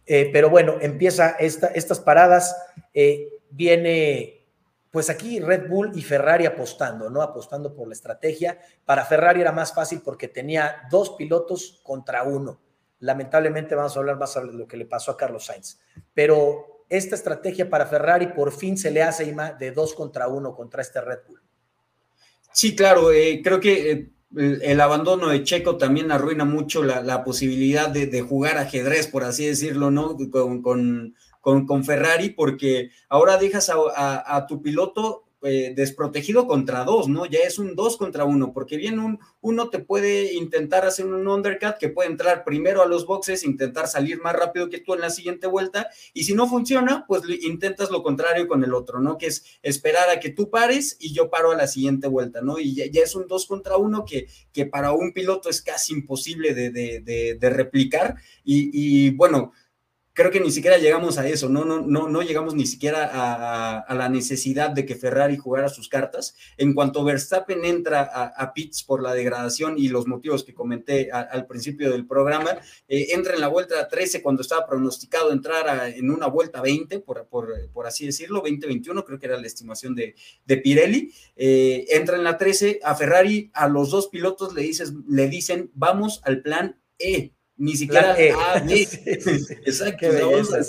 pero 0.06 0.50
bueno, 0.50 0.78
empieza 0.80 1.32
esta, 1.32 1.68
estas 1.68 2.00
paradas, 2.00 2.56
viene 3.50 4.48
pues 4.90 5.10
aquí 5.10 5.42
Red 5.42 5.68
Bull 5.68 5.92
y 5.96 6.02
Ferrari 6.02 6.46
apostando, 6.46 7.10
¿no? 7.10 7.22
Apostando 7.22 7.76
por 7.76 7.90
la 7.90 7.94
estrategia. 7.94 8.58
Para 8.86 9.04
Ferrari 9.04 9.42
era 9.42 9.52
más 9.52 9.74
fácil 9.74 10.02
porque 10.02 10.30
tenía 10.30 10.88
dos 10.90 11.10
pilotos 11.18 11.82
contra 11.84 12.24
uno 12.24 12.62
Lamentablemente 13.00 13.76
vamos 13.76 13.96
a 13.96 14.00
hablar 14.00 14.18
más 14.18 14.34
sobre 14.34 14.54
lo 14.54 14.68
que 14.68 14.78
le 14.78 14.86
pasó 14.86 15.12
a 15.12 15.18
Carlos 15.18 15.46
Sainz. 15.46 15.80
Pero 16.14 16.84
esta 16.90 17.16
estrategia 17.16 17.70
para 17.70 17.86
Ferrari 17.86 18.28
por 18.28 18.52
fin 18.52 18.78
se 18.78 18.92
le 18.92 19.04
hace 19.04 19.36
de 19.60 19.72
dos 19.72 19.94
contra 19.94 20.28
uno 20.28 20.56
contra 20.56 20.82
este 20.82 21.02
Red 21.02 21.20
Bull. 21.28 21.42
Sí, 22.52 22.76
claro, 22.76 23.12
eh, 23.12 23.42
creo 23.44 23.60
que 23.60 23.92
eh, 23.92 24.10
el, 24.36 24.82
abandono 24.82 25.30
de 25.30 25.44
Checo 25.44 25.78
también 25.78 26.12
arruina 26.12 26.44
mucho 26.44 26.84
la, 26.84 27.24
posibilidad 27.24 27.90
de, 27.90 28.22
jugar 28.22 28.58
ajedrez, 28.58 29.08
por 29.08 29.24
así 29.24 29.46
decirlo, 29.46 29.92
¿no? 29.92 30.18
Con, 30.32 30.64
con, 31.42 31.86
Ferrari, 31.86 32.32
porque 32.32 32.90
ahora 33.10 33.38
dejas 33.38 33.72
a 33.72 34.46
tu 34.48 34.62
piloto 34.62 35.27
eh, 35.48 35.74
desprotegido 35.76 36.48
contra 36.48 36.84
dos, 36.84 37.08
¿no? 37.08 37.26
Ya 37.26 37.40
es 37.40 37.58
un 37.58 37.76
dos 37.76 37.98
contra 37.98 38.26
uno, 38.26 38.54
porque 38.54 38.78
bien 38.78 39.00
un, 39.00 39.20
uno 39.42 39.70
te 39.70 39.80
puede 39.80 40.34
intentar 40.34 40.86
hacer 40.86 41.06
un 41.06 41.28
undercut 41.28 41.78
que 41.80 41.90
puede 41.90 42.10
entrar 42.10 42.44
primero 42.44 42.82
a 42.82 42.86
los 42.86 43.06
boxes, 43.06 43.44
intentar 43.44 43.88
salir 43.88 44.22
más 44.22 44.36
rápido 44.36 44.70
que 44.70 44.80
tú 44.80 44.94
en 44.94 45.02
la 45.02 45.10
siguiente 45.10 45.48
vuelta, 45.48 45.90
y 46.14 46.26
si 46.26 46.34
no 46.34 46.48
funciona, 46.48 47.06
pues 47.08 47.24
intentas 47.42 47.92
lo 47.92 48.04
contrario 48.04 48.48
con 48.48 48.64
el 48.64 48.74
otro, 48.74 49.00
¿no? 49.00 49.18
Que 49.18 49.28
es 49.28 49.44
esperar 49.62 50.10
a 50.10 50.20
que 50.20 50.30
tú 50.30 50.50
pares 50.50 50.98
y 51.00 51.14
yo 51.14 51.30
paro 51.30 51.52
a 51.52 51.56
la 51.56 51.68
siguiente 51.68 52.08
vuelta, 52.08 52.42
¿no? 52.42 52.60
Y 52.60 52.76
ya, 52.76 53.02
es 53.02 53.16
un 53.16 53.28
dos 53.28 53.46
contra 53.46 53.78
uno 53.78 54.06
que, 54.06 54.28
que 54.52 54.66
para 54.66 54.92
un 54.92 55.14
piloto 55.14 55.50
es 55.50 55.62
casi 55.62 55.94
imposible 55.94 56.54
de, 56.54 56.72
de, 56.72 57.50
replicar, 57.50 58.16
y, 58.44 58.70
y 58.74 59.12
bueno, 59.12 59.54
creo 60.18 60.32
que 60.32 60.40
ni 60.40 60.50
siquiera 60.50 60.80
llegamos 60.80 61.20
a 61.20 61.28
eso, 61.28 61.48
no, 61.48 61.64
no, 61.64 61.80
no, 61.80 62.10
no 62.10 62.22
llegamos 62.24 62.56
ni 62.56 62.66
siquiera 62.66 63.08
a, 63.88 63.94
la 63.94 64.10
necesidad 64.10 64.72
de 64.72 64.84
que 64.84 64.96
Ferrari 64.96 65.38
jugara 65.38 65.70
sus 65.70 65.90
cartas. 65.90 66.36
En 66.58 66.74
cuanto 66.74 67.04
Verstappen 67.04 67.64
entra 67.64 68.02
a, 68.02 68.54
Pitts 68.54 68.84
por 68.84 69.04
la 69.04 69.14
degradación 69.14 69.76
y 69.78 69.90
los 69.90 70.08
motivos 70.08 70.44
que 70.44 70.56
comenté 70.56 71.12
al 71.12 71.46
principio 71.46 71.92
del 71.92 72.08
programa, 72.08 72.58
eh, 72.88 73.10
entra 73.12 73.36
en 73.36 73.42
la 73.42 73.48
vuelta 73.48 73.88
13 73.88 74.24
cuando 74.24 74.42
estaba 74.42 74.66
pronosticado 74.66 75.32
entrar 75.32 75.88
en 75.90 76.10
una 76.10 76.26
vuelta 76.26 76.62
20, 76.62 77.00
por, 77.02 77.28
por, 77.28 77.86
así 77.86 78.08
decirlo, 78.08 78.44
20-21, 78.44 79.04
creo 79.06 79.20
que 79.20 79.28
era 79.28 79.40
la 79.40 79.46
estimación 79.46 79.94
de, 79.94 80.16
de 80.46 80.58
Pirelli. 80.58 81.14
Eh, 81.36 81.86
entra 81.90 82.18
en 82.18 82.24
la 82.24 82.40
13, 82.40 82.80
a 82.84 82.96
Ferrari, 82.96 83.52
a 83.54 83.68
los 83.68 83.92
dos 83.92 84.08
pilotos 84.08 84.56
le, 84.56 84.64
dices, 84.64 84.94
le 85.08 85.30
dicen, 85.30 85.70
vamos 85.76 86.22
al 86.24 86.42
plan 86.42 86.82
E 86.98 87.37
ni 87.58 87.76
siquiera 87.76 88.16
e. 88.20 88.32
Exacto, 89.66 90.08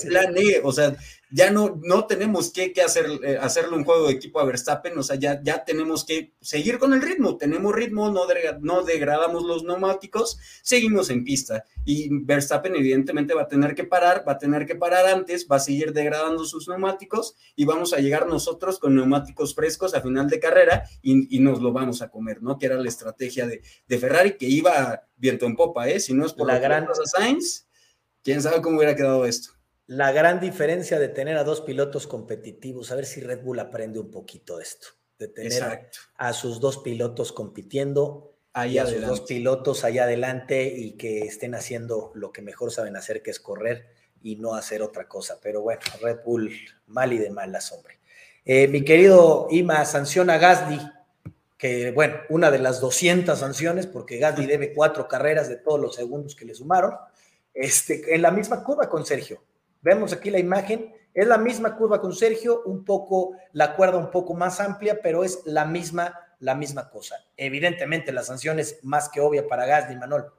plan 0.09 0.37
E. 0.37 0.61
O 0.63 0.73
sea, 0.73 0.97
ya 1.31 1.51
no, 1.51 1.79
no 1.83 2.07
tenemos 2.07 2.51
que, 2.51 2.73
hacer, 2.83 3.07
eh, 3.23 3.39
hacerle 3.41 3.77
un 3.77 3.85
juego 3.85 4.07
de 4.07 4.15
equipo 4.15 4.41
a 4.41 4.45
Verstappen, 4.45 4.97
o 4.97 5.03
sea, 5.03 5.17
ya, 5.17 5.43
ya 5.43 5.65
tenemos 5.65 6.05
que 6.05 6.33
seguir 6.41 6.79
con 6.79 6.95
el 6.95 7.03
ritmo, 7.03 7.37
tenemos 7.37 7.75
ritmo, 7.75 8.11
no, 8.11 8.23
no 8.61 8.83
degradamos 8.83 9.45
los 9.45 9.65
neumáticos, 9.65 10.39
seguimos 10.63 11.11
en 11.11 11.25
pista. 11.25 11.65
Y 11.85 12.09
Verstappen 12.25 12.75
evidentemente 12.77 13.35
va 13.35 13.43
a 13.43 13.49
tener 13.49 13.75
que 13.75 13.85
parar, 13.85 14.25
va 14.27 14.33
a 14.33 14.39
tener 14.39 14.67
que 14.67 14.75
parar 14.75 15.07
antes, 15.07 15.47
va 15.51 15.57
a 15.57 15.61
seguir 15.61 15.93
degradando 15.93 16.45
sus 16.45 16.69
neumáticos 16.69 17.37
y 17.57 17.65
vamos 17.65 17.93
a 17.93 17.99
llegar 17.99 18.27
nosotros 18.27 18.79
con 18.79 18.95
neumáticos 18.95 19.55
frescos 19.55 19.95
a 19.95 20.01
final 20.01 20.29
de 20.29 20.41
carrera 20.41 20.85
y, 21.03 21.39
nos 21.39 21.63
lo 21.63 21.73
vamos 21.73 22.03
a 22.03 22.11
comer, 22.11 22.43
¿no? 22.43 22.59
Que 22.59 22.67
era 22.67 22.77
la 22.77 22.89
estrategia 22.89 23.47
de, 23.47 23.63
de 23.87 23.99
Ferrari 23.99 24.37
que 24.37 24.47
iba 24.47 25.03
viento 25.17 25.47
en 25.47 25.55
popa, 25.57 25.89
¿eh? 25.89 26.01
Si 26.01 26.13
no 26.13 26.27
es 26.27 26.33
por 26.33 26.49
la 26.49 26.59
gran 26.59 26.89
Sainz, 27.05 27.67
quién 28.25 28.43
sabe 28.43 28.61
cómo 28.61 28.77
hubiera 28.77 28.97
quedado 28.97 29.25
esto 29.25 29.58
la 29.89 30.13
gran 30.13 30.39
diferencia 30.39 30.99
de 30.99 31.09
tener 31.09 31.39
a 31.39 31.45
dos 31.45 31.63
pilotos 31.63 32.07
competitivos, 32.07 32.93
a 32.93 32.95
ver 32.95 33.07
si 33.07 33.23
Red 33.23 33.43
Bull 33.43 33.59
aprende 33.59 33.99
un 33.99 34.11
poquito 34.11 34.59
de 34.59 34.63
esto, 34.63 34.89
de 35.19 35.29
tener 35.29 35.89
a, 36.15 36.33
sus 36.35 36.61
dos 36.61 36.77
pilotos 36.79 37.33
compitiendo, 37.33 38.35
ahí 38.53 38.77
a 38.77 38.85
sus 38.85 39.01
dos 39.01 39.23
pilotos 39.23 39.85
allá 39.85 40.05
adelante 40.05 40.75
y 40.77 40.93
que 40.93 41.21
estén 41.21 41.55
haciendo 41.55 42.13
lo 42.15 42.33
que 42.33 42.43
mejor 42.43 42.71
saben 42.71 42.97
hacer, 42.97 43.23
que 43.23 43.31
es 43.31 43.41
correr 43.41 43.89
y 44.23 44.37
no 44.37 44.55
hacer 44.55 44.83
otra 44.83 45.09
cosa. 45.09 45.39
Pero 45.43 45.63
bueno, 45.63 45.81
Red 46.03 46.19
Bull 46.23 46.53
mal 46.87 47.15
y 47.15 47.19
de 47.19 47.31
malas, 47.31 47.73
hombre. 47.73 47.99
Eh, 48.45 48.69
mi 48.69 48.85
querido 48.85 49.49
Ima, 49.51 49.87
sanciona 49.87 50.35
a 50.35 50.39
Gasly, 50.39 50.81
que 51.57 51.93
bueno, 51.93 52.17
una 52.29 52.51
de 52.51 52.59
las 52.59 52.83
200 52.83 53.39
sanciones, 53.39 53.87
porque 53.87 54.19
Gasly 54.19 54.45
debe 54.47 54.75
cuatro 54.75 55.09
carreras 55.09 55.49
de 55.49 55.57
todos 55.57 55.81
los 55.81 55.95
segundos 55.95 56.37
que 56.37 56.45
le 56.45 56.55
sumaron, 56.55 56.95
este, 57.55 58.15
en 58.15 58.21
la 58.21 58.31
misma 58.31 58.63
curva 58.63 58.87
con 58.91 59.07
Sergio. 59.07 59.43
Vemos 59.81 60.13
aquí 60.13 60.31
la 60.31 60.39
imagen, 60.39 60.93
es 61.15 61.27
la 61.27 61.39
misma 61.39 61.77
curva 61.77 62.01
con 62.01 62.13
Sergio, 62.13 62.63
un 62.65 62.85
poco, 62.85 63.37
la 63.53 63.75
cuerda 63.75 63.99
un 63.99 64.11
poco 64.11 64.35
más 64.35 64.61
amplia, 64.61 65.01
pero 65.03 65.25
es 65.25 65.43
la 65.47 65.65
misma, 65.65 66.15
la 66.41 66.55
misma 66.55 66.91
cosa. 66.91 67.17
Evidentemente, 67.37 68.13
la 68.13 68.23
sanción 68.23 68.59
es 68.59 68.79
más 68.83 69.09
que 69.09 69.21
obvia 69.21 69.47
para 69.47 69.67
Gasly, 69.67 69.97
Manol. 69.97 70.33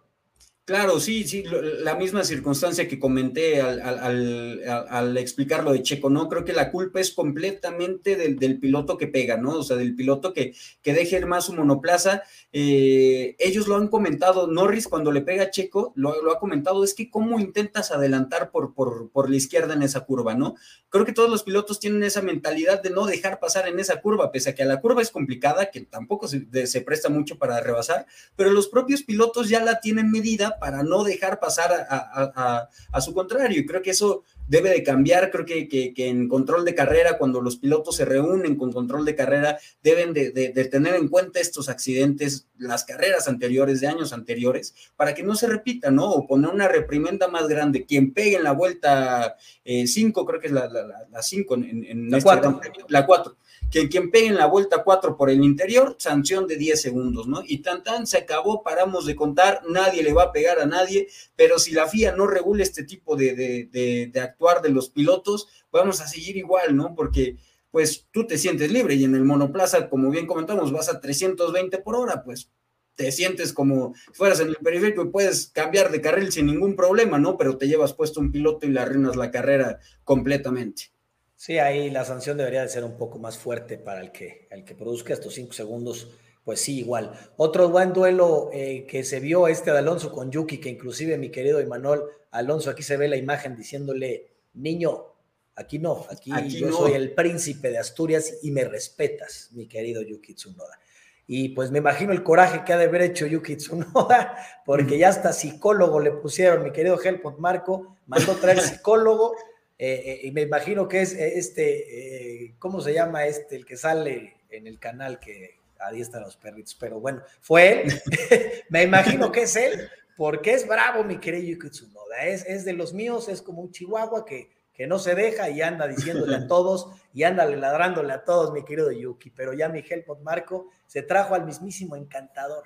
Claro, 0.70 1.00
sí, 1.00 1.28
sí, 1.28 1.44
la 1.80 1.96
misma 1.96 2.24
circunstancia 2.24 2.88
que 2.88 3.00
comenté 3.00 3.60
al, 3.60 3.82
al, 3.82 5.18
explicar 5.18 5.64
lo 5.64 5.74
de 5.74 5.82
Checo, 5.82 6.12
¿no? 6.12 6.30
Creo 6.30 6.46
que 6.46 6.54
la 6.54 6.70
culpa 6.70 7.00
es 7.00 7.10
completamente 7.10 8.16
del, 8.16 8.60
piloto 8.60 8.96
que 8.96 9.08
pega, 9.08 9.36
¿no? 9.36 9.54
O 9.54 9.64
sea, 9.64 9.78
del 9.78 9.96
piloto 9.96 10.32
que, 10.32 10.54
que 10.84 10.94
deje 10.94 11.26
más 11.26 11.46
su 11.46 11.54
monoplaza. 11.54 12.22
Eh, 12.54 13.36
ellos 13.40 13.68
lo 13.68 13.78
han 13.78 13.88
comentado, 13.88 14.46
Norris 14.46 14.88
cuando 14.88 15.12
le 15.12 15.22
pega 15.22 15.46
a 15.46 15.50
Checo, 15.50 15.92
lo, 15.96 16.12
ha 16.32 16.40
comentado, 16.40 16.84
es 16.84 16.94
que 16.94 17.10
cómo 17.10 17.40
intentas 17.40 17.90
adelantar 17.90 18.52
por, 18.52 18.76
por, 18.76 19.10
por, 19.10 19.28
la 19.28 19.38
izquierda 19.38 19.74
en 19.74 19.82
esa 19.82 20.02
curva, 20.02 20.36
¿no? 20.36 20.54
Creo 20.90 21.04
que 21.04 21.14
todos 21.14 21.32
los 21.32 21.42
pilotos 21.42 21.80
tienen 21.80 22.04
esa 22.04 22.22
mentalidad 22.22 22.84
de 22.84 22.92
no 22.92 23.08
dejar 23.08 23.40
pasar 23.40 23.68
en 23.68 23.80
esa 23.80 24.02
curva, 24.02 24.32
pese 24.32 24.52
a 24.52 24.56
que 24.56 24.66
la 24.66 24.82
curva 24.82 25.02
es 25.02 25.10
complicada, 25.10 25.72
que 25.72 25.82
tampoco 25.82 26.28
se, 26.28 26.68
se 26.68 26.82
presta 26.82 27.10
mucho 27.10 27.40
para 27.40 27.60
rebasar, 27.60 28.06
pero 28.36 28.52
los 28.52 28.68
propios 28.68 29.02
pilotos 29.02 29.50
ya 29.50 29.64
la 29.64 29.80
tienen 29.80 30.12
medida 30.12 30.59
para 30.60 30.84
no 30.84 31.04
dejar 31.04 31.40
pasar 31.40 31.88
a, 31.90 33.02
su 33.02 33.14
contrario. 33.14 33.60
Y 33.60 33.66
creo 33.66 33.82
que 33.82 33.92
eso 33.92 34.24
debe 34.48 34.70
de 34.70 34.84
cambiar. 34.84 35.32
Creo 35.32 35.46
que, 35.46 35.68
que, 35.68 36.08
en 36.08 36.28
control 36.28 36.66
de 36.66 36.76
carrera, 36.76 37.18
cuando 37.18 37.42
los 37.42 37.58
pilotos 37.58 37.96
se 37.96 38.06
reúnen 38.06 38.56
con 38.56 38.72
control 38.72 39.06
de 39.06 39.16
carrera, 39.16 39.58
deben 39.82 40.14
de, 40.14 40.32
tener 40.72 40.96
en 40.96 41.08
cuenta 41.08 41.40
estos 41.40 41.70
accidentes, 41.70 42.48
las 42.58 42.84
carreras 42.84 43.28
anteriores, 43.28 43.82
de 43.82 43.88
años 43.88 44.14
anteriores, 44.14 44.74
para 44.96 45.14
que 45.14 45.24
no 45.24 45.36
se 45.36 45.48
repita, 45.48 45.92
¿no? 45.92 46.10
O 46.12 46.28
poner 46.28 46.50
una 46.50 46.68
reprimenda 46.68 47.28
más 47.28 47.48
grande. 47.48 47.86
Quien 47.86 48.14
pegue 48.14 48.36
en 48.36 48.44
la 48.44 48.52
vuelta 48.52 49.36
5, 49.66 50.22
eh, 50.22 50.26
creo 50.28 50.40
que 50.40 50.48
es 50.48 50.54
la 50.54 51.22
5 51.22 51.56
en, 51.56 51.86
en, 51.86 52.10
la 52.10 52.22
4. 52.22 52.62
Este 52.64 52.84
la 52.90 53.06
4 53.06 53.38
que 53.72 53.90
quien 53.90 54.12
pegue 54.12 54.28
en 54.28 54.38
la 54.38 54.48
vuelta 54.48 54.84
4 54.84 55.16
por 55.16 55.30
el 55.30 55.44
interior, 55.44 55.96
sanción 56.00 56.48
de 56.48 56.58
10 56.58 56.82
segundos, 56.82 57.28
¿no? 57.28 57.42
Y 57.46 57.60
tan 57.60 57.84
tan 57.84 58.08
se 58.08 58.18
acabó, 58.18 58.64
paramos 58.64 59.06
de 59.06 59.16
contar, 59.16 59.62
nadie 59.70 60.04
le 60.04 60.14
va 60.14 60.24
a 60.24 60.32
pegar 60.32 60.60
a 60.60 60.66
nadie, 60.66 61.08
pero 61.36 61.60
si 61.60 61.72
la 61.72 61.88
FIA 61.88 62.16
no 62.16 62.28
regula 62.28 62.64
este 62.64 62.84
tipo 62.84 63.16
de, 63.16 63.36
de, 63.36 64.10
de, 64.12 64.20
actuar 64.20 64.62
de 64.62 64.70
los 64.70 64.90
pilotos, 64.90 65.48
vamos 65.72 66.02
a 66.02 66.08
seguir 66.08 66.38
igual, 66.38 66.76
¿no? 66.76 66.96
Porque 66.96 67.38
pues 67.72 68.08
tú 68.12 68.26
te 68.26 68.38
sientes 68.38 68.72
libre 68.72 68.96
y 68.96 69.04
en 69.04 69.14
el 69.14 69.26
monoplaza, 69.26 69.90
como 69.90 70.10
bien 70.10 70.26
comentamos, 70.26 70.72
vas 70.72 70.90
a 70.90 71.00
320 71.00 71.78
por 71.80 71.96
hora, 71.96 72.24
pues 72.24 72.50
te 72.96 73.12
sientes 73.12 73.54
como 73.54 73.94
fueras 74.12 74.42
en 74.42 74.50
el 74.50 74.58
periférico 74.58 75.04
y 75.04 75.10
puedes 75.10 75.48
cambiar 75.48 75.90
de 75.90 76.02
carril 76.02 76.32
sin 76.32 76.48
ningún 76.48 76.76
problema, 76.76 77.18
¿no? 77.18 77.38
Pero 77.38 77.58
te 77.58 77.68
llevas 77.68 77.94
puesto 77.94 78.20
un 78.20 78.32
piloto 78.32 78.66
y 78.66 78.72
le 78.72 78.82
arruinas 78.82 79.16
la 79.16 79.32
carrera 79.32 79.80
completamente. 80.04 80.92
Sí, 81.40 81.58
ahí 81.58 81.90
la 81.90 82.04
sanción 82.04 82.36
debería 82.36 82.64
de 82.64 82.68
ser 82.68 82.84
un 82.84 82.98
poco 82.98 83.18
más 83.18 83.38
fuerte 83.38 83.78
para 83.78 84.02
el 84.02 84.12
que, 84.12 84.50
el 84.52 84.66
que 84.66 84.76
produzca 84.76 85.14
estos 85.14 85.36
cinco 85.36 85.54
segundos. 85.54 86.10
Pues 86.44 86.60
sí, 86.60 86.80
igual. 86.80 87.18
Otro 87.38 87.70
buen 87.70 87.94
duelo 87.94 88.50
eh, 88.52 88.86
que 88.86 89.06
se 89.06 89.22
vio 89.22 89.48
este 89.48 89.72
de 89.72 89.78
Alonso 89.78 90.12
con 90.12 90.32
Yuki, 90.32 90.58
que 90.58 90.68
inclusive 90.68 91.18
mi 91.18 91.30
querido 91.30 91.62
Imanol 91.62 92.12
Alonso, 92.32 92.70
aquí 92.70 92.84
se 92.84 92.98
ve 92.98 93.08
la 93.08 93.16
imagen 93.16 93.56
diciéndole, 93.56 94.34
niño, 94.56 95.14
aquí 95.56 95.80
no, 95.80 96.06
aquí, 96.10 96.30
yo 96.50 96.74
soy 96.74 96.92
el 96.92 97.14
príncipe 97.14 97.70
de 97.70 97.78
Asturias 97.78 98.40
y 98.44 98.52
me 98.52 98.66
respetas, 98.66 99.48
mi 99.54 99.66
querido 99.66 100.02
Yuki 100.02 100.34
Tsunoda. 100.34 100.78
Y 101.26 101.50
pues 101.50 101.72
me 101.72 101.78
imagino 101.78 102.12
el 102.12 102.22
coraje 102.22 102.66
que 102.66 102.74
ha 102.74 102.78
de 102.78 102.84
haber 102.84 103.04
hecho 103.04 103.26
Yuki 103.26 103.56
Tsunoda, 103.56 104.36
porque 104.66 104.98
ya 104.98 105.08
hasta 105.08 105.32
psicólogo 105.32 106.02
le 106.02 106.12
pusieron, 106.12 106.66
mi 106.66 106.74
querido 106.74 107.02
Helmut 107.02 107.38
Marco, 107.38 107.96
mandó 108.08 108.36
traer 108.36 108.60
psicólogo 108.60 109.36
eh, 109.82 110.04
eh, 110.06 110.20
y 110.24 110.32
me 110.32 110.42
imagino 110.42 110.90
que 110.90 111.02
es 111.02 111.14
eh, 111.14 111.38
este, 111.38 112.54
¿cómo 112.60 112.82
se 112.82 112.94
llama 112.94 113.26
este? 113.26 113.56
El 113.56 113.66
que 113.66 113.78
sale 113.78 114.36
en 114.50 114.68
el 114.68 114.78
canal 114.78 115.22
que 115.22 115.58
adiestra 115.80 116.20
a 116.20 116.24
los 116.24 116.36
perritos, 116.36 116.76
pero 116.76 117.00
bueno, 117.00 117.24
fue 117.40 117.84
él. 117.84 118.02
me 118.70 118.84
imagino 118.84 119.32
que 119.32 119.44
es 119.44 119.56
él, 119.56 119.90
porque 120.18 120.52
es 120.52 120.68
bravo, 120.68 121.06
mi 121.06 121.18
querido 121.18 121.46
Yuki 121.54 121.70
Tsunoda. 121.70 122.26
Es, 122.26 122.46
es 122.46 122.66
de 122.66 122.74
los 122.74 122.94
míos, 122.94 123.30
es 123.30 123.42
como 123.42 123.62
un 123.62 123.72
chihuahua 123.72 124.26
que, 124.26 124.52
que 124.74 124.86
no 124.86 125.00
se 125.00 125.16
deja 125.16 125.50
y 125.50 125.62
anda 125.62 125.88
diciéndole 125.88 126.36
a 126.36 126.48
todos 126.50 126.90
y 127.14 127.24
anda 127.24 127.46
ladrándole 127.46 128.12
a 128.12 128.26
todos, 128.26 128.52
mi 128.52 128.66
querido 128.66 128.92
Yuki. 128.92 129.30
Pero 129.30 129.54
ya 129.54 129.70
mi 129.70 129.80
Helmut 129.80 130.20
Marco 130.20 130.68
se 130.88 131.04
trajo 131.04 131.36
al 131.36 131.46
mismísimo 131.46 131.96
encantador 131.96 132.66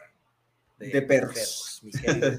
de, 0.92 1.02
perros. 1.02 1.80
mi 1.84 1.92
querido 1.92 2.32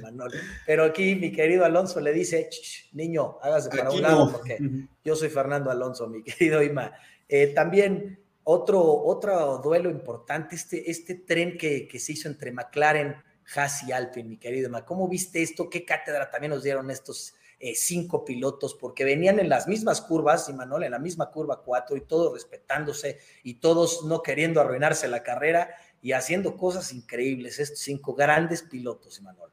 Pero 0.67 0.85
aquí 0.85 1.15
mi 1.15 1.33
querido 1.33 1.65
Alonso 1.65 2.01
le 2.01 2.13
dice, 2.13 2.49
niño, 2.93 3.39
hágase 3.43 3.71
para 3.71 3.91
un 3.91 4.03
lado 4.03 4.33
porque 4.33 4.59
yo 5.05 5.17
soy 5.17 5.29
Fernando 5.29 5.71
Alonso, 5.71 6.09
mi 6.09 6.23
querido 6.25 6.63
Ima. 6.63 6.93
Eh, 7.29 7.49
también 7.49 8.21
otro, 8.45 8.83
otro 8.83 9.59
duelo 9.59 9.91
importante, 9.91 10.55
este, 10.55 10.91
este 10.91 11.15
tren 11.15 11.57
que, 11.57 11.89
que 11.89 11.99
se 11.99 12.13
hizo 12.13 12.29
entre 12.29 12.53
McLaren, 12.53 13.17
Haas 13.55 13.83
y 13.85 13.93
Alpine, 13.93 14.29
mi 14.29 14.37
querido 14.37 14.69
Ima. 14.69 14.85
¿Cómo 14.85 15.09
viste 15.09 15.43
esto? 15.43 15.69
¿Qué 15.69 15.85
cátedra 15.85 16.31
también 16.31 16.51
nos 16.51 16.63
dieron 16.63 16.91
estos 16.91 17.35
eh, 17.59 17.75
cinco 17.75 18.25
pilotos? 18.25 18.75
Porque 18.75 19.05
venían 19.05 19.39
en 19.39 19.49
las 19.49 19.67
mismas 19.67 20.01
curvas, 20.01 20.53
Manuel, 20.55 20.85
en 20.85 20.93
la 20.93 20.99
misma 20.99 21.31
curva 21.31 21.63
cuatro 21.63 21.97
y 21.97 22.03
todos 22.03 22.33
respetándose 22.33 23.19
y 23.43 23.55
todos 23.55 24.05
no 24.05 24.23
queriendo 24.23 24.61
arruinarse 24.61 25.09
la 25.09 25.23
carrera 25.23 25.75
y 26.05 26.13
haciendo 26.13 26.59
cosas 26.59 26.93
increíbles, 26.93 27.59
estos 27.59 27.79
cinco 27.79 28.15
grandes 28.15 28.61
pilotos, 28.61 29.19
Emanuel. 29.19 29.51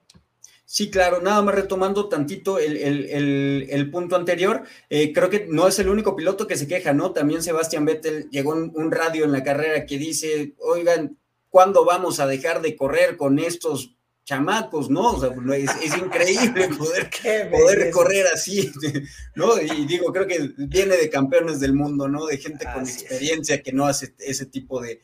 Sí, 0.65 0.91
claro, 0.91 1.21
nada 1.21 1.41
más 1.41 1.55
retomando 1.55 2.09
tantito 2.09 2.59
el, 2.59 3.89
punto 3.89 4.17
anterior, 4.17 4.63
eh, 4.89 5.13
creo 5.13 5.29
que 5.29 5.47
no 5.49 5.69
es 5.69 5.79
el 5.79 5.87
único 5.87 6.13
piloto 6.13 6.47
que 6.47 6.57
se 6.57 6.67
queja, 6.67 6.91
¿no? 6.91 7.13
También 7.13 7.41
Sebastián 7.41 7.85
Vettel 7.85 8.29
llegó 8.31 8.51
un, 8.51 8.73
un 8.75 8.91
radio 8.91 9.23
en 9.23 9.31
la 9.31 9.45
carrera 9.45 9.85
que 9.85 9.97
dice, 9.97 10.53
oigan, 10.59 11.17
¿cuándo 11.49 11.85
vamos 11.85 12.19
a 12.19 12.27
dejar 12.27 12.61
de 12.61 12.75
correr 12.75 13.15
con 13.15 13.39
estos 13.39 13.95
chamacos, 14.24 14.89
¿no? 14.89 15.13
O 15.13 15.19
sea, 15.19 15.30
es, 15.55 15.97
increíble 15.97 16.69
poder, 16.78 17.09
poder 17.49 17.91
correr 17.91 18.28
así, 18.28 18.72
¿no? 19.36 19.59
Y 19.59 19.86
digo, 19.86 20.13
creo 20.13 20.28
que 20.28 20.51
viene 20.57 20.95
de 20.95 21.09
campeones 21.09 21.59
del 21.59 21.74
mundo, 21.74 22.07
¿no? 22.07 22.26
De 22.28 22.38
gente 22.38 22.65
con 22.72 22.84
experiencia 22.84 23.61
que 23.61 23.74
no 23.74 23.86
hace 23.88 24.13
ese 24.19 24.45
tipo 24.45 24.82
de, 24.82 25.01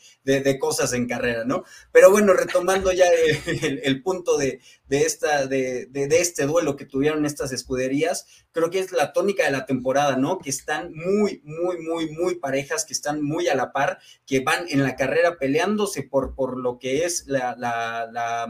cosas 0.59 0.93
en 0.93 1.07
carrera, 1.07 1.43
¿no? 1.45 1.63
Pero 1.91 2.11
bueno, 2.11 2.33
retomando 2.33 2.91
ya 2.91 3.05
el, 3.07 4.01
punto 4.03 4.37
de, 4.37 4.61
esta, 4.89 5.47
de, 5.47 5.89
este 5.93 6.45
duelo 6.45 6.75
que 6.75 6.85
tuvieron 6.85 7.25
estas 7.25 7.51
escuderías, 7.51 8.27
creo 8.51 8.69
que 8.69 8.79
es 8.79 8.91
la 8.91 9.13
tónica 9.13 9.45
de 9.45 9.51
la 9.51 9.65
temporada, 9.65 10.15
¿no? 10.15 10.37
Que 10.37 10.51
están 10.51 10.93
muy, 10.93 11.41
muy, 11.43 11.79
muy, 11.79 12.11
muy 12.11 12.35
parejas, 12.35 12.85
que 12.85 12.93
están 12.93 13.21
muy 13.23 13.47
a 13.47 13.55
la 13.55 13.71
par, 13.71 13.99
que 14.25 14.41
van 14.41 14.67
en 14.69 14.83
la 14.83 14.95
carrera 14.95 15.37
peleándose 15.37 16.03
por, 16.03 16.35
por 16.35 16.57
lo 16.57 16.77
que 16.77 17.03
es 17.03 17.25
la, 17.27 17.55
la, 17.57 18.07
la, 18.11 18.47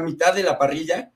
mitad 0.00 0.34
de 0.34 0.42
la 0.42 0.58
parrilla. 0.58 1.12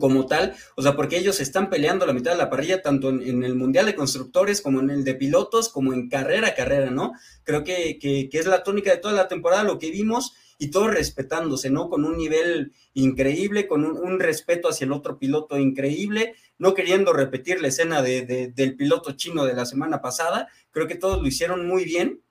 como 0.00 0.26
tal, 0.26 0.56
o 0.74 0.82
sea, 0.82 0.96
porque 0.96 1.16
ellos 1.16 1.38
están 1.38 1.70
peleando 1.70 2.06
la 2.06 2.12
mitad 2.12 2.32
de 2.32 2.38
la 2.38 2.50
parrilla, 2.50 2.82
tanto 2.82 3.08
en, 3.08 3.44
el 3.44 3.54
Mundial 3.54 3.86
de 3.86 3.94
Constructores 3.94 4.60
como 4.60 4.80
en 4.80 4.90
el 4.90 5.04
de 5.04 5.14
Pilotos, 5.14 5.68
como 5.68 5.92
en 5.92 6.08
carrera 6.08 6.48
a 6.48 6.54
carrera, 6.56 6.90
¿no? 6.90 7.12
Creo 7.44 7.62
que, 7.62 7.96
que, 8.00 8.28
es 8.32 8.46
la 8.46 8.64
tónica 8.64 8.90
de 8.90 8.96
toda 8.96 9.14
la 9.14 9.28
temporada, 9.28 9.62
lo 9.62 9.78
que 9.78 9.92
vimos, 9.92 10.34
y 10.58 10.70
todo 10.70 10.88
respetándose, 10.88 11.70
¿no? 11.70 11.88
Con 11.88 12.04
un 12.04 12.16
nivel 12.16 12.72
increíble, 12.94 13.66
con 13.66 13.84
un, 13.84 14.18
respeto 14.18 14.68
hacia 14.68 14.86
el 14.86 14.92
otro 14.92 15.18
piloto 15.18 15.58
increíble, 15.58 16.34
no 16.58 16.74
queriendo 16.74 17.12
repetir 17.12 17.60
la 17.60 17.68
escena 17.68 18.02
de, 18.02 18.52
del 18.54 18.76
piloto 18.76 19.12
chino 19.12 19.44
de 19.44 19.54
la 19.54 19.66
semana 19.66 20.00
pasada, 20.00 20.48
creo 20.70 20.86
que 20.86 20.94
todos 20.94 21.20
lo 21.20 21.28
hicieron 21.28 21.66
muy 21.66 21.84
bien 21.84 22.22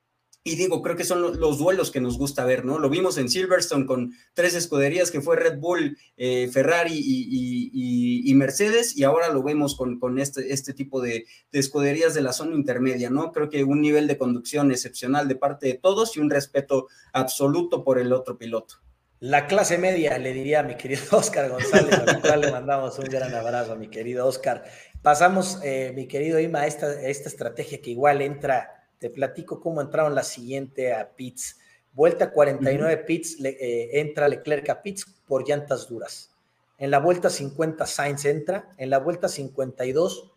y 0.48 0.56
digo, 0.58 0.84
creo 0.84 0.96
que 0.96 1.04
son 1.04 1.40
los 1.40 1.58
duelos 1.58 1.90
que 1.90 2.00
nos 2.00 2.20
gusta 2.20 2.46
ver, 2.46 2.66
¿no? 2.66 2.78
Lo 2.78 2.88
vimos 2.88 3.18
en 3.18 3.30
Silverstone 3.30 3.88
con 3.88 4.14
tres 4.36 4.54
escuderías 4.54 5.10
que 5.10 5.20
fue 5.20 5.38
Red 5.38 5.58
Bull, 5.58 5.98
eh, 6.18 6.48
Ferrari 6.54 6.94
y, 6.96 8.32
Mercedes, 8.36 8.96
y 8.96 9.04
ahora 9.04 9.30
lo 9.30 9.42
vemos 9.42 9.76
con, 9.76 10.00
con 10.00 10.20
este, 10.20 10.54
este 10.54 10.76
tipo 10.76 11.02
de, 11.02 11.26
escuderías 11.52 12.14
de 12.14 12.22
la 12.22 12.32
zona 12.32 12.54
intermedia, 12.56 13.10
¿no? 13.10 13.32
Creo 13.32 13.50
que 13.50 13.64
un 13.64 13.82
nivel 13.82 14.06
de 14.06 14.20
conducción 14.20 14.70
excepcional 14.70 15.28
de 15.28 15.36
parte 15.36 15.66
de 15.66 15.74
todos 15.74 16.16
y 16.16 16.20
un 16.20 16.30
respeto 16.30 16.90
absoluto 17.12 17.84
por 17.84 17.98
el 17.98 18.14
otro 18.14 18.38
piloto. 18.38 18.76
La 19.20 19.48
clase 19.48 19.80
media, 19.80 20.16
le 20.20 20.32
diría 20.32 20.60
a 20.60 20.64
mi 20.64 20.76
querido 20.76 21.02
Oscar 21.14 21.50
González, 21.50 21.98
al 21.98 22.22
cual 22.22 22.42
le 22.42 22.52
mandamos 22.52 23.00
un 23.00 23.06
gran 23.06 23.34
abrazo 23.34 23.74
a 23.74 23.78
mi 23.78 23.88
querido 23.88 24.28
Oscar. 24.28 24.64
Pasamos, 25.02 25.60
eh, 25.64 25.92
mi 25.96 26.08
querido 26.08 26.40
Ima, 26.40 26.60
a 26.60 26.68
esta, 26.68 27.02
esta 27.02 27.30
estrategia 27.30 27.82
que 27.82 27.90
igual 27.90 28.22
entra 28.22 28.85
te 29.06 29.12
platico 29.12 29.60
cómo 29.60 29.82
entraron 29.82 30.16
la 30.16 30.24
siguiente 30.24 30.92
a 30.92 31.12
pits. 31.16 31.60
Vuelta 31.94 32.32
49 32.32 32.98
pits, 33.06 33.40
le, 33.40 33.50
eh, 33.50 34.00
entra 34.00 34.28
Leclerc 34.28 34.68
a 34.70 34.82
pits 34.82 35.06
por 35.28 35.48
llantas 35.48 35.88
duras. 35.88 36.32
En 36.80 36.90
la 36.90 36.98
vuelta 36.98 37.30
50 37.30 37.86
Sainz 37.86 38.26
entra, 38.26 38.72
en 38.78 38.90
la 38.90 38.98
vuelta 38.98 39.30
52 39.30 40.32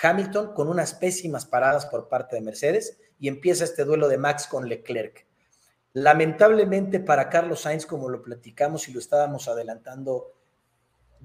Hamilton 0.00 0.54
con 0.54 0.68
unas 0.68 0.94
pésimas 0.94 1.46
paradas 1.46 1.86
por 1.86 2.08
parte 2.08 2.36
de 2.36 2.42
Mercedes 2.42 2.96
y 3.18 3.26
empieza 3.26 3.64
este 3.64 3.84
duelo 3.84 4.06
de 4.06 4.18
Max 4.18 4.46
con 4.46 4.68
Leclerc. 4.68 5.26
Lamentablemente 5.92 7.00
para 7.00 7.28
Carlos 7.28 7.62
Sainz, 7.62 7.86
como 7.86 8.08
lo 8.08 8.22
platicamos 8.22 8.86
y 8.86 8.92
lo 8.92 9.00
estábamos 9.00 9.48
adelantando, 9.48 10.32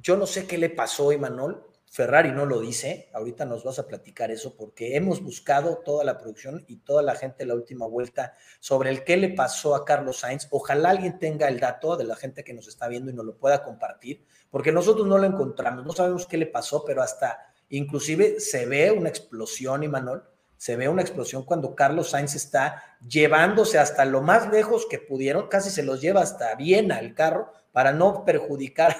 yo 0.01 0.17
no 0.17 0.25
sé 0.25 0.47
qué 0.47 0.57
le 0.57 0.71
pasó, 0.71 1.11
Emanuel, 1.11 1.57
Ferrari 1.97 2.31
no 2.31 2.45
lo 2.45 2.59
dice, 2.59 3.09
ahorita 3.11 3.43
nos 3.43 3.63
vas 3.63 3.79
a 3.79 3.87
platicar 3.87 4.29
eso 4.29 4.55
porque 4.55 4.95
hemos 4.95 5.23
buscado 5.23 5.77
toda 5.77 6.03
la 6.03 6.19
producción 6.19 6.63
y 6.67 6.81
toda 6.81 7.01
la 7.01 7.15
gente 7.15 7.41
en 7.41 7.47
la 7.47 7.55
última 7.55 7.87
vuelta 7.87 8.35
sobre 8.59 8.91
el 8.91 9.03
qué 9.03 9.17
le 9.17 9.29
pasó 9.29 9.73
a 9.73 9.83
Carlos 9.83 10.19
Sainz. 10.19 10.47
Ojalá 10.51 10.91
alguien 10.91 11.17
tenga 11.17 11.47
el 11.47 11.59
dato 11.59 11.97
de 11.97 12.03
la 12.03 12.15
gente 12.15 12.43
que 12.43 12.53
nos 12.53 12.67
está 12.67 12.87
viendo 12.87 13.09
y 13.09 13.15
nos 13.15 13.25
lo 13.25 13.39
pueda 13.39 13.63
compartir, 13.63 14.23
porque 14.51 14.71
nosotros 14.71 15.07
no 15.07 15.17
lo 15.17 15.25
encontramos, 15.25 15.87
no 15.87 15.91
sabemos 15.91 16.27
qué 16.27 16.37
le 16.37 16.45
pasó, 16.45 16.85
pero 16.85 17.01
hasta 17.01 17.39
inclusive 17.69 18.39
se 18.41 18.67
ve 18.67 18.91
una 18.91 19.09
explosión, 19.09 19.81
Imanol, 19.81 20.23
se 20.55 20.75
ve 20.75 20.87
una 20.89 21.01
explosión 21.01 21.45
cuando 21.45 21.73
Carlos 21.73 22.11
Sainz 22.11 22.35
está 22.35 22.83
llevándose 23.07 23.79
hasta 23.79 24.05
lo 24.05 24.21
más 24.21 24.51
lejos 24.51 24.85
que 24.87 24.99
pudieron, 24.99 25.47
casi 25.47 25.71
se 25.71 25.81
los 25.81 25.99
lleva 25.99 26.21
hasta 26.21 26.53
Viena 26.53 26.99
el 26.99 27.15
carro 27.15 27.51
para 27.71 27.91
no 27.91 28.23
perjudicar 28.23 28.95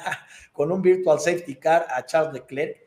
con 0.51 0.71
un 0.71 0.81
virtual 0.81 1.19
safety 1.19 1.57
car 1.57 1.85
a 1.91 2.03
Charles 2.03 2.33
Leclerc, 2.33 2.86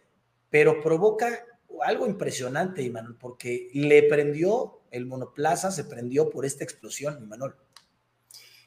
pero 0.50 0.82
provoca 0.82 1.46
algo 1.82 2.06
impresionante, 2.06 2.82
Imanol, 2.82 3.16
porque 3.16 3.70
le 3.72 4.02
prendió 4.02 4.82
el 4.90 5.06
monoplaza, 5.06 5.70
se 5.70 5.84
prendió 5.84 6.28
por 6.28 6.44
esta 6.44 6.64
explosión, 6.64 7.22
Imanol. 7.22 7.56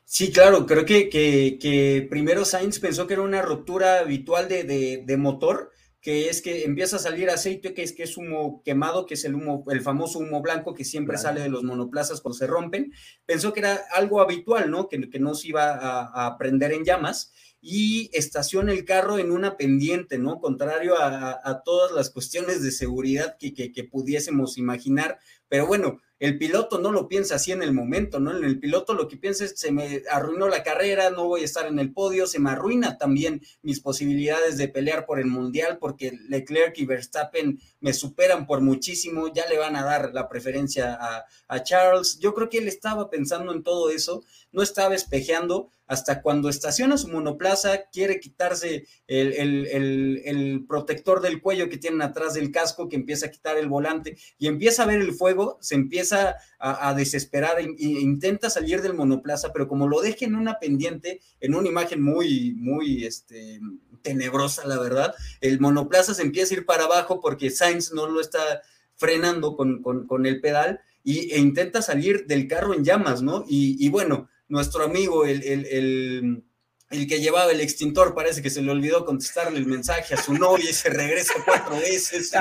Sí, 0.05 0.31
claro, 0.31 0.65
creo 0.65 0.85
que, 0.85 1.09
que, 1.09 2.07
primero 2.09 2.45
Sainz 2.45 2.79
pensó 2.79 3.07
que 3.07 3.13
era 3.13 3.23
una 3.23 3.41
ruptura 3.41 3.99
habitual 3.99 4.47
de, 4.47 5.03
de 5.05 5.17
motor, 5.17 5.71
que 6.03 6.27
es 6.27 6.41
que 6.41 6.65
empieza 6.65 6.97
a 6.97 6.99
salir 6.99 7.29
aceite, 7.29 7.73
que 7.73 7.81
es 7.81 7.93
que 7.93 8.03
es 8.03 8.17
humo 8.17 8.61
quemado, 8.65 9.05
que 9.05 9.13
es 9.13 9.23
el 9.23 9.35
humo, 9.35 9.63
el 9.71 9.81
famoso 9.81 10.19
humo 10.19 10.41
blanco 10.41 10.73
que 10.73 10.83
siempre 10.83 11.17
sale 11.17 11.39
de 11.39 11.47
los 11.47 11.63
monoplazas 11.63 12.19
cuando 12.19 12.37
se 12.37 12.45
rompen. 12.45 12.91
Pensó 13.25 13.53
que 13.53 13.61
era 13.61 13.79
algo 13.93 14.19
habitual, 14.19 14.69
¿no? 14.69 14.89
Que, 14.89 15.09
que 15.09 15.19
no 15.19 15.33
se 15.33 15.47
iba 15.47 15.79
a, 16.13 16.37
prender 16.37 16.73
en 16.73 16.83
llamas 16.83 17.31
y 17.65 18.09
estaciona 18.11 18.73
el 18.73 18.83
carro 18.83 19.19
en 19.19 19.31
una 19.31 19.55
pendiente, 19.55 20.17
¿no? 20.17 20.41
Contrario 20.41 20.95
a, 20.99 21.63
todas 21.63 21.93
las 21.93 22.09
cuestiones 22.09 22.61
de 22.61 22.71
seguridad 22.71 23.37
que, 23.39 23.53
que, 23.53 23.83
pudiésemos 23.85 24.57
imaginar. 24.57 25.17
Pero 25.47 25.65
bueno, 25.65 26.01
el 26.19 26.37
piloto 26.37 26.79
no 26.79 26.91
lo 26.91 27.07
piensa 27.07 27.35
así 27.35 27.53
en 27.53 27.63
el 27.63 27.73
momento, 27.73 28.19
¿no? 28.19 28.35
En 28.35 28.43
el 28.43 28.59
piloto 28.59 28.93
lo 28.93 29.07
que 29.07 29.15
piensa 29.15 29.45
es, 29.45 29.53
se 29.57 29.71
me 29.71 30.03
arruinó 30.11 30.49
la 30.49 30.61
carrera, 30.61 31.09
no 31.09 31.25
voy 31.25 31.41
a 31.41 31.45
estar 31.45 31.65
en 31.65 31.79
el 31.79 31.93
podio, 31.93 32.27
se 32.27 32.39
me 32.39 32.49
arruina 32.49 32.97
también 32.97 33.41
mis 33.61 33.79
posibilidades 33.79 34.57
de 34.57 34.67
pelear 34.67 35.05
por 35.05 35.21
el 35.21 35.27
mundial 35.27 35.77
porque 35.79 36.19
Leclerc 36.27 36.77
y 36.79 36.85
Verstappen 36.85 37.61
me 37.79 37.93
superan 37.93 38.45
por 38.45 38.59
muchísimo, 38.59 39.31
ya 39.33 39.47
le 39.47 39.57
van 39.57 39.77
a 39.77 39.85
dar 39.85 40.13
la 40.13 40.27
preferencia 40.27 40.97
a, 40.99 41.25
a 41.47 41.63
Charles. 41.63 42.19
Yo 42.19 42.33
creo 42.33 42.49
que 42.49 42.57
él 42.57 42.67
estaba 42.67 43.09
pensando 43.09 43.53
en 43.53 43.63
todo 43.63 43.89
eso, 43.89 44.25
no 44.53 44.61
estaba 44.61 44.95
espejeando 44.95 45.69
hasta 45.85 46.21
cuando 46.21 46.49
estaciona 46.49 46.97
su 46.97 47.09
monoplaza, 47.09 47.85
quiere 47.91 48.19
quitarse 48.19 48.87
el, 49.07 50.65
protector 50.67 51.21
del 51.21 51.41
cuello 51.41 51.69
que 51.69 51.77
tienen 51.77 52.01
atrás 52.01 52.33
del 52.33 52.51
casco, 52.51 52.87
que 52.87 52.95
empieza 52.95 53.27
a 53.27 53.31
quitar 53.31 53.57
el 53.57 53.67
volante 53.67 54.17
y 54.37 54.47
empieza 54.47 54.83
a 54.83 54.87
ver 54.87 55.01
el 55.01 55.13
fuego, 55.13 55.57
se 55.61 55.75
empieza 55.75 56.35
a, 56.57 56.93
desesperar 56.93 57.59
e, 57.59 57.75
intenta 57.77 58.49
salir 58.49 58.81
del 58.81 58.93
monoplaza, 58.93 59.51
pero 59.51 59.67
como 59.67 59.87
lo 59.87 60.01
deje 60.01 60.25
en 60.25 60.35
una 60.35 60.59
pendiente, 60.59 61.21
en 61.39 61.53
una 61.53 61.67
imagen 61.67 62.01
muy, 62.01 62.53
muy 62.55 63.05
este, 63.05 63.59
tenebrosa, 64.01 64.65
la 64.65 64.79
verdad, 64.79 65.13
el 65.41 65.59
monoplaza 65.59 66.13
se 66.13 66.21
empieza 66.21 66.53
a 66.53 66.57
ir 66.57 66.65
para 66.65 66.85
abajo 66.85 67.19
porque 67.19 67.49
Sainz 67.49 67.91
no 67.93 68.07
lo 68.07 68.21
está 68.21 68.61
frenando 68.95 69.57
con, 69.57 70.25
el 70.25 70.39
pedal 70.39 70.79
y, 71.03 71.31
e 71.31 71.39
intenta 71.39 71.81
salir 71.81 72.25
del 72.25 72.47
carro 72.47 72.73
en 72.73 72.85
llamas, 72.85 73.21
¿no? 73.21 73.43
Y, 73.47 73.75
y 73.85 73.89
bueno, 73.89 74.29
nuestro 74.47 74.83
amigo, 74.83 75.25
el, 75.25 75.43
el, 75.43 76.43
el, 76.89 77.07
que 77.07 77.19
llevaba 77.19 77.51
el 77.51 77.61
extintor, 77.61 78.13
parece 78.13 78.41
que 78.41 78.49
se 78.49 78.61
le 78.61 78.71
olvidó 78.71 79.05
contestarle 79.05 79.57
el 79.57 79.65
mensaje 79.65 80.13
a 80.13 80.17
su 80.17 80.33
novia 80.33 80.69
y 80.69 80.73
se 80.73 80.89
regresa 80.89 81.33
cuatro 81.45 81.77
veces. 81.77 82.31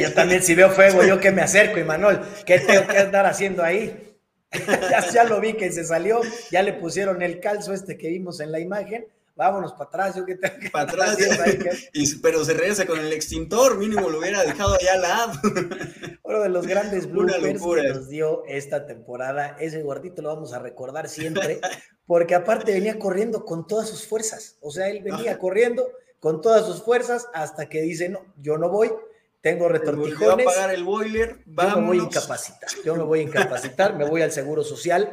yo 0.00 0.12
también 0.12 0.42
si 0.42 0.54
veo 0.54 0.70
fuego, 0.70 1.04
yo 1.04 1.20
que 1.20 1.30
me 1.30 1.42
acerco, 1.42 1.78
y 1.78 1.84
Manuel, 1.84 2.20
¿qué 2.44 2.58
tengo 2.58 2.86
que 2.86 2.98
andar 2.98 3.26
haciendo 3.26 3.62
ahí? 3.62 4.16
ya, 4.52 5.08
ya 5.10 5.24
lo 5.24 5.40
vi 5.40 5.54
que 5.54 5.72
se 5.72 5.84
salió, 5.84 6.20
ya 6.50 6.62
le 6.62 6.74
pusieron 6.74 7.22
el 7.22 7.40
calzo 7.40 7.72
este 7.72 7.96
que 7.96 8.08
vimos 8.08 8.40
en 8.40 8.52
la 8.52 8.60
imagen, 8.60 9.06
vámonos 9.34 9.72
para 9.72 9.84
atrás, 9.84 10.16
yo 10.16 10.24
que 10.24 10.36
tengo 10.36 10.58
que 10.60 10.70
para 10.70 10.90
atrás, 10.90 11.16
pero 12.22 12.44
se 12.44 12.54
regresa 12.54 12.86
con 12.86 12.98
el 12.98 13.12
extintor, 13.12 13.78
mínimo 13.78 14.08
lo 14.08 14.18
hubiera 14.18 14.42
dejado 14.44 14.74
allá 14.74 14.94
al 14.94 15.02
lado. 15.02 15.32
Uno 16.22 16.40
de 16.40 16.48
los 16.48 16.66
grandes 16.66 17.06
bloopers 17.10 17.60
que 17.62 17.88
nos 17.88 18.08
dio 18.08 18.44
esta 18.46 18.86
temporada, 18.86 19.56
ese 19.60 19.82
gordito 19.82 20.22
lo 20.22 20.34
vamos 20.34 20.52
a 20.52 20.58
recordar 20.58 21.08
siempre, 21.08 21.60
porque 22.06 22.34
aparte 22.34 22.72
venía 22.72 22.98
corriendo 22.98 23.44
con 23.44 23.66
todas 23.66 23.88
sus 23.88 24.06
fuerzas, 24.06 24.56
o 24.60 24.70
sea, 24.70 24.88
él 24.88 25.02
venía 25.02 25.38
corriendo 25.38 25.88
con 26.20 26.40
todas 26.40 26.66
sus 26.66 26.82
fuerzas 26.82 27.26
hasta 27.34 27.68
que 27.68 27.82
dice, 27.82 28.08
no, 28.08 28.20
yo 28.36 28.56
no 28.56 28.68
voy, 28.68 28.92
tengo 29.40 29.68
retortijones. 29.68 30.46
a 30.46 30.50
apagar 30.50 30.72
el 30.72 30.84
boiler, 30.84 31.42
Yo 31.46 31.76
me 31.76 31.86
voy 31.86 31.98
a 31.98 32.02
incapacitar, 32.02 32.70
yo 32.84 32.94
me 32.94 33.02
voy 33.02 33.20
a 33.20 33.22
incapacitar, 33.22 33.96
me 33.96 34.08
voy 34.08 34.22
al 34.22 34.30
seguro 34.30 34.62
social, 34.62 35.12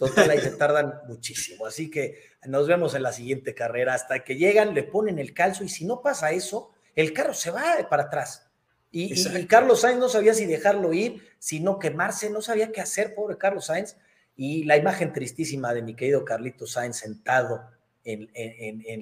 total, 0.00 0.30
ahí 0.30 0.40
se 0.40 0.52
tardan 0.52 1.02
muchísimo, 1.06 1.66
así 1.66 1.90
que 1.90 2.18
nos 2.46 2.66
vemos 2.66 2.94
en 2.94 3.02
la 3.02 3.12
siguiente 3.12 3.54
carrera. 3.54 3.92
Hasta 3.92 4.24
que 4.24 4.36
llegan, 4.36 4.74
le 4.74 4.82
ponen 4.82 5.18
el 5.18 5.34
calzo 5.34 5.62
y 5.62 5.68
si 5.68 5.84
no 5.84 6.00
pasa 6.00 6.32
eso, 6.32 6.70
el 6.96 7.12
carro 7.12 7.34
se 7.34 7.50
va 7.50 7.86
para 7.90 8.04
atrás. 8.04 8.50
Y, 8.90 9.46
Carlos 9.46 9.82
Sainz 9.82 10.00
no 10.00 10.08
sabía 10.08 10.32
si 10.32 10.46
dejarlo 10.46 10.92
ir, 10.94 11.22
si 11.38 11.60
no 11.60 11.78
quemarse, 11.78 12.30
no 12.30 12.40
sabía 12.40 12.72
qué 12.72 12.80
hacer, 12.80 13.14
pobre 13.14 13.36
Carlos 13.36 13.66
Sainz. 13.66 13.96
Y 14.36 14.64
la 14.64 14.78
imagen 14.78 15.12
tristísima 15.12 15.74
de 15.74 15.82
mi 15.82 15.94
querido 15.94 16.24
Carlito 16.24 16.66
Sainz 16.66 16.96
sentado 16.96 17.70
en, 18.02 18.30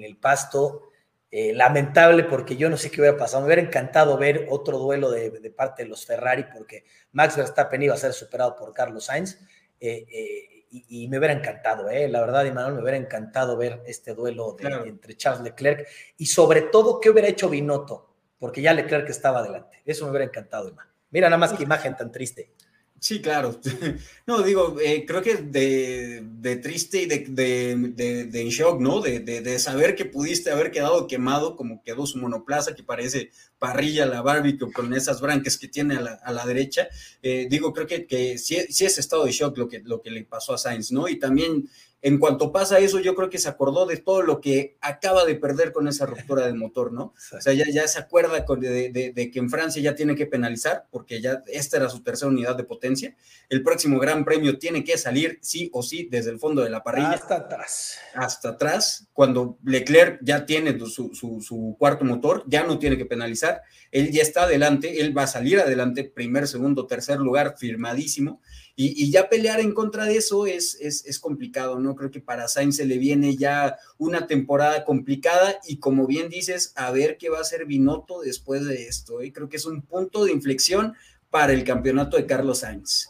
el 0.03 0.17
pasto, 0.17 0.91
eh, 1.31 1.55
lamentable 1.55 2.25
porque 2.25 2.57
yo 2.57 2.69
no 2.69 2.77
sé 2.77 2.91
qué 2.91 3.01
hubiera 3.01 3.17
pasado. 3.17 3.43
Me 3.43 3.47
hubiera 3.47 3.63
encantado 3.63 4.19
ver 4.19 4.49
otro 4.51 4.79
duelo 4.79 5.13
de, 5.13 5.31
parte 5.57 5.85
de 5.85 5.89
los 5.89 6.05
Ferrari 6.05 6.47
porque 6.53 6.85
Max 7.13 7.37
Verstappen 7.37 7.83
iba 7.83 7.95
a 7.95 7.99
ser 7.99 8.13
superado 8.13 8.57
por 8.57 8.75
Carlos 8.75 9.05
Sainz. 9.05 9.39
Eh, 9.81 10.05
eh, 10.11 10.58
y, 10.71 11.09
me 11.09 11.19
hubiera 11.19 11.35
encantado, 11.35 11.89
¿eh? 11.89 12.09
la 12.09 12.21
verdad, 12.21 12.45
Imanol, 12.45 12.75
me 12.75 12.83
hubiera 12.83 12.97
encantado 12.97 13.57
ver 13.57 13.83
este 13.87 14.15
duelo 14.15 14.57
entre 14.61 15.17
Charles 15.17 15.43
Leclerc 15.43 15.87
y 16.17 16.27
sobre 16.27 16.63
todo 16.63 17.01
qué 17.01 17.11
hubiera 17.11 17.29
hecho 17.29 17.49
Binotto, 17.49 18.11
porque 18.39 18.61
ya 18.61 18.75
Leclerc 18.75 19.09
estaba 19.09 19.41
adelante. 19.41 19.83
Eso 19.85 20.05
me 20.05 20.11
hubiera 20.11 20.27
encantado, 20.27 20.69
Imanol. 20.69 20.93
Mira 21.11 21.29
nada 21.29 21.39
más 21.39 21.53
qué 21.55 21.63
imagen 21.63 21.97
tan 21.97 22.13
triste. 22.13 22.53
Sí, 23.01 23.21
claro. 23.21 23.61
No, 24.27 24.43
digo, 24.43 24.77
eh, 24.79 25.07
creo 25.07 25.23
que 25.23 25.37
de, 25.37 26.57
triste 26.57 27.03
y 27.03 27.07
de, 27.07 27.71
en 27.71 28.49
shock, 28.51 28.79
¿no? 28.79 29.01
De, 29.01 29.59
saber 29.59 29.95
que 29.95 30.05
pudiste 30.05 30.51
haber 30.51 30.71
quedado 30.71 31.07
quemado, 31.07 31.57
como 31.57 31.83
quedó 31.83 32.05
su 32.05 32.19
monoplaza, 32.19 32.75
que 32.75 32.83
parece 32.83 33.31
parrilla 33.59 34.05
la 34.05 34.21
barbecue 34.21 34.71
con 34.71 34.93
esas 34.93 35.23
branques 35.23 35.57
que 35.57 35.69
tiene 35.69 35.97
a 35.97 36.31
la, 36.31 36.47
derecha. 36.47 36.89
Eh, 37.23 37.47
digo, 37.49 37.73
creo 37.73 37.87
que, 37.87 38.07
que 38.07 38.37
sí, 38.37 38.59
sí, 38.69 38.85
es 38.85 38.99
estado 38.99 39.25
de 39.25 39.33
shock 39.33 39.57
lo 39.57 39.67
que, 39.67 39.81
lo 39.81 40.03
que 40.03 40.11
le 40.11 40.25
pasó 40.25 40.53
a 40.53 40.59
Sainz, 40.59 40.93
¿no? 40.93 41.09
Y 41.09 41.19
también 41.19 41.71
en 42.01 42.19
cuanto 42.19 42.53
pasa 42.53 42.79
eso, 42.79 43.01
yo 43.01 43.17
creo 43.17 43.29
que 43.29 43.39
se 43.39 43.49
acordó 43.49 43.85
de 43.85 43.97
todo 43.97 44.23
lo 44.23 44.41
que 44.41 44.77
acaba 44.81 45.25
de 45.25 45.35
perder 45.35 45.73
con 45.73 45.89
esa 45.89 46.07
ruptura 46.07 46.47
del 46.47 46.55
motor, 46.55 46.93
¿no? 46.93 47.13
O 47.37 47.41
sea, 47.41 47.53
ya, 47.53 47.65
ya 47.73 47.89
se 47.89 47.99
acuerda 47.99 48.35
de, 48.39 49.31
que 49.33 49.39
en 49.39 49.51
Francia 49.51 49.83
ya 49.83 49.97
tiene 49.97 50.15
que 50.15 50.27
penalizar, 50.27 50.87
porque 50.93 51.21
ya 51.21 51.43
esta 51.49 51.77
era 51.77 51.89
su 51.89 52.05
tercera 52.05 52.31
unidad 52.31 52.57
de 52.57 52.63
potencia. 52.63 53.17
El 53.49 53.65
próximo 53.65 53.99
Gran 53.99 54.25
Premio 54.25 54.59
tiene 54.59 54.85
que 54.85 54.97
salir 54.97 55.39
sí 55.43 55.71
o 55.73 55.83
sí 55.83 56.09
desde 56.09 56.31
el 56.31 56.39
fondo 56.39 56.63
de 56.63 56.71
la 56.71 56.85
parrilla. 56.85 57.11
Hasta 57.11 57.35
atrás. 57.35 57.99
Hasta 58.15 58.49
atrás, 58.51 59.09
cuando 59.13 59.59
Leclerc 59.65 60.21
ya 60.23 60.47
tiene 60.47 60.79
su, 60.87 61.11
su 61.15 61.77
cuarto 61.81 62.05
motor, 62.05 62.45
ya 62.47 62.63
no 62.63 62.79
tiene 62.79 62.97
que 62.97 63.07
penalizar. 63.07 63.63
Él 63.91 64.13
ya 64.13 64.23
está 64.23 64.45
adelante, 64.45 65.01
él 65.01 65.17
va 65.17 65.25
a 65.25 65.27
salir 65.27 65.59
adelante, 65.59 66.05
primer, 66.05 66.47
segundo, 66.47 66.87
tercer 66.87 67.19
lugar, 67.19 67.57
firmadísimo 67.59 68.41
y, 68.81 69.11
ya 69.11 69.29
pelear 69.29 69.59
en 69.59 69.73
contra 69.75 70.05
de 70.05 70.17
eso 70.17 70.47
es, 70.47 70.77
es, 70.81 71.19
complicado, 71.19 71.81
¿no? 71.81 71.97
Creo 71.97 72.13
que 72.13 72.21
para 72.21 72.47
Sainz 72.47 72.77
se 72.77 72.87
le 72.87 72.97
viene 72.97 73.37
ya 73.37 73.77
una 73.99 74.29
temporada 74.29 74.85
complicada 74.85 75.59
y 75.67 75.81
como 75.81 76.07
bien 76.07 76.29
dices, 76.29 76.73
a 76.77 76.93
ver 76.93 77.19
qué 77.19 77.29
va 77.29 77.39
a 77.39 77.41
hacer 77.41 77.67
Binotto 77.67 78.21
después 78.21 78.65
de 78.65 78.87
esto. 78.87 79.21
¿eh? 79.21 79.33
Creo 79.33 79.49
que 79.49 79.57
es 79.57 79.67
un 79.67 79.83
punto 79.83 80.25
de 80.25 80.31
inflexión 80.31 80.95
para 81.29 81.55
el 81.55 81.65
campeonato 81.65 82.17
de 82.17 82.27
Carlos 82.27 82.61
Sainz. 82.61 83.09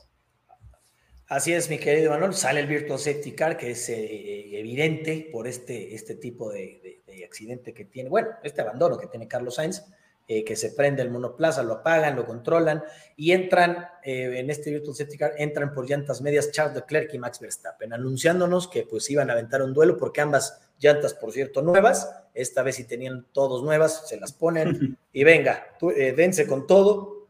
Así 1.26 1.52
es, 1.52 1.68
mi 1.68 1.76
querido 1.76 2.12
Manuel. 2.12 2.32
Sale 2.32 2.60
el 2.60 2.66
Virtual 2.66 2.98
Safety 2.98 3.32
que 3.32 3.72
es 3.72 3.90
eh, 3.90 4.58
evidente 4.58 5.28
por 5.30 5.46
este, 5.46 5.94
este 5.94 6.14
tipo 6.14 6.50
de, 6.50 7.02
de, 7.06 7.24
accidente 7.26 7.74
que 7.74 7.84
tiene, 7.84 8.08
bueno, 8.08 8.28
este 8.42 8.62
abandono 8.62 8.96
que 8.96 9.08
tiene 9.08 9.28
Carlos 9.28 9.56
Sainz. 9.56 9.82
Eh, 10.30 10.44
que 10.44 10.56
se 10.56 10.72
prende 10.72 11.00
el 11.00 11.10
monoplaza, 11.10 11.62
lo 11.62 11.72
apagan, 11.72 12.14
lo 12.14 12.26
controlan 12.26 12.84
y 13.16 13.32
entran 13.32 13.86
eh, 14.04 14.38
en 14.38 14.50
este 14.50 14.70
Virtual 14.70 14.94
Safety 14.94 15.16
Car, 15.16 15.32
entran 15.38 15.72
por 15.72 15.88
llantas 15.88 16.20
medias 16.20 16.50
Charles 16.50 16.76
Leclerc 16.76 17.14
y 17.14 17.18
Max 17.18 17.40
Verstappen, 17.40 17.94
anunciándonos 17.94 18.68
que 18.68 18.82
pues 18.82 19.08
iban 19.08 19.30
a 19.30 19.32
aventar 19.32 19.62
un 19.62 19.72
duelo 19.72 19.96
porque 19.96 20.20
ambas 20.20 20.60
llantas, 20.78 21.14
por 21.14 21.32
cierto, 21.32 21.62
nuevas, 21.62 22.14
esta 22.34 22.62
vez 22.62 22.76
si 22.76 22.84
tenían 22.84 23.24
todos 23.32 23.62
nuevas, 23.62 24.06
se 24.06 24.20
las 24.20 24.34
ponen 24.34 24.98
y 25.14 25.24
venga, 25.24 25.68
eh, 25.96 26.12
dense 26.14 26.46
con 26.46 26.66
todo 26.66 27.28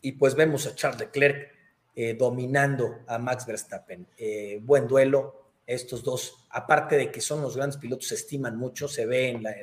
y 0.00 0.12
pues 0.12 0.34
vemos 0.34 0.66
a 0.66 0.74
Charles 0.74 1.00
Leclerc 1.00 1.50
dominando 2.16 3.00
a 3.06 3.18
Max 3.18 3.44
Verstappen. 3.44 4.06
buen 4.62 4.88
duelo, 4.88 5.50
estos 5.66 6.02
dos, 6.02 6.46
aparte 6.48 6.96
de 6.96 7.10
que 7.10 7.20
son 7.20 7.42
los 7.42 7.54
grandes 7.54 7.76
pilotos, 7.76 8.08
se 8.08 8.14
estiman 8.14 8.56
mucho, 8.56 8.88
se 8.88 9.04
ve 9.04 9.28
en, 9.28 9.42
la, 9.42 9.54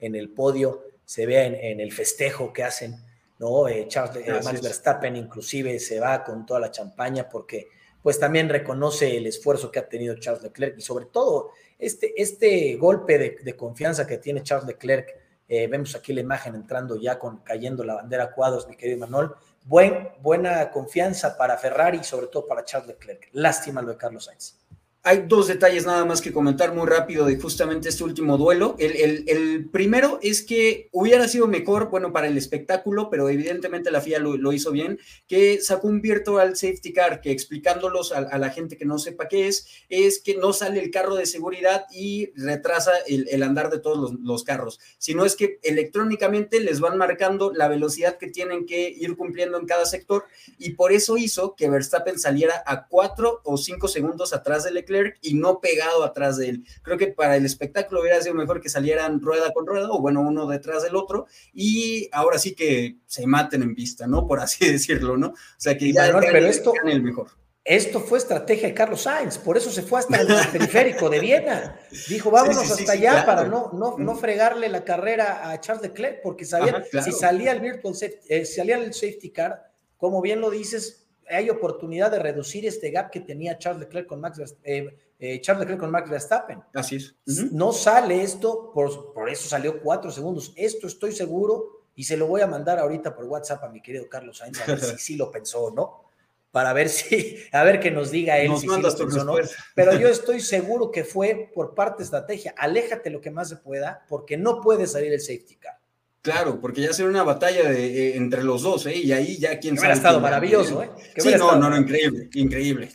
en 0.00 0.14
el 0.16 0.30
podio 0.30 0.93
se 1.04 1.26
ve 1.26 1.70
en, 1.70 1.80
el 1.80 1.92
festejo 1.92 2.52
que 2.52 2.64
hacen, 2.64 2.96
¿no? 3.38 3.68
Eh, 3.68 3.86
Charles, 3.88 4.26
eh, 4.26 4.40
Max 4.42 4.62
Verstappen 4.62 5.16
inclusive 5.16 5.78
se 5.78 6.00
va 6.00 6.24
con 6.24 6.46
toda 6.46 6.60
la 6.60 6.70
champaña 6.70 7.28
porque 7.28 7.68
pues 8.02 8.18
también 8.18 8.48
reconoce 8.48 9.16
el 9.16 9.26
esfuerzo 9.26 9.70
que 9.70 9.78
ha 9.78 9.88
tenido 9.88 10.14
Charles 10.16 10.42
Leclerc 10.42 10.78
y 10.78 10.82
sobre 10.82 11.06
todo 11.06 11.52
este, 11.78 12.20
este 12.20 12.76
golpe 12.76 13.40
de, 13.42 13.56
confianza 13.56 14.06
que 14.06 14.18
tiene 14.18 14.42
Charles 14.42 14.66
Leclerc. 14.66 15.08
Eh, 15.48 15.66
vemos 15.66 15.94
aquí 15.94 16.12
la 16.12 16.20
imagen 16.20 16.54
entrando 16.54 16.96
ya 16.96 17.18
con 17.18 17.38
cayendo 17.38 17.82
la 17.82 17.94
bandera 17.94 18.32
cuadros, 18.32 18.68
mi 18.68 18.76
querido 18.76 18.98
Manuel. 18.98 19.30
Buen, 19.64 20.10
buena 20.20 20.70
confianza 20.70 21.36
para 21.38 21.56
Ferrari 21.56 21.98
y 21.98 22.04
sobre 22.04 22.26
todo 22.26 22.46
para 22.46 22.64
Charles 22.64 22.88
Leclerc. 22.88 23.28
Lástima 23.32 23.80
lo 23.80 23.92
de 23.92 23.96
Carlos 23.96 24.26
Sainz. 24.26 24.58
Hay 25.06 25.26
dos 25.28 25.48
detalles 25.48 25.84
nada 25.84 26.06
más 26.06 26.22
que 26.22 26.32
comentar 26.32 26.74
muy 26.74 26.86
rápido 26.86 27.26
de 27.26 27.38
justamente 27.38 27.90
este 27.90 28.04
último 28.04 28.38
duelo. 28.38 28.74
El, 28.78 29.68
primero 29.70 30.18
es 30.22 30.42
que 30.42 30.88
hubiera 30.92 31.28
sido 31.28 31.46
mejor, 31.46 31.90
bueno, 31.90 32.10
para 32.10 32.26
el 32.26 32.38
espectáculo, 32.38 33.10
pero 33.10 33.28
evidentemente 33.28 33.90
la 33.90 34.00
FIA 34.00 34.18
lo, 34.20 34.52
hizo 34.54 34.72
bien, 34.72 34.98
que 35.28 35.60
sacó 35.60 35.88
un 35.88 36.00
virtual 36.00 36.56
safety 36.56 36.94
car 36.94 37.20
que 37.20 37.32
explicándolos 37.32 38.12
a, 38.12 38.38
la 38.38 38.48
gente 38.48 38.78
que 38.78 38.86
no 38.86 38.98
sepa 38.98 39.28
qué 39.28 39.46
es, 39.46 39.66
es 39.90 40.22
que 40.22 40.38
no 40.38 40.54
sale 40.54 40.82
el 40.82 40.90
carro 40.90 41.16
de 41.16 41.26
seguridad 41.26 41.84
y 41.92 42.30
retrasa 42.34 42.92
el, 43.06 43.42
andar 43.42 43.68
de 43.68 43.80
todos 43.80 43.98
los, 43.98 44.20
los, 44.20 44.42
carros, 44.42 44.80
sino 44.96 45.26
es 45.26 45.36
que 45.36 45.58
electrónicamente 45.64 46.60
les 46.60 46.80
van 46.80 46.96
marcando 46.96 47.52
la 47.52 47.68
velocidad 47.68 48.16
que 48.16 48.30
tienen 48.30 48.64
que 48.64 48.88
ir 48.88 49.18
cumpliendo 49.18 49.58
en 49.58 49.66
cada 49.66 49.84
sector 49.84 50.24
y 50.56 50.70
por 50.70 50.92
eso 50.92 51.18
hizo 51.18 51.54
que 51.56 51.68
Verstappen 51.68 52.18
saliera 52.18 52.62
a 52.66 52.86
cuatro 52.86 53.42
o 53.44 53.58
cinco 53.58 53.86
segundos 53.86 54.32
atrás 54.32 54.64
del 54.64 54.74
Leclerc 54.74 54.93
y 55.22 55.34
no 55.34 55.60
pegado 55.60 56.04
atrás 56.04 56.36
de 56.36 56.48
él. 56.50 56.64
Creo 56.82 56.98
que 56.98 57.08
para 57.08 57.36
el 57.36 57.44
espectáculo 57.44 58.00
hubiera 58.00 58.20
sido 58.20 58.34
mejor 58.34 58.60
que 58.60 58.68
salieran 58.68 59.20
rueda 59.20 59.52
con 59.52 59.66
rueda 59.66 59.88
o 59.90 60.00
bueno, 60.00 60.20
uno 60.20 60.46
detrás 60.46 60.82
del 60.82 60.96
otro 60.96 61.26
y 61.52 62.08
ahora 62.12 62.38
sí 62.38 62.54
que 62.54 62.96
se 63.06 63.26
maten 63.26 63.62
en 63.62 63.74
pista, 63.74 64.06
¿no? 64.06 64.26
Por 64.26 64.40
así 64.40 64.66
decirlo, 64.70 65.16
¿no? 65.16 65.28
O 65.28 65.34
sea 65.58 65.76
que 65.76 65.92
ya, 65.92 66.12
pero 66.20 66.46
esto, 66.46 66.72
el 66.84 67.02
mejor. 67.02 67.28
Esto 67.64 67.98
fue 67.98 68.18
estrategia 68.18 68.68
de 68.68 68.74
Carlos 68.74 69.02
Sainz, 69.02 69.38
por 69.38 69.56
eso 69.56 69.70
se 69.70 69.80
fue 69.80 69.98
hasta 69.98 70.20
el 70.20 70.26
periférico 70.52 71.08
de 71.08 71.18
Viena. 71.18 71.80
Dijo, 72.08 72.30
vámonos 72.30 72.70
hasta 72.70 72.92
allá 72.92 73.24
para 73.24 73.44
no, 73.44 73.70
no, 73.72 73.96
no 73.96 74.14
fregarle 74.16 74.68
la 74.68 74.84
carrera 74.84 75.50
a 75.50 75.58
Charles 75.60 75.82
Leclerc, 75.82 76.20
porque 76.22 76.44
sabía, 76.44 76.84
si 77.02 77.10
salía 77.10 77.52
el 77.52 77.60
virtual 77.60 77.94
safety, 77.94 78.18
eh, 78.28 78.44
salía 78.44 78.76
el 78.76 78.92
safety 78.92 79.30
car, 79.30 79.72
como 79.96 80.20
bien 80.20 80.42
lo 80.42 80.50
dices, 80.50 81.03
hay 81.28 81.50
oportunidad 81.50 82.10
de 82.10 82.18
reducir 82.18 82.66
este 82.66 82.90
gap 82.90 83.10
que 83.10 83.20
tenía 83.20 83.58
Charles 83.58 83.80
Leclerc 83.80 84.06
con 84.06 84.20
Max, 84.20 84.40
eh, 84.62 84.96
eh, 85.18 85.40
Charles 85.40 85.60
Leclerc 85.60 85.80
con 85.80 85.90
Max 85.90 86.10
Verstappen. 86.10 86.62
Así 86.74 86.96
es. 86.96 87.14
No 87.52 87.72
sale 87.72 88.22
esto, 88.22 88.70
por, 88.72 89.12
por 89.12 89.28
eso 89.28 89.48
salió 89.48 89.80
cuatro 89.80 90.10
segundos. 90.10 90.52
Esto 90.56 90.86
estoy 90.86 91.12
seguro 91.12 91.84
y 91.96 92.04
se 92.04 92.16
lo 92.16 92.26
voy 92.26 92.40
a 92.40 92.46
mandar 92.46 92.78
ahorita 92.78 93.14
por 93.14 93.24
WhatsApp 93.26 93.64
a 93.64 93.68
mi 93.68 93.80
querido 93.80 94.08
Carlos 94.08 94.38
Sainz 94.38 94.60
a 94.60 94.66
ver 94.66 94.80
si 94.80 94.96
sí 94.98 95.16
lo 95.16 95.30
pensó 95.30 95.64
o 95.64 95.70
no, 95.70 96.04
para 96.50 96.72
ver 96.72 96.88
si, 96.88 97.36
a 97.52 97.64
ver 97.64 97.80
que 97.80 97.90
nos 97.90 98.10
diga 98.10 98.38
él 98.38 98.52
si 98.56 98.68
sí 98.68 98.80
lo 98.80 98.96
pensó 98.96 99.24
no. 99.24 99.34
Pero 99.74 99.98
yo 99.98 100.08
estoy 100.10 100.40
seguro 100.40 100.90
que 100.90 101.04
fue 101.04 101.50
por 101.54 101.74
parte 101.74 101.98
de 101.98 102.04
estrategia. 102.04 102.54
Aléjate 102.56 103.10
lo 103.10 103.20
que 103.20 103.30
más 103.30 103.48
se 103.48 103.56
pueda, 103.56 104.04
porque 104.08 104.36
no 104.36 104.60
puede 104.60 104.86
salir 104.86 105.12
el 105.12 105.20
safety 105.20 105.56
car. 105.56 105.78
Claro, 106.24 106.58
porque 106.58 106.80
ya 106.80 106.94
será 106.94 107.10
una 107.10 107.22
batalla 107.22 107.68
de, 107.68 107.84
eh, 107.84 108.16
entre 108.16 108.42
los 108.42 108.62
dos, 108.62 108.86
¿eh? 108.86 108.96
Y 108.96 109.12
ahí 109.12 109.36
ya 109.36 109.58
quién 109.58 109.76
sabe. 109.76 109.88
Hubiera 109.88 109.94
estado 109.94 110.20
maravilloso, 110.20 110.82
¿eh? 110.82 110.88
sí, 111.18 111.34
no, 111.36 111.54
no, 111.56 111.68
no, 111.68 111.76
increíble, 111.76 112.30
increíble. 112.32 112.88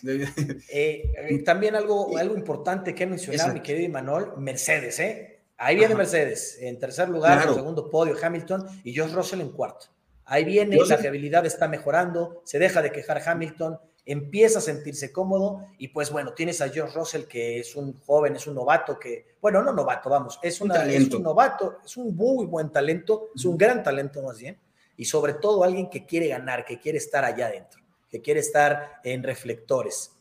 Eh, 0.67 1.11
eh, 1.15 1.43
también 1.43 1.75
algo, 1.75 2.17
algo 2.17 2.35
importante 2.35 2.95
que 2.95 3.05
mencionar, 3.05 3.53
mi 3.53 3.59
querido 3.59 3.85
Imanol, 3.85 4.33
Mercedes, 4.39 4.99
¿eh? 4.99 5.41
Ahí 5.57 5.75
viene 5.75 5.93
Mercedes, 5.93 6.57
en 6.59 6.79
tercer 6.79 7.07
lugar, 7.07 7.47
en 7.47 7.53
segundo 7.53 7.87
podio 7.87 8.15
Hamilton 8.19 8.65
y 8.83 8.97
Josh 8.97 9.11
Russell 9.11 9.41
en 9.41 9.51
cuarto. 9.51 9.85
Ahí 10.25 10.43
viene, 10.43 10.75
la 10.83 10.97
fiabilidad 10.97 11.45
está 11.45 11.67
mejorando, 11.67 12.41
se 12.45 12.57
deja 12.57 12.81
de 12.81 12.91
quejar 12.91 13.21
Hamilton, 13.23 13.77
empieza 14.05 14.59
a 14.59 14.61
sentirse 14.61 15.11
cómodo 15.11 15.67
y 15.77 15.89
pues 15.89 16.11
bueno, 16.11 16.33
tienes 16.33 16.61
a 16.61 16.69
George 16.69 16.97
Russell 16.97 17.23
que 17.23 17.59
es 17.59 17.75
un 17.75 17.93
joven, 17.99 18.35
es 18.35 18.47
un 18.47 18.55
novato 18.55 18.99
que, 18.99 19.35
bueno, 19.41 19.61
no 19.61 19.71
novato, 19.71 20.09
vamos, 20.09 20.39
es, 20.41 20.59
un, 20.61 20.71
es 20.71 21.13
un 21.13 21.23
novato, 21.23 21.77
es 21.85 21.95
un 21.97 22.15
muy 22.15 22.45
buen 22.45 22.71
talento, 22.71 23.29
es 23.35 23.45
un 23.45 23.57
gran 23.57 23.83
talento 23.83 24.21
más 24.23 24.39
bien, 24.39 24.57
y 24.97 25.05
sobre 25.05 25.33
todo 25.35 25.63
alguien 25.63 25.89
que 25.89 26.05
quiere 26.05 26.27
ganar, 26.27 26.65
que 26.65 26.79
quiere 26.79 26.97
estar 26.97 27.23
allá 27.23 27.47
adentro, 27.47 27.81
que 28.09 28.21
quiere 28.21 28.41
estar 28.41 28.99
en 29.03 29.23
reflectores. 29.23 30.11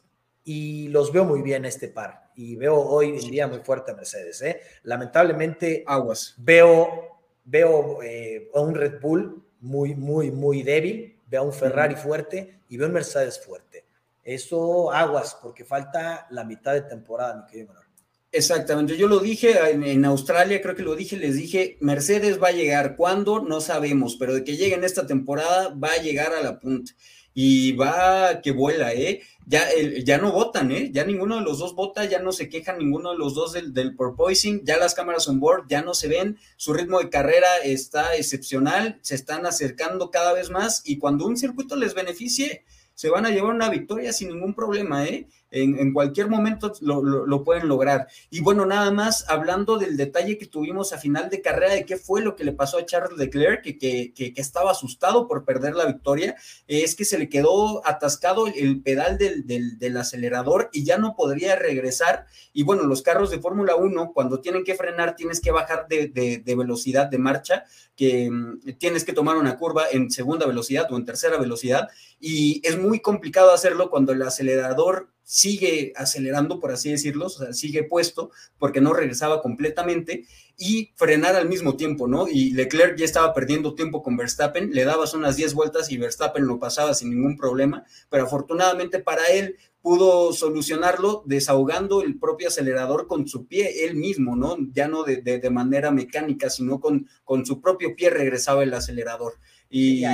Y 0.45 0.89
los 0.89 1.12
veo 1.12 1.24
muy 1.24 1.43
bien 1.43 1.64
este 1.64 1.89
par. 1.89 2.31
Y 2.37 2.57
veo 2.57 2.76
hoy 2.76 3.18
en 3.18 3.31
día 3.31 3.47
muy 3.49 3.59
fuerte 3.59 3.91
a 3.91 3.95
Mercedes. 3.95 4.41
¿eh? 4.41 4.61
Lamentablemente, 4.85 5.83
aguas. 5.87 6.35
Veo, 6.39 7.18
veo 7.45 8.03
eh, 8.03 8.49
a 8.55 8.61
un 8.61 8.74
Red 8.74 9.01
Bull 9.01 9.45
muy, 9.61 9.95
muy, 9.95 10.31
muy 10.31 10.62
débil. 10.62 11.18
Veo 11.29 11.43
a 11.43 11.45
un 11.45 11.53
Ferrari 11.53 11.95
fuerte 11.95 12.62
y 12.68 12.76
veo 12.76 12.89
un 12.89 12.95
Mercedes 12.95 13.39
fuerte 13.39 13.89
eso 14.29 14.93
aguas, 14.93 15.39
porque 15.41 15.64
falta 15.64 16.26
la 16.31 16.45
mitad 16.45 16.74
de 16.74 16.83
temporada, 16.83 17.35
mi 17.35 17.51
querido 17.51 17.68
Manuel. 17.68 17.89
Exactamente, 18.31 18.99
yo 18.99 19.09
lo 19.09 19.20
dije 19.20 19.70
en, 19.70 20.05
Australia, 20.05 20.61
creo 20.61 20.76
que 20.76 20.83
lo 20.83 20.95
dije, 20.95 21.16
les 21.16 21.35
dije, 21.35 21.79
Mercedes 21.81 22.41
va 22.41 22.49
a 22.49 22.53
llegar, 22.53 22.95
¿cuándo? 22.95 23.41
No 23.41 23.62
sabemos, 23.62 24.16
pero 24.16 24.35
de 24.35 24.45
que 24.45 24.59
llegue 24.59 24.74
en 24.74 24.85
esta 24.85 25.07
temporada 25.07 25.70
va 25.70 25.93
a 25.93 26.03
llegar 26.03 26.35
a 26.35 26.43
la 26.43 26.59
punta 26.61 26.93
y 27.33 27.72
va 27.72 28.43
que 28.43 28.51
vuela, 28.51 28.93
¿eh? 28.93 29.22
Ya, 29.51 29.66
ya 30.05 30.18
no 30.18 30.30
votan, 30.30 30.70
¿eh? 30.72 30.90
Ya 30.92 31.07
ninguno 31.07 31.36
de 31.36 31.40
los 31.40 31.59
dos 31.59 31.74
vota, 31.74 32.05
ya 32.05 32.18
no 32.18 32.32
se 32.32 32.51
quejan 32.51 32.76
ninguno 32.76 33.12
de 33.12 33.18
los 33.18 33.34
dos 33.34 33.55
del, 33.55 33.72
del 33.72 33.96
porpoising, 33.96 34.62
ya 34.66 34.76
las 34.76 34.94
cámaras 34.94 35.26
on 35.26 35.40
board 35.40 35.64
ya 35.70 35.80
no 35.80 35.94
se 35.94 36.07
ven, 36.07 36.36
su 36.59 36.74
ritmo 36.74 36.99
de 36.99 37.09
carrera 37.09 37.57
está 37.64 38.14
excepcional, 38.14 38.99
se 39.01 39.14
están 39.14 39.46
acercando 39.46 40.11
cada 40.11 40.34
vez 40.34 40.51
más 40.51 40.82
y 40.84 40.99
cuando 40.99 41.24
un 41.26 41.38
circuito 41.38 41.76
les 41.76 41.94
beneficie, 41.94 42.62
se 42.99 43.11
van 43.11 43.24
a 43.24 43.30
llevar 43.30 43.55
una 43.55 43.70
victoria 43.70 44.12
sin 44.12 44.30
ningún 44.30 44.55
problema, 44.55 45.07
¿eh? 45.07 45.28
En, 45.53 45.94
cualquier 45.94 46.28
momento 46.28 46.72
lo, 46.80 47.44
pueden 47.44 47.68
lograr. 47.68 48.09
Y 48.28 48.40
bueno, 48.40 48.66
nada 48.66 48.90
más 48.90 49.24
hablando 49.28 49.78
del 49.78 49.96
detalle 49.96 50.36
que 50.36 50.46
tuvimos 50.46 50.92
a 50.92 50.99
final 50.99 51.30
de 51.30 51.40
carrera, 51.40 51.74
de 51.74 51.86
qué 51.86 51.96
fue 51.96 52.22
lo 52.22 52.34
que 52.34 52.42
le 52.42 52.53
pasó 52.53 52.76
a 52.76 52.84
Charles 52.84 53.16
Leclerc, 53.16 53.62
que, 53.62 53.78
que, 53.78 54.12
que, 54.12 54.32
estaba 54.36 54.72
asustado 54.72 55.28
por 55.28 55.44
perder 55.44 55.74
la 55.74 55.86
victoria, 55.86 56.34
es 56.66 56.96
que 56.96 57.05
se 57.05 57.18
le 57.18 57.28
quedó 57.28 57.86
atascado 57.86 58.49
el, 58.49 58.82
pedal 58.82 59.16
del, 59.16 59.46
del, 59.46 59.96
acelerador 59.96 60.68
y 60.72 60.84
ya 60.84 60.99
no 60.99 61.14
podría 61.16 61.55
regresar. 61.55 62.26
Y 62.53 62.64
bueno, 62.64 62.82
los 62.82 63.03
carros 63.03 63.30
de 63.30 63.38
Fórmula 63.38 63.76
1, 63.76 64.12
cuando 64.12 64.40
tienen 64.40 64.64
que 64.64 64.74
frenar, 64.74 65.14
tienes 65.14 65.40
que 65.40 65.53
bajar 65.53 65.86
de, 65.88 66.09
de 66.09 66.57
velocidad 66.57 67.07
de 67.07 67.18
marcha, 67.18 67.64
que 67.99 68.30
mm, 68.30 68.78
tienes 68.78 69.05
que 69.05 69.12
tomar 69.12 69.36
una 69.36 69.59
curva 69.59 69.84
en 69.90 70.11
segunda 70.11 70.46
velocidad 70.46 70.90
o 70.90 70.96
en 70.96 71.05
tercera 71.05 71.36
velocidad, 71.36 71.88
y 72.21 72.61
es 72.64 72.79
muy 72.79 73.01
complicado 73.01 73.53
hacerlo 73.53 73.91
cuando 73.91 74.12
el 74.12 74.23
acelerador 74.23 75.09
sigue 75.23 75.93
acelerando, 75.95 76.59
por 76.59 76.73
así 76.73 76.91
decirlo, 76.91 77.27
o 77.27 77.29
sea, 77.29 77.53
sigue 77.53 77.83
puesto 77.83 78.31
porque 78.59 78.81
no 78.81 78.95
regresaba 78.95 79.43
completamente 79.43 80.25
y 80.57 80.91
frenar 80.97 81.37
al 81.37 81.49
mismo 81.49 81.77
tiempo, 81.77 82.09
¿no? 82.09 82.29
Y 82.29 82.53
Leclerc 82.53 82.97
ya 82.97 83.05
estaba 83.05 83.35
perdiendo 83.35 83.75
tiempo 83.75 84.03
con 84.03 84.16
Verstappen, 84.16 84.71
le 84.73 84.85
dabas 84.85 85.12
unas 85.12 85.37
10 85.37 85.53
vueltas 85.53 85.93
y 85.93 85.99
Verstappen 85.99 86.47
lo 86.47 86.59
pasaba 86.59 86.95
sin 86.95 87.11
ningún 87.11 87.37
problema, 87.37 87.85
pero 88.09 88.25
afortunadamente 88.25 89.01
para 89.01 89.27
él 89.27 89.57
pudo 89.83 90.33
solucionarlo 90.33 91.23
desahogando 91.27 92.03
el 92.03 92.19
propio 92.19 92.49
acelerador 92.49 93.07
con 93.07 93.29
su 93.29 93.47
pie 93.47 93.85
él 93.85 93.97
mismo, 93.97 94.35
¿no? 94.35 94.57
Ya 94.73 94.89
no 94.89 95.05
de, 95.05 95.21
de, 95.21 95.51
manera 95.51 95.91
mecánica, 95.91 96.51
sino 96.51 96.81
con, 96.81 97.07
con 97.25 97.45
su 97.45 97.61
propio 97.61 97.95
pie 97.95 98.11
regresaba 98.11 98.62
el 98.62 98.73
acelerador. 98.75 99.35
Y, 99.71 100.05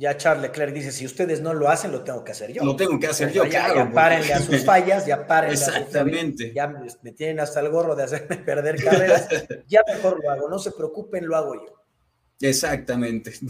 ya 0.00 0.16
Charles 0.16 0.40
Leclerc 0.44 0.72
dice, 0.72 0.92
si 0.92 1.04
ustedes 1.04 1.42
no 1.42 1.52
lo 1.52 1.68
hacen, 1.68 1.92
lo 1.92 2.02
tengo 2.02 2.24
que 2.24 2.32
hacer 2.32 2.50
yo. 2.54 2.64
Lo 2.64 2.74
tengo 2.74 2.98
que 2.98 3.06
hacer 3.06 3.30
yo, 3.32 3.44
ya, 3.44 3.66
claro. 3.66 3.74
Ya 3.74 3.92
párenle 3.92 4.32
a 4.32 4.40
sus 4.40 4.64
fallas, 4.64 5.04
ya 5.04 5.26
párenle 5.26 5.54
Exactamente. 5.54 6.44
A 6.44 6.46
sus, 6.46 6.54
ya 6.54 6.96
me 7.02 7.12
tienen 7.12 7.38
hasta 7.38 7.60
el 7.60 7.68
gorro 7.68 7.94
de 7.94 8.04
hacerme 8.04 8.36
perder 8.46 8.82
carreras, 8.82 9.28
ya 9.68 9.82
mejor 9.86 10.24
lo 10.24 10.30
hago, 10.30 10.48
no 10.48 10.58
se 10.58 10.72
preocupen, 10.72 11.26
lo 11.26 11.36
hago 11.36 11.54
yo. 11.54 11.74
Exactamente. 12.40 13.30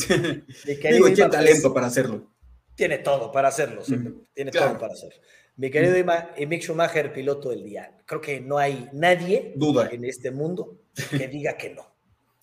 Digo, 0.91 1.13
tiene 1.13 1.31
talento 1.31 1.73
para 1.73 1.87
hacerlo. 1.87 2.29
Tiene 2.75 2.99
todo 2.99 3.31
para 3.31 3.47
hacerlo, 3.47 3.83
mm, 3.87 4.09
tiene 4.35 4.51
claro. 4.51 4.71
todo 4.71 4.81
para 4.81 4.95
hacerlo. 4.95 5.21
Mi 5.55 5.71
querido 5.71 5.95
mm. 6.05 6.49
Mick 6.49 6.63
Schumacher, 6.63 7.13
piloto 7.13 7.51
del 7.51 7.63
día. 7.63 7.97
Creo 8.07 8.21
que 8.21 8.41
no 8.41 8.59
hay 8.59 8.89
nadie 8.93 9.53
Duda. 9.55 9.89
en 9.93 10.05
este 10.05 10.33
mundo 10.33 10.81
que 11.11 11.29
diga 11.29 11.57
que 11.57 11.71
no. 11.71 11.95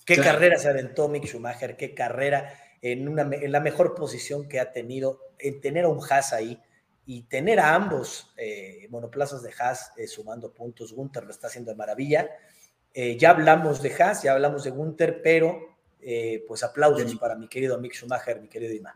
¿Qué 0.05 0.15
claro. 0.15 0.31
carrera 0.31 0.57
se 0.59 0.69
aventó 0.69 1.09
Mick 1.09 1.25
Schumacher? 1.25 1.75
¿Qué 1.75 1.93
carrera? 1.93 2.53
En, 2.81 3.07
una, 3.07 3.23
en 3.23 3.51
la 3.51 3.59
mejor 3.59 3.95
posición 3.95 4.47
que 4.47 4.59
ha 4.59 4.71
tenido, 4.71 5.19
en 5.39 5.61
tener 5.61 5.85
a 5.85 5.89
un 5.89 5.99
Haas 6.09 6.33
ahí 6.33 6.61
y 7.05 7.23
tener 7.23 7.59
a 7.59 7.73
ambos 7.73 8.33
eh, 8.37 8.87
monoplazas 8.89 9.41
de 9.41 9.51
Haas 9.57 9.91
eh, 9.97 10.07
sumando 10.07 10.53
puntos. 10.53 10.93
Gunther 10.93 11.23
lo 11.23 11.31
está 11.31 11.47
haciendo 11.47 11.71
de 11.71 11.77
maravilla. 11.77 12.29
Eh, 12.93 13.17
ya 13.17 13.31
hablamos 13.31 13.81
de 13.81 13.93
Haas, 13.93 14.23
ya 14.23 14.33
hablamos 14.33 14.63
de 14.63 14.71
Gunther, 14.71 15.21
pero 15.21 15.75
pues 16.47 16.63
aplausos 16.63 17.15
para 17.15 17.35
mi 17.35 17.49
querido 17.49 17.77
Mick 17.79 17.93
Schumacher, 17.93 18.39
mi 18.39 18.47
querido 18.47 18.73
Imán. 18.73 18.93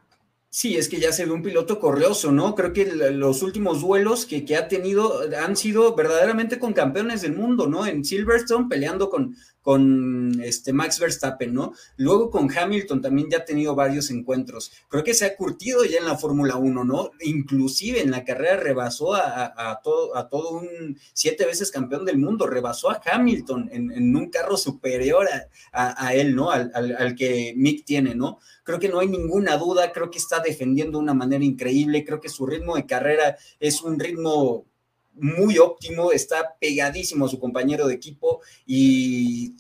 Sí, 0.49 0.77
es 0.77 0.87
que 0.87 0.99
ya 0.99 1.11
se 1.11 1.25
ve 1.25 1.31
un 1.31 1.41
piloto 1.41 1.79
correoso, 1.79 2.31
¿no? 2.31 2.55
Creo 2.55 2.71
que 2.71 2.85
los 2.85 3.41
últimos 3.41 3.81
duelos 3.81 4.25
que, 4.25 4.45
que, 4.45 4.55
ha 4.55 4.67
tenido 4.67 5.21
han 5.37 5.55
sido 5.57 5.95
verdaderamente 5.95 6.59
con 6.59 6.73
campeones 6.73 7.21
del 7.21 7.33
mundo, 7.33 7.67
¿no? 7.67 7.85
En 7.85 8.05
Silverstone 8.05 8.67
peleando 8.69 9.09
con, 9.09 9.35
con 9.61 10.41
este 10.43 10.73
Max 10.73 10.99
Verstappen, 10.99 11.53
¿no? 11.53 11.73
Luego 11.97 12.29
con 12.29 12.49
Hamilton 12.55 13.01
también 13.01 13.29
ya 13.29 13.39
ha 13.39 13.45
tenido 13.45 13.75
varios 13.75 14.09
encuentros. 14.09 14.71
Creo 14.89 15.03
que 15.03 15.13
se 15.13 15.25
ha 15.25 15.35
curtido 15.35 15.83
ya 15.85 15.99
en 15.99 16.05
la 16.05 16.17
Fórmula 16.17 16.55
1, 16.55 16.83
¿no? 16.83 17.11
Inclusive 17.21 18.01
en 18.01 18.11
la 18.11 18.23
carrera 18.23 18.57
rebasó 18.57 19.13
a, 19.13 19.79
todo, 19.83 20.15
a 20.15 20.29
todo 20.29 20.51
un 20.51 20.97
siete 21.13 21.45
veces 21.45 21.71
campeón 21.71 22.05
del 22.05 22.17
mundo, 22.17 22.47
rebasó 22.47 22.89
a 22.89 23.01
Hamilton 23.03 23.69
en, 23.71 24.15
un 24.15 24.29
carro 24.29 24.57
superior 24.57 25.27
a, 25.71 26.13
él, 26.15 26.35
¿no? 26.35 26.51
Al 26.51 27.15
que 27.15 27.53
Mick 27.55 27.85
tiene, 27.85 28.15
¿no? 28.15 28.39
Creo 28.63 28.79
que 28.79 28.89
no 28.89 28.99
hay 28.99 29.07
ninguna 29.07 29.57
duda, 29.57 29.91
creo 29.91 30.09
que 30.09 30.17
está 30.17 30.39
defendiendo 30.39 30.97
de 30.97 31.03
una 31.03 31.13
manera 31.13 31.43
increíble, 31.43 32.05
creo 32.05 32.19
que 32.19 32.29
su 32.29 32.45
ritmo 32.45 32.75
de 32.75 32.85
carrera 32.85 33.37
es 33.59 33.81
un 33.81 33.99
ritmo 33.99 34.65
muy 35.13 35.57
óptimo, 35.57 36.11
está 36.11 36.55
pegadísimo 36.59 37.25
a 37.25 37.29
su 37.29 37.39
compañero 37.39 37.87
de 37.87 37.95
equipo 37.95 38.41
y 38.65 39.55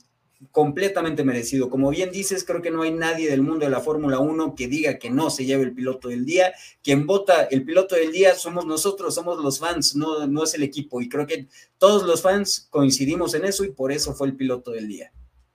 completamente 0.49 1.23
merecido. 1.23 1.69
Como 1.69 1.89
bien 1.89 2.11
dices, 2.11 2.43
creo 2.43 2.61
que 2.61 2.71
no 2.71 2.81
hay 2.81 2.91
nadie 2.91 3.29
del 3.29 3.41
mundo 3.41 3.65
de 3.65 3.71
la 3.71 3.79
Fórmula 3.79 4.19
1 4.19 4.55
que 4.55 4.67
diga 4.67 4.97
que 4.97 5.09
no 5.09 5.29
se 5.29 5.45
lleve 5.45 5.63
el 5.63 5.73
piloto 5.73 6.07
del 6.07 6.25
día. 6.25 6.53
Quien 6.81 7.05
vota 7.05 7.43
el 7.43 7.63
piloto 7.63 7.95
del 7.95 8.11
día 8.11 8.33
somos 8.35 8.65
nosotros, 8.65 9.13
somos 9.13 9.41
los 9.43 9.59
fans, 9.59 9.95
no, 9.95 10.25
no 10.27 10.43
es 10.43 10.53
el 10.55 10.63
equipo. 10.63 11.01
Y 11.01 11.09
creo 11.09 11.27
que 11.27 11.47
todos 11.77 12.03
los 12.03 12.21
fans 12.21 12.67
coincidimos 12.69 13.33
en 13.35 13.45
eso 13.45 13.63
y 13.63 13.71
por 13.71 13.91
eso 13.91 14.15
fue 14.15 14.27
el 14.27 14.35
piloto 14.35 14.71
del 14.71 14.87
día. 14.87 15.11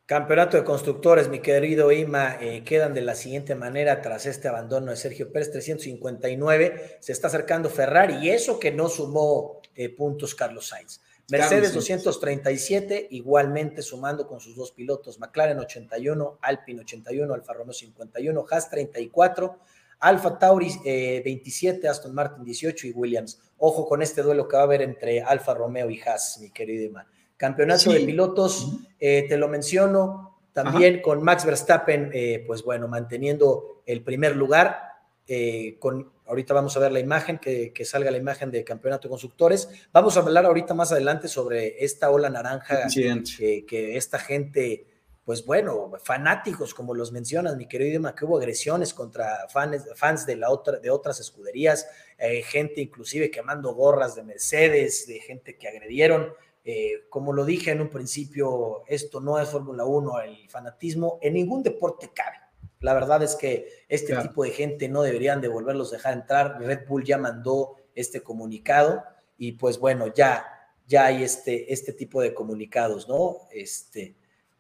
Campeonato 0.07 0.57
de 0.57 0.63
constructores, 0.63 1.29
mi 1.29 1.41
querido 1.41 1.91
Ima, 1.91 2.37
eh, 2.41 2.63
quedan 2.63 2.95
de 2.95 3.01
la 3.01 3.17
siguiente 3.17 3.57
manera 3.57 4.03
tras 4.03 4.25
este 4.27 4.47
abandono 4.47 4.93
de 4.93 4.97
Sergio 4.97 5.33
Pérez, 5.33 5.51
359, 5.51 6.99
se 7.01 7.11
está 7.11 7.27
acercando 7.27 7.69
Ferrari 7.69 8.25
y 8.25 8.31
eso 8.31 8.61
que 8.61 8.71
no 8.71 8.89
sumó 8.89 9.56
eh, 9.77 9.89
puntos 9.91 10.35
Carlos 10.35 10.69
Sainz. 10.69 11.01
Mercedes 11.29 11.75
237, 11.75 13.09
igualmente 13.11 13.83
sumando 13.83 14.29
con 14.29 14.39
sus 14.39 14.55
dos 14.55 14.71
pilotos, 14.71 15.19
McLaren 15.19 15.59
81, 15.59 16.39
Alpine 16.41 16.81
81, 16.83 17.35
Alfa 17.35 17.53
Romeo 17.53 17.73
51, 17.73 18.47
Haas 18.49 18.71
34, 18.71 19.59
Alfa 19.99 20.39
Tauri 20.39 20.71
eh, 20.85 21.23
27, 21.25 21.89
Aston 21.89 22.15
Martin 22.15 22.45
18 22.45 22.87
y 22.87 22.93
Williams. 22.93 23.41
Ojo 23.59 23.89
con 23.89 24.03
este 24.03 24.23
duelo 24.23 24.47
que 24.47 24.57
va 24.57 24.63
a 24.63 24.67
haber 24.67 24.83
entre 24.83 25.21
Alfa 25.21 25.55
Romeo 25.55 25.91
y 25.91 26.01
Haas, 26.01 26.39
mi 26.41 26.51
querido 26.51 26.85
Ima. 26.85 27.07
Campeonato 27.37 27.91
sí. 27.91 27.93
de 27.93 28.01
pilotos, 28.01 28.79
eh, 29.01 29.27
te 29.29 29.37
lo 29.37 29.49
menciono, 29.49 30.39
también 30.53 30.95
Ajá. 30.95 31.03
con 31.03 31.23
Max 31.23 31.45
Verstappen, 31.45 32.11
eh, 32.15 32.45
pues 32.47 32.63
bueno, 32.63 32.89
manteniendo 32.89 33.83
el 33.85 34.03
primer 34.03 34.37
lugar, 34.37 34.81
eh, 35.27 35.77
con, 35.79 36.13
ahorita 36.27 36.55
vamos 36.55 36.77
a 36.77 36.81
ver 36.81 36.93
la 36.93 37.01
imagen, 37.01 37.39
que, 37.39 37.73
que, 37.73 37.85
salga 37.85 38.11
la 38.11 38.17
imagen 38.19 38.51
de 38.51 38.65
campeonato 38.65 39.09
de 39.09 39.11
constructores. 39.11 39.69
Vamos 39.93 40.17
a 40.17 40.21
hablar 40.21 40.47
ahorita 40.47 40.75
más 40.75 40.93
adelante 40.93 41.29
sobre 41.29 41.85
esta 41.85 42.11
ola 42.11 42.29
naranja, 42.31 42.87
que, 42.93 43.65
que, 43.67 43.97
esta 43.97 44.19
gente, 44.19 44.87
pues 45.25 45.45
bueno, 45.45 45.93
fanáticos, 46.03 46.75
como 46.75 46.95
los 46.95 47.13
mencionas, 47.13 47.57
mi 47.57 47.67
querido 47.67 47.91
idioma, 47.91 48.15
que 48.15 48.25
hubo 48.25 48.39
agresiones 48.39 48.93
contra 48.93 49.49
fans, 49.49 49.87
fans 49.95 50.27
de, 50.27 50.37
la 50.37 50.51
otra, 50.51 50.79
de 50.79 50.91
otras 50.91 51.21
escuderías, 51.21 51.89
eh, 52.19 52.43
gente 52.43 52.81
inclusive 52.81 53.31
quemando 53.31 53.75
gorras 53.75 54.15
de 54.15 54.25
Mercedes, 54.25 55.07
de 55.07 55.21
gente 55.21 55.57
que 55.57 55.69
agredieron. 55.69 56.33
Eh, 56.65 57.05
como 57.09 57.33
lo 57.33 57.45
dije 57.45 57.71
en 57.71 57.81
un 57.81 57.89
principio, 57.89 58.83
esto 58.89 59.21
no 59.21 59.39
es 59.39 59.49
Fórmula 59.51 59.85
1, 59.85 60.21
el 60.23 60.51
fanatismo 60.51 61.21
en 61.23 61.35
ningún 61.35 61.63
deporte 61.63 62.11
cabe. 62.13 62.46
La 62.81 62.95
verdad 62.95 63.23
es 63.23 63.37
que 63.37 63.69
este 63.89 64.13
claro. 64.13 64.29
tipo 64.29 64.45
de 64.45 64.51
gente 64.51 64.89
no 64.89 65.03
deberían 65.03 65.41
de 65.41 65.49
volverlos 65.49 65.93
a 65.93 65.97
dejar 65.97 66.15
entrar. 66.15 66.61
Red 66.61 66.87
Bull 66.87 67.05
ya 67.05 67.19
mandó 67.19 67.77
este 67.95 68.21
comunicado 68.23 69.03
y 69.39 69.53
pues 69.53 69.79
bueno, 69.79 70.13
ya, 70.15 70.47
ya 70.87 71.07
hay 71.07 71.23
este, 71.23 71.73
este 71.73 71.93
tipo 71.93 72.21
de 72.21 72.35
comunicados, 72.35 73.09
¿no? 73.09 73.49
Este, 73.51 74.15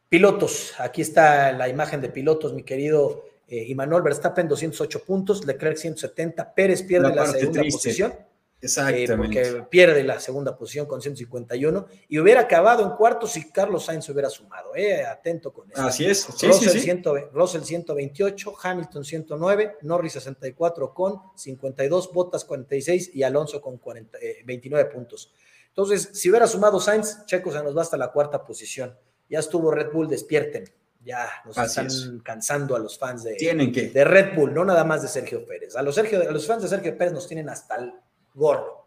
pilotos, 0.09 0.75
aquí 0.79 1.03
está 1.03 1.53
la 1.53 1.69
imagen 1.69 2.01
de 2.01 2.09
pilotos, 2.09 2.53
mi 2.55 2.62
querido 2.62 3.25
eh, 3.49 3.64
Imanol 3.69 4.03
Verstappen, 4.03 4.49
208 4.49 5.05
puntos, 5.05 5.47
Leclerc 5.47 5.77
170, 5.77 6.55
Pérez 6.55 6.83
pierde 6.83 7.11
la, 7.11 7.14
la 7.14 7.27
segunda 7.27 7.61
triste. 7.61 7.79
posición. 7.79 8.14
Exactamente. 8.61 9.13
Eh, 9.13 9.17
porque 9.17 9.67
pierde 9.71 10.03
la 10.03 10.19
segunda 10.19 10.57
posición 10.57 10.87
con 10.87 11.03
151 11.03 11.87
y 12.09 12.19
hubiera 12.19 12.43
acabado 12.43 12.83
en 12.83 12.91
cuarto 12.91 13.27
si 13.27 13.51
Carlos 13.51 13.85
Sainz 13.85 14.09
hubiera 14.09 14.31
sumado. 14.31 14.75
Eh, 14.75 15.05
atento 15.05 15.53
con 15.53 15.71
eso. 15.71 15.83
Así 15.83 16.07
es. 16.07 16.23
Sí, 16.23 16.47
Russell, 16.47 16.69
sí, 16.71 16.79
sí. 16.79 16.85
100, 16.85 17.03
Russell 17.33 17.63
128, 17.63 18.55
Hamilton 18.63 19.05
109, 19.05 19.77
Norris 19.83 20.15
64 20.15 20.95
con 20.95 21.21
52, 21.37 22.13
Bottas 22.13 22.45
46 22.45 23.11
y 23.15 23.23
Alonso 23.23 23.61
con 23.61 23.79
40, 23.79 24.19
eh, 24.19 24.39
29 24.45 24.91
puntos. 24.91 25.33
Entonces, 25.69 26.11
si 26.15 26.31
hubiera 26.31 26.47
sumado 26.47 26.81
Sainz, 26.81 27.27
Checo 27.27 27.53
se 27.53 27.63
nos 27.63 27.77
va 27.77 27.83
hasta 27.83 27.99
la 27.99 28.11
cuarta 28.11 28.45
posición. 28.45 28.97
Ya 29.29 29.41
estuvo 29.41 29.71
Red 29.71 29.93
Bull, 29.93 30.09
despierten. 30.09 30.65
Ya 31.05 31.29
nos 31.45 31.57
Así 31.57 31.69
están 31.69 31.87
es. 31.87 32.11
cansando 32.25 32.75
a 32.75 32.79
los 32.79 32.99
fans 32.99 33.23
de, 33.23 33.35
Tienen 33.35 33.71
que. 33.71 33.91
de 33.91 34.05
Red 34.05 34.35
Bull, 34.35 34.53
no 34.53 34.65
nada 34.65 34.83
más 34.83 35.03
de 35.03 35.09
Sergio 35.09 35.45
Pérez. 35.45 35.77
A 35.77 35.83
los, 35.83 35.95
Sergio, 35.95 36.21
a 36.21 36.33
los 36.33 36.47
fans 36.47 36.63
de 36.63 36.69
Sergio 36.69 36.97
Pérez 36.99 37.13
nos 37.13 37.29
tienen 37.29 37.49
hasta 37.49 37.77
el 37.77 37.93
gorro. 38.37 38.87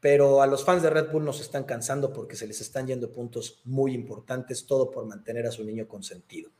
Pero 0.00 0.42
a 0.42 0.46
los 0.46 0.64
fans 0.64 0.82
de 0.82 0.90
Red 0.90 1.10
Bull 1.10 1.24
nos 1.24 1.40
están 1.40 1.64
cansando 1.64 2.12
porque 2.12 2.36
se 2.36 2.46
les 2.46 2.60
están 2.60 2.86
yendo 2.86 3.10
puntos 3.10 3.62
muy 3.64 3.94
importantes, 3.94 4.66
todo 4.66 4.90
por 4.90 5.06
mantener 5.06 5.46
a 5.46 5.50
su 5.50 5.64
niño 5.64 5.88
consentido. 5.88 6.50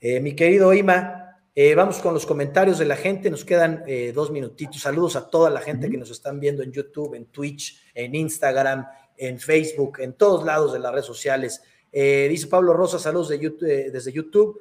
Eh, 0.00 0.18
mi 0.18 0.34
querido 0.34 0.74
Ima, 0.74 1.32
eh, 1.54 1.74
vamos 1.74 1.98
con 1.98 2.14
los 2.14 2.24
comentarios 2.24 2.78
de 2.78 2.86
la 2.86 2.96
gente, 2.96 3.30
nos 3.30 3.44
quedan 3.44 3.84
eh, 3.86 4.12
dos 4.14 4.30
minutitos. 4.30 4.80
Saludos 4.80 5.16
a 5.16 5.28
toda 5.28 5.50
la 5.50 5.60
gente 5.60 5.90
que 5.90 5.98
nos 5.98 6.10
están 6.10 6.40
viendo 6.40 6.62
en 6.62 6.72
YouTube, 6.72 7.14
en 7.14 7.26
Twitch, 7.26 7.78
en 7.94 8.14
Instagram, 8.14 8.86
en 9.18 9.38
Facebook, 9.38 9.98
en 10.00 10.14
todos 10.14 10.46
lados 10.46 10.72
de 10.72 10.78
las 10.78 10.92
redes 10.92 11.04
sociales. 11.04 11.62
Eh, 11.92 12.26
dice 12.30 12.46
Pablo 12.46 12.72
Rosa, 12.72 12.98
saludos 12.98 13.28
de 13.28 13.38
YouTube, 13.38 13.92
desde 13.92 14.12
YouTube. 14.12 14.60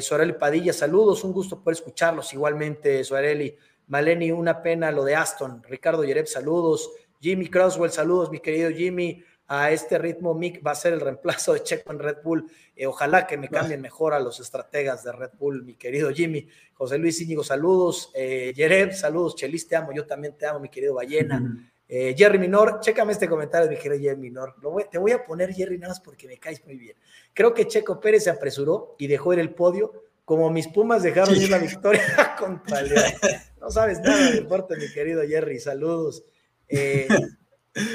Soreli 0.00 0.34
Padilla, 0.34 0.72
saludos, 0.72 1.24
un 1.24 1.32
gusto 1.32 1.60
poder 1.60 1.76
escucharlos 1.76 2.32
igualmente, 2.32 3.02
Soreli. 3.02 3.56
Maleni, 3.88 4.30
una 4.30 4.62
pena 4.62 4.90
lo 4.90 5.04
de 5.04 5.14
Aston. 5.14 5.62
Ricardo 5.68 6.04
Yereb, 6.04 6.26
saludos. 6.26 6.90
Jimmy 7.20 7.48
Croswell, 7.48 7.90
saludos, 7.90 8.30
mi 8.30 8.40
querido 8.40 8.70
Jimmy. 8.70 9.22
A 9.48 9.70
este 9.70 9.98
ritmo, 9.98 10.34
Mick 10.34 10.66
va 10.66 10.70
a 10.70 10.74
ser 10.74 10.94
el 10.94 11.00
reemplazo 11.00 11.52
de 11.52 11.62
Checo 11.62 11.92
en 11.92 11.98
Red 11.98 12.18
Bull. 12.24 12.50
Eh, 12.74 12.86
ojalá 12.86 13.26
que 13.26 13.36
me 13.36 13.48
cambien 13.48 13.82
mejor 13.82 14.14
a 14.14 14.20
los 14.20 14.40
estrategas 14.40 15.04
de 15.04 15.12
Red 15.12 15.32
Bull, 15.38 15.62
mi 15.62 15.74
querido 15.74 16.10
Jimmy. 16.10 16.48
José 16.72 16.96
Luis 16.96 17.20
Íñigo, 17.20 17.44
saludos. 17.44 18.10
Eh, 18.14 18.52
Yereb, 18.56 18.92
saludos. 18.92 19.36
Chelis, 19.36 19.68
te 19.68 19.76
amo. 19.76 19.92
Yo 19.92 20.06
también 20.06 20.38
te 20.38 20.46
amo, 20.46 20.60
mi 20.60 20.70
querido 20.70 20.94
Ballena. 20.94 21.38
Uh 21.38 21.44
-huh. 21.44 21.70
eh, 21.86 22.14
Jerry 22.16 22.38
Minor, 22.38 22.80
chécame 22.80 23.12
este 23.12 23.28
comentario, 23.28 23.68
mi 23.68 23.76
querido 23.76 24.00
Jerry 24.00 24.20
Minor. 24.20 24.54
Voy, 24.62 24.84
te 24.90 24.96
voy 24.96 25.12
a 25.12 25.22
poner 25.22 25.52
Jerry 25.52 25.76
nada 25.76 25.90
más 25.90 26.00
porque 26.00 26.26
me 26.26 26.38
caes 26.38 26.64
muy 26.64 26.78
bien. 26.78 26.96
Creo 27.34 27.52
que 27.52 27.66
Checo 27.66 28.00
Pérez 28.00 28.24
se 28.24 28.30
apresuró 28.30 28.96
y 28.98 29.06
dejó 29.06 29.34
ir 29.34 29.40
el 29.40 29.54
podio 29.54 29.92
como 30.24 30.50
mis 30.50 30.68
Pumas 30.68 31.02
dejaron 31.02 31.34
sí. 31.34 31.44
ir 31.44 31.50
la 31.50 31.58
victoria 31.58 32.02
contra 32.38 32.80
el 32.80 32.94
No 33.62 33.70
sabes 33.70 34.00
nada 34.00 34.18
de 34.18 34.40
deporte, 34.40 34.76
mi 34.76 34.92
querido 34.92 35.22
Jerry. 35.22 35.60
Saludos. 35.60 36.24
Eh, 36.66 37.06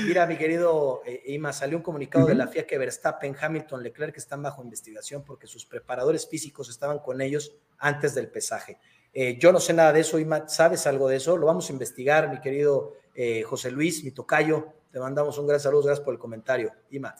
mira, 0.08 0.26
mi 0.26 0.38
querido 0.38 1.02
eh, 1.06 1.24
Ima, 1.26 1.52
salió 1.52 1.76
un 1.76 1.84
comunicado 1.84 2.26
de 2.26 2.36
la 2.36 2.48
FIA 2.48 2.66
que 2.66 2.78
Verstappen, 2.78 3.36
Hamilton, 3.38 3.84
Leclerc 3.84 4.16
están 4.16 4.42
bajo 4.42 4.64
investigación 4.64 5.26
porque 5.26 5.46
sus 5.46 5.66
preparadores 5.66 6.26
físicos 6.26 6.70
estaban 6.70 7.00
con 7.00 7.20
ellos 7.20 7.54
antes 7.80 8.16
del 8.16 8.30
pesaje. 8.30 8.80
Eh, 9.12 9.38
yo 9.38 9.52
no 9.52 9.60
sé 9.60 9.74
nada 9.74 9.92
de 9.92 10.00
eso, 10.00 10.18
Ima. 10.20 10.48
¿Sabes 10.48 10.88
algo 10.88 11.10
de 11.10 11.18
eso? 11.18 11.36
Lo 11.36 11.48
vamos 11.48 11.70
a 11.70 11.74
investigar, 11.74 12.30
mi 12.30 12.40
querido 12.40 12.94
José 13.46 13.72
Luis, 13.72 14.04
mi 14.04 14.12
tocayo. 14.12 14.74
Te 14.92 15.00
mandamos 15.00 15.38
un 15.38 15.48
gran 15.48 15.60
saludo, 15.60 15.82
gracias 15.82 16.06
por 16.06 16.14
el 16.14 16.20
comentario. 16.20 16.72
Ima. 16.92 17.14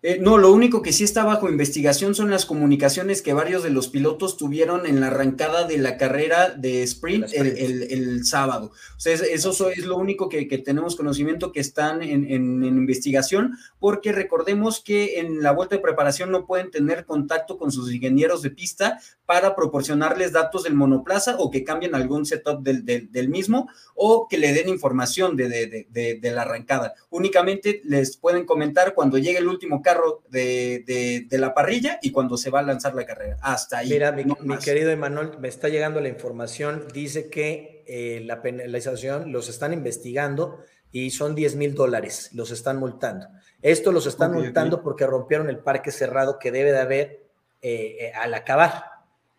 Eh, 0.00 0.18
no, 0.20 0.38
lo 0.38 0.52
único 0.52 0.80
que 0.80 0.92
sí 0.92 1.02
está 1.02 1.24
bajo 1.24 1.48
investigación 1.48 2.14
son 2.14 2.30
las 2.30 2.46
comunicaciones 2.46 3.20
que 3.20 3.32
varios 3.32 3.64
de 3.64 3.70
los 3.70 3.88
pilotos 3.88 4.36
tuvieron 4.36 4.86
en 4.86 5.00
la 5.00 5.08
arrancada 5.08 5.64
de 5.64 5.76
la 5.76 5.96
carrera 5.96 6.50
de 6.50 6.84
sprint, 6.84 7.26
El, 7.32 8.24
sábado. 8.24 8.70
O 8.96 9.00
sea, 9.00 9.14
eso 9.14 9.70
es 9.70 9.86
lo 9.86 9.96
único 9.96 10.28
que, 10.28 10.46
tenemos 10.58 10.94
conocimiento 10.94 11.50
que 11.50 11.58
están 11.58 12.02
en, 12.02 12.22
investigación, 12.64 13.58
porque 13.80 14.12
recordemos 14.12 14.80
que 14.80 15.18
en 15.18 15.42
la 15.42 15.50
vuelta 15.50 15.74
de 15.74 15.82
preparación 15.82 16.30
no 16.30 16.46
pueden 16.46 16.70
tener 16.70 17.04
contacto 17.04 17.58
con 17.58 17.72
sus 17.72 17.92
ingenieros 17.92 18.42
de 18.42 18.50
pista 18.50 19.00
para 19.26 19.56
proporcionarles 19.56 20.32
datos 20.32 20.62
del 20.62 20.74
monoplaza 20.74 21.36
o 21.38 21.50
que 21.50 21.64
cambien 21.64 21.96
algún 21.96 22.24
setup 22.24 22.62
del, 22.62 23.28
mismo 23.28 23.68
o 23.94 24.28
que 24.28 24.38
le 24.38 24.52
den 24.52 24.68
información 24.68 25.36
de, 25.36 25.48
de 25.90 26.30
la 26.32 26.42
arrancada. 26.42 26.94
Únicamente 27.10 27.80
les 27.84 28.16
pueden 28.16 28.46
comentar 28.46 28.94
cuando 28.94 29.18
llegue 29.18 29.38
el 29.38 29.48
último 29.48 29.82
carro 29.88 30.22
de, 30.28 31.26
la 31.30 31.54
parrilla 31.54 31.98
y 32.02 32.12
cuando 32.12 32.36
se 32.36 32.50
va 32.50 32.60
a 32.60 32.62
lanzar 32.62 32.94
la 32.94 33.06
carrera. 33.06 33.38
Hasta 33.40 33.78
ahí. 33.78 33.88
Mira, 33.88 34.12
mi, 34.12 34.24
querido 34.58 34.90
Emanuel, 34.90 35.38
me 35.38 35.48
está 35.48 35.68
llegando 35.68 36.00
la 36.00 36.08
información. 36.08 36.86
Dice 36.92 37.30
que 37.30 37.84
eh, 37.86 38.22
la 38.24 38.42
penalización 38.42 39.32
los 39.32 39.48
están 39.48 39.72
investigando 39.72 40.60
y 40.92 41.10
son 41.10 41.34
10 41.34 41.56
mil 41.56 41.74
dólares. 41.74 42.30
Los 42.34 42.50
están 42.50 42.78
multando. 42.78 43.28
Esto 43.62 43.92
los 43.92 44.06
están 44.06 44.32
multando 44.32 44.82
porque 44.82 45.06
rompieron 45.06 45.48
el 45.48 45.58
parque 45.58 45.90
cerrado 45.90 46.38
que 46.38 46.52
debe 46.52 46.72
de 46.72 46.80
haber 46.80 47.26
eh, 47.62 47.96
eh, 48.00 48.12
al 48.14 48.34
acabar. 48.34 48.84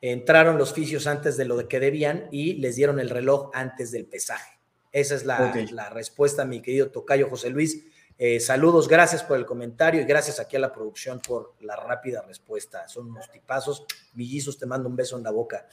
Entraron 0.02 0.58
los 0.58 0.74
fisios 0.74 1.08
antes 1.08 1.38
de 1.38 1.46
lo 1.46 1.68
que 1.68 1.80
debían 1.80 2.28
y 2.32 2.54
les 2.54 2.76
dieron 2.76 3.00
el 3.00 3.10
reloj 3.10 3.52
antes 3.54 3.92
del 3.92 4.06
pesaje. 4.06 4.60
Esa 4.92 5.14
es 5.14 5.26
la, 5.26 5.54
la 5.72 5.90
respuesta, 5.90 6.46
mi 6.46 6.62
querido 6.62 6.90
Tocayo 6.90 7.30
José 7.30 7.50
Luis. 7.52 7.86
Eh, 8.22 8.42
saludos, 8.42 8.90
gracias 8.90 9.24
por 9.24 9.38
el 9.38 9.46
comentario 9.46 10.02
y 10.02 10.04
gracias 10.04 10.42
aquí 10.42 10.58
a 10.58 10.60
la 10.60 10.74
producción 10.74 11.22
por 11.26 11.56
la 11.62 11.78
rápida 11.78 12.22
respuesta. 12.22 12.86
Son 12.90 13.08
unos 13.08 13.32
tipazos. 13.32 13.86
Villizos, 14.12 14.58
te 14.58 14.66
mando 14.66 14.90
un 14.90 14.96
beso 14.98 15.16
en 15.16 15.24
la 15.24 15.32
boca. 15.32 15.66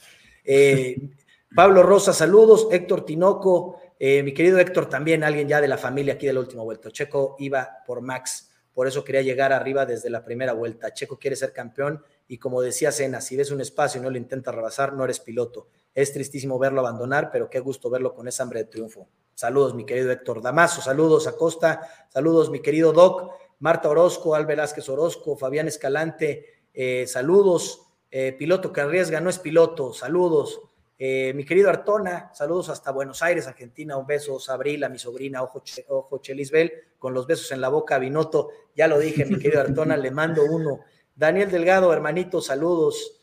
Eh, 0.45 0.95
Pablo 1.55 1.83
Rosa, 1.83 2.13
saludos. 2.13 2.69
Héctor 2.71 3.03
Tinoco, 3.03 3.81
eh, 3.99 4.23
mi 4.23 4.33
querido 4.33 4.59
Héctor, 4.59 4.87
también 4.87 5.25
alguien 5.25 5.49
ya 5.49 5.59
de 5.59 5.67
la 5.67 5.77
familia 5.77 6.13
aquí 6.13 6.25
de 6.25 6.31
la 6.31 6.39
última 6.39 6.63
vuelta. 6.63 6.89
Checo 6.89 7.35
iba 7.39 7.83
por 7.85 7.99
Max, 7.99 8.49
por 8.73 8.87
eso 8.87 9.03
quería 9.03 9.23
llegar 9.23 9.51
arriba 9.51 9.85
desde 9.85 10.09
la 10.09 10.23
primera 10.23 10.53
vuelta. 10.53 10.93
Checo 10.93 11.19
quiere 11.19 11.35
ser 11.35 11.51
campeón 11.51 12.01
y 12.27 12.37
como 12.39 12.61
decía 12.61 12.91
Sena, 12.91 13.21
si 13.21 13.35
ves 13.35 13.51
un 13.51 13.61
espacio 13.61 13.99
y 13.99 14.03
no 14.03 14.09
lo 14.09 14.17
intentas 14.17 14.53
rebasar, 14.53 14.93
no 14.93 15.05
eres 15.05 15.19
piloto. 15.19 15.67
Es 15.93 16.13
tristísimo 16.13 16.59
verlo 16.59 16.81
abandonar, 16.81 17.29
pero 17.31 17.49
qué 17.49 17.59
gusto 17.59 17.89
verlo 17.89 18.13
con 18.13 18.27
esa 18.27 18.43
hambre 18.43 18.63
de 18.63 18.65
triunfo. 18.65 19.07
Saludos, 19.33 19.73
mi 19.73 19.85
querido 19.85 20.11
Héctor 20.11 20.41
Damaso, 20.41 20.81
saludos 20.81 21.27
a 21.27 21.37
Costa, 21.37 21.87
saludos, 22.09 22.49
mi 22.49 22.61
querido 22.61 22.91
Doc, 22.91 23.31
Marta 23.59 23.89
Orozco, 23.89 24.35
Al 24.35 24.45
Velázquez 24.45 24.89
Orozco, 24.89 25.37
Fabián 25.37 25.67
Escalante, 25.67 26.45
eh, 26.73 27.07
saludos, 27.07 27.81
eh, 28.11 28.33
piloto 28.33 28.71
que 28.71 28.81
arriesga, 28.81 29.21
no 29.21 29.29
es 29.29 29.39
piloto, 29.39 29.93
saludos. 29.93 30.61
Eh, 30.99 31.33
mi 31.35 31.45
querido 31.45 31.69
Artona, 31.69 32.31
saludos 32.33 32.69
hasta 32.69 32.91
Buenos 32.91 33.21
Aires, 33.21 33.47
Argentina, 33.47 33.97
un 33.97 34.07
beso, 34.07 34.39
Sabrila, 34.39 34.89
mi 34.89 34.97
sobrina, 34.97 35.43
ojo, 35.43 35.61
ojo 35.89 36.17
Chelisbel, 36.19 36.71
con 36.97 37.13
los 37.13 37.27
besos 37.27 37.51
en 37.51 37.61
la 37.61 37.69
boca, 37.69 37.99
Vinoto, 37.99 38.49
ya 38.75 38.87
lo 38.87 38.97
dije, 38.97 39.25
mi 39.25 39.37
querido 39.37 39.61
Artona, 39.61 39.95
le 39.95 40.11
mando 40.11 40.43
uno. 40.43 40.79
Daniel 41.17 41.51
Delgado, 41.51 41.91
hermanito, 41.91 42.39
saludos. 42.41 43.13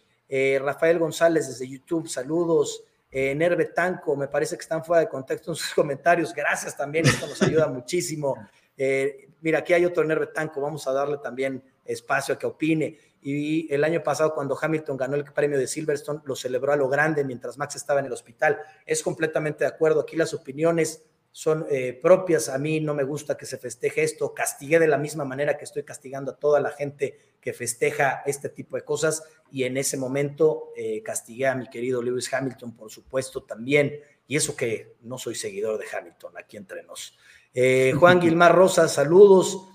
Rafael 0.60 0.98
González 0.98 1.46
desde 1.46 1.68
YouTube, 1.68 2.08
saludos 2.08 2.82
eh, 3.16 3.32
Nerve 3.32 3.66
Tanco, 3.66 4.16
me 4.16 4.26
parece 4.26 4.56
que 4.56 4.62
están 4.62 4.84
fuera 4.84 5.02
de 5.02 5.08
contexto 5.08 5.52
en 5.52 5.54
sus 5.54 5.72
comentarios. 5.74 6.34
Gracias 6.34 6.76
también, 6.76 7.06
esto 7.06 7.28
nos 7.28 7.40
ayuda 7.42 7.68
muchísimo. 7.68 8.36
Eh, 8.76 9.28
mira, 9.40 9.60
aquí 9.60 9.72
hay 9.72 9.84
otro 9.84 10.02
Nerve 10.02 10.26
Tanco, 10.26 10.60
vamos 10.60 10.84
a 10.88 10.92
darle 10.92 11.18
también 11.18 11.62
espacio 11.84 12.34
a 12.34 12.38
que 12.38 12.46
opine. 12.46 12.98
Y 13.22 13.72
el 13.72 13.84
año 13.84 14.02
pasado, 14.02 14.34
cuando 14.34 14.58
Hamilton 14.60 14.96
ganó 14.96 15.14
el 15.14 15.24
premio 15.24 15.56
de 15.56 15.68
Silverstone, 15.68 16.22
lo 16.24 16.34
celebró 16.34 16.72
a 16.72 16.76
lo 16.76 16.88
grande 16.88 17.24
mientras 17.24 17.56
Max 17.56 17.76
estaba 17.76 18.00
en 18.00 18.06
el 18.06 18.12
hospital. 18.12 18.58
Es 18.84 19.00
completamente 19.00 19.62
de 19.62 19.68
acuerdo. 19.68 20.00
Aquí 20.00 20.16
las 20.16 20.34
opiniones 20.34 21.04
son 21.36 21.66
eh, 21.68 21.98
propias. 22.00 22.48
A 22.48 22.58
mí 22.58 22.78
no 22.78 22.94
me 22.94 23.02
gusta 23.02 23.36
que 23.36 23.44
se 23.44 23.58
festeje 23.58 24.04
esto. 24.04 24.32
Castigué 24.32 24.78
de 24.78 24.86
la 24.86 24.98
misma 24.98 25.24
manera 25.24 25.58
que 25.58 25.64
estoy 25.64 25.82
castigando 25.82 26.30
a 26.30 26.36
toda 26.36 26.60
la 26.60 26.70
gente 26.70 27.18
que 27.40 27.52
festeja 27.52 28.22
este 28.24 28.50
tipo 28.50 28.76
de 28.76 28.84
cosas. 28.84 29.24
Y 29.50 29.64
en 29.64 29.76
ese 29.76 29.96
momento 29.96 30.70
eh, 30.76 31.02
castigué 31.02 31.48
a 31.48 31.56
mi 31.56 31.68
querido 31.68 32.00
Lewis 32.00 32.32
Hamilton, 32.32 32.76
por 32.76 32.88
supuesto, 32.88 33.42
también. 33.42 33.98
Y 34.28 34.36
eso 34.36 34.54
que 34.54 34.94
no 35.02 35.18
soy 35.18 35.34
seguidor 35.34 35.76
de 35.76 35.86
Hamilton, 35.92 36.34
aquí 36.38 36.56
entre 36.56 36.84
nos. 36.84 37.18
Eh, 37.52 37.92
Juan 37.98 38.22
Gilmar 38.22 38.54
Rosa, 38.54 38.86
saludos. 38.86 39.70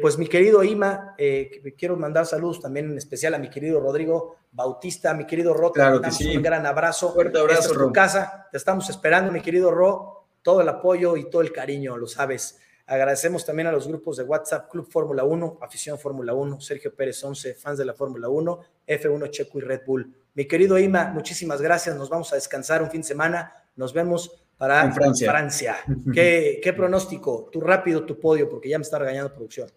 pues 0.00 0.18
mi 0.18 0.26
querido 0.26 0.64
Ima, 0.64 1.14
quiero 1.78 1.96
mandar 1.96 2.26
saludos 2.26 2.60
también 2.60 2.90
en 2.90 2.98
especial 2.98 3.32
a 3.34 3.38
mi 3.38 3.48
querido 3.48 3.78
Rodrigo 3.78 4.38
Bautista, 4.50 5.14
mi 5.14 5.24
querido 5.24 5.54
Ro, 5.54 5.70
claro 5.70 6.00
que 6.00 6.10
sí. 6.10 6.36
un 6.36 6.42
gran 6.42 6.66
abrazo. 6.66 7.12
Fuerte 7.12 7.38
abrazo, 7.38 7.70
Esta 7.72 7.84
tu 7.84 7.92
casa, 7.92 8.48
te 8.50 8.56
estamos 8.56 8.90
esperando, 8.90 9.30
mi 9.30 9.40
querido 9.40 9.70
Ro 9.70 10.16
todo 10.46 10.60
el 10.60 10.68
apoyo 10.68 11.16
y 11.16 11.28
todo 11.28 11.42
el 11.42 11.50
cariño, 11.50 11.96
lo 11.96 12.06
sabes. 12.06 12.60
Agradecemos 12.86 13.44
también 13.44 13.66
a 13.66 13.72
los 13.72 13.88
grupos 13.88 14.16
de 14.16 14.22
WhatsApp, 14.22 14.70
Club 14.70 14.88
Fórmula 14.88 15.24
1, 15.24 15.58
Afición 15.60 15.98
Fórmula 15.98 16.34
1, 16.34 16.60
Sergio 16.60 16.94
Pérez 16.94 17.24
11, 17.24 17.56
fans 17.56 17.78
de 17.78 17.84
la 17.84 17.94
Fórmula 17.94 18.28
1, 18.28 18.60
F1 18.86 19.30
Checo 19.30 19.58
y 19.58 19.62
Red 19.62 19.80
Bull. 19.84 20.14
Mi 20.34 20.46
querido 20.46 20.78
Ima, 20.78 21.10
muchísimas 21.12 21.60
gracias. 21.60 21.96
Nos 21.96 22.08
vamos 22.08 22.32
a 22.32 22.36
descansar 22.36 22.80
un 22.80 22.92
fin 22.92 23.00
de 23.00 23.08
semana. 23.08 23.52
Nos 23.74 23.92
vemos 23.92 24.46
para 24.56 24.88
Francia. 24.92 25.78
¿Qué, 26.14 26.60
¿Qué, 26.62 26.72
pronóstico? 26.72 27.48
Tu 27.50 27.60
rápido, 27.60 28.06
tu 28.06 28.20
podio, 28.20 28.48
porque 28.48 28.68
ya 28.68 28.78
me 28.78 28.82
está 28.82 29.00
regañando 29.00 29.34
producción. 29.34 29.68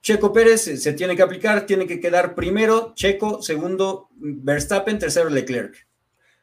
Checo 0.00 0.32
Pérez 0.32 0.62
se 0.82 0.92
tiene 0.94 1.14
que 1.14 1.20
aplicar, 1.20 1.66
tiene 1.66 1.86
que 1.86 2.00
quedar 2.00 2.34
primero, 2.34 2.94
Checo, 2.94 3.42
segundo, 3.42 4.08
Verstappen, 4.16 4.98
tercero, 4.98 5.28
Leclerc. 5.28 5.86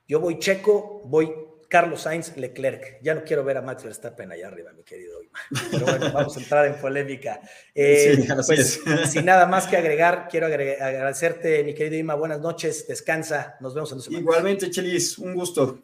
Yo 0.08 0.20
voy 0.20 0.38
Checo, 0.38 1.02
voy 1.06 1.34
Carlos 1.72 2.02
Sainz, 2.02 2.36
Leclerc. 2.36 3.00
Ya 3.02 3.16
no 3.16 3.24
quiero 3.24 3.46
ver 3.46 3.56
a 3.56 3.62
Max 3.62 3.86
Verstappen 3.86 4.30
allá 4.30 4.48
arriba, 4.48 4.74
mi 4.74 4.84
querido 4.84 5.24
Ima. 5.24 5.40
Pero 5.72 5.86
bueno, 5.86 6.12
vamos 6.14 6.36
a 6.36 6.42
entrar 6.42 6.66
en 6.66 6.76
polémica. 6.76 7.40
Eh, 7.74 8.28
pues, 8.46 8.82
sin 9.10 9.24
nada 9.24 9.46
más 9.46 9.68
que 9.68 9.78
agregar, 9.78 10.28
quiero 10.30 10.48
agradecerte, 10.48 11.64
mi 11.64 11.74
querido 11.74 11.96
Ima. 11.96 12.16
Buenas 12.16 12.42
noches, 12.42 12.90
descansa. 12.90 13.56
Nos 13.62 13.74
vemos 13.74 13.90
en 13.94 14.00
dos 14.00 14.06
semanas. 14.06 14.22
Igualmente, 14.22 14.70
Chelis, 14.70 15.18
un 15.18 15.34
gusto. 15.34 15.80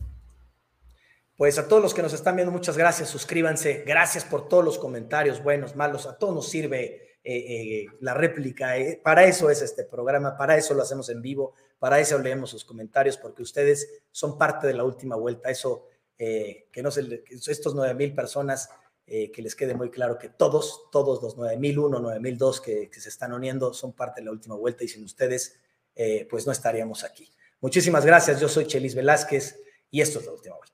Pues 1.37 1.57
a 1.57 1.69
todos 1.69 1.81
los 1.81 1.93
que 1.93 2.01
nos 2.01 2.11
están 2.11 2.35
viendo, 2.35 2.51
muchas 2.51 2.77
gracias. 2.77 3.07
Suscríbanse. 3.07 3.85
Gracias 3.87 4.25
por 4.25 4.49
todos 4.49 4.65
los 4.65 4.77
comentarios, 4.77 5.41
buenos, 5.41 5.77
malos. 5.77 6.05
A 6.05 6.17
todos 6.17 6.35
nos 6.35 6.49
sirve 6.49 7.15
eh, 7.23 7.37
eh, 7.37 7.85
la 8.01 8.13
réplica. 8.13 8.73
para 9.01 9.23
eso 9.23 9.49
es 9.49 9.61
este 9.61 9.85
programa, 9.85 10.35
para 10.35 10.57
eso 10.57 10.73
lo 10.73 10.83
hacemos 10.83 11.07
en 11.07 11.21
vivo 11.21 11.53
para 11.79 11.99
eso 11.99 12.17
leemos 12.19 12.49
sus 12.49 12.65
comentarios, 12.65 13.17
porque 13.17 13.43
ustedes 13.43 14.01
son 14.11 14.37
parte 14.37 14.67
de 14.67 14.73
la 14.73 14.83
última 14.83 15.15
vuelta. 15.15 15.49
Eso, 15.49 15.85
eh, 16.17 16.67
que 16.71 16.81
no 16.81 16.91
se, 16.91 17.23
estos 17.47 17.75
9 17.75 17.93
mil 17.93 18.13
personas, 18.13 18.69
eh, 19.05 19.31
que 19.31 19.41
les 19.41 19.55
quede 19.55 19.73
muy 19.73 19.89
claro 19.89 20.17
que 20.17 20.29
todos, 20.29 20.89
todos 20.91 21.21
los 21.23 21.37
9001, 21.37 21.99
9002 21.99 22.61
que, 22.61 22.89
que 22.89 22.99
se 22.99 23.09
están 23.09 23.31
uniendo 23.31 23.73
son 23.73 23.93
parte 23.93 24.21
de 24.21 24.25
la 24.25 24.31
última 24.31 24.55
vuelta 24.55 24.83
y 24.83 24.87
sin 24.87 25.03
ustedes, 25.03 25.59
eh, 25.95 26.27
pues 26.29 26.45
no 26.45 26.51
estaríamos 26.51 27.03
aquí. 27.03 27.31
Muchísimas 27.61 28.05
gracias. 28.05 28.41
Yo 28.41 28.49
soy 28.49 28.67
Chelis 28.67 28.95
Velázquez 28.95 29.61
y 29.89 30.01
esto 30.01 30.19
es 30.19 30.25
la 30.25 30.33
última 30.33 30.55
vuelta. 30.57 30.66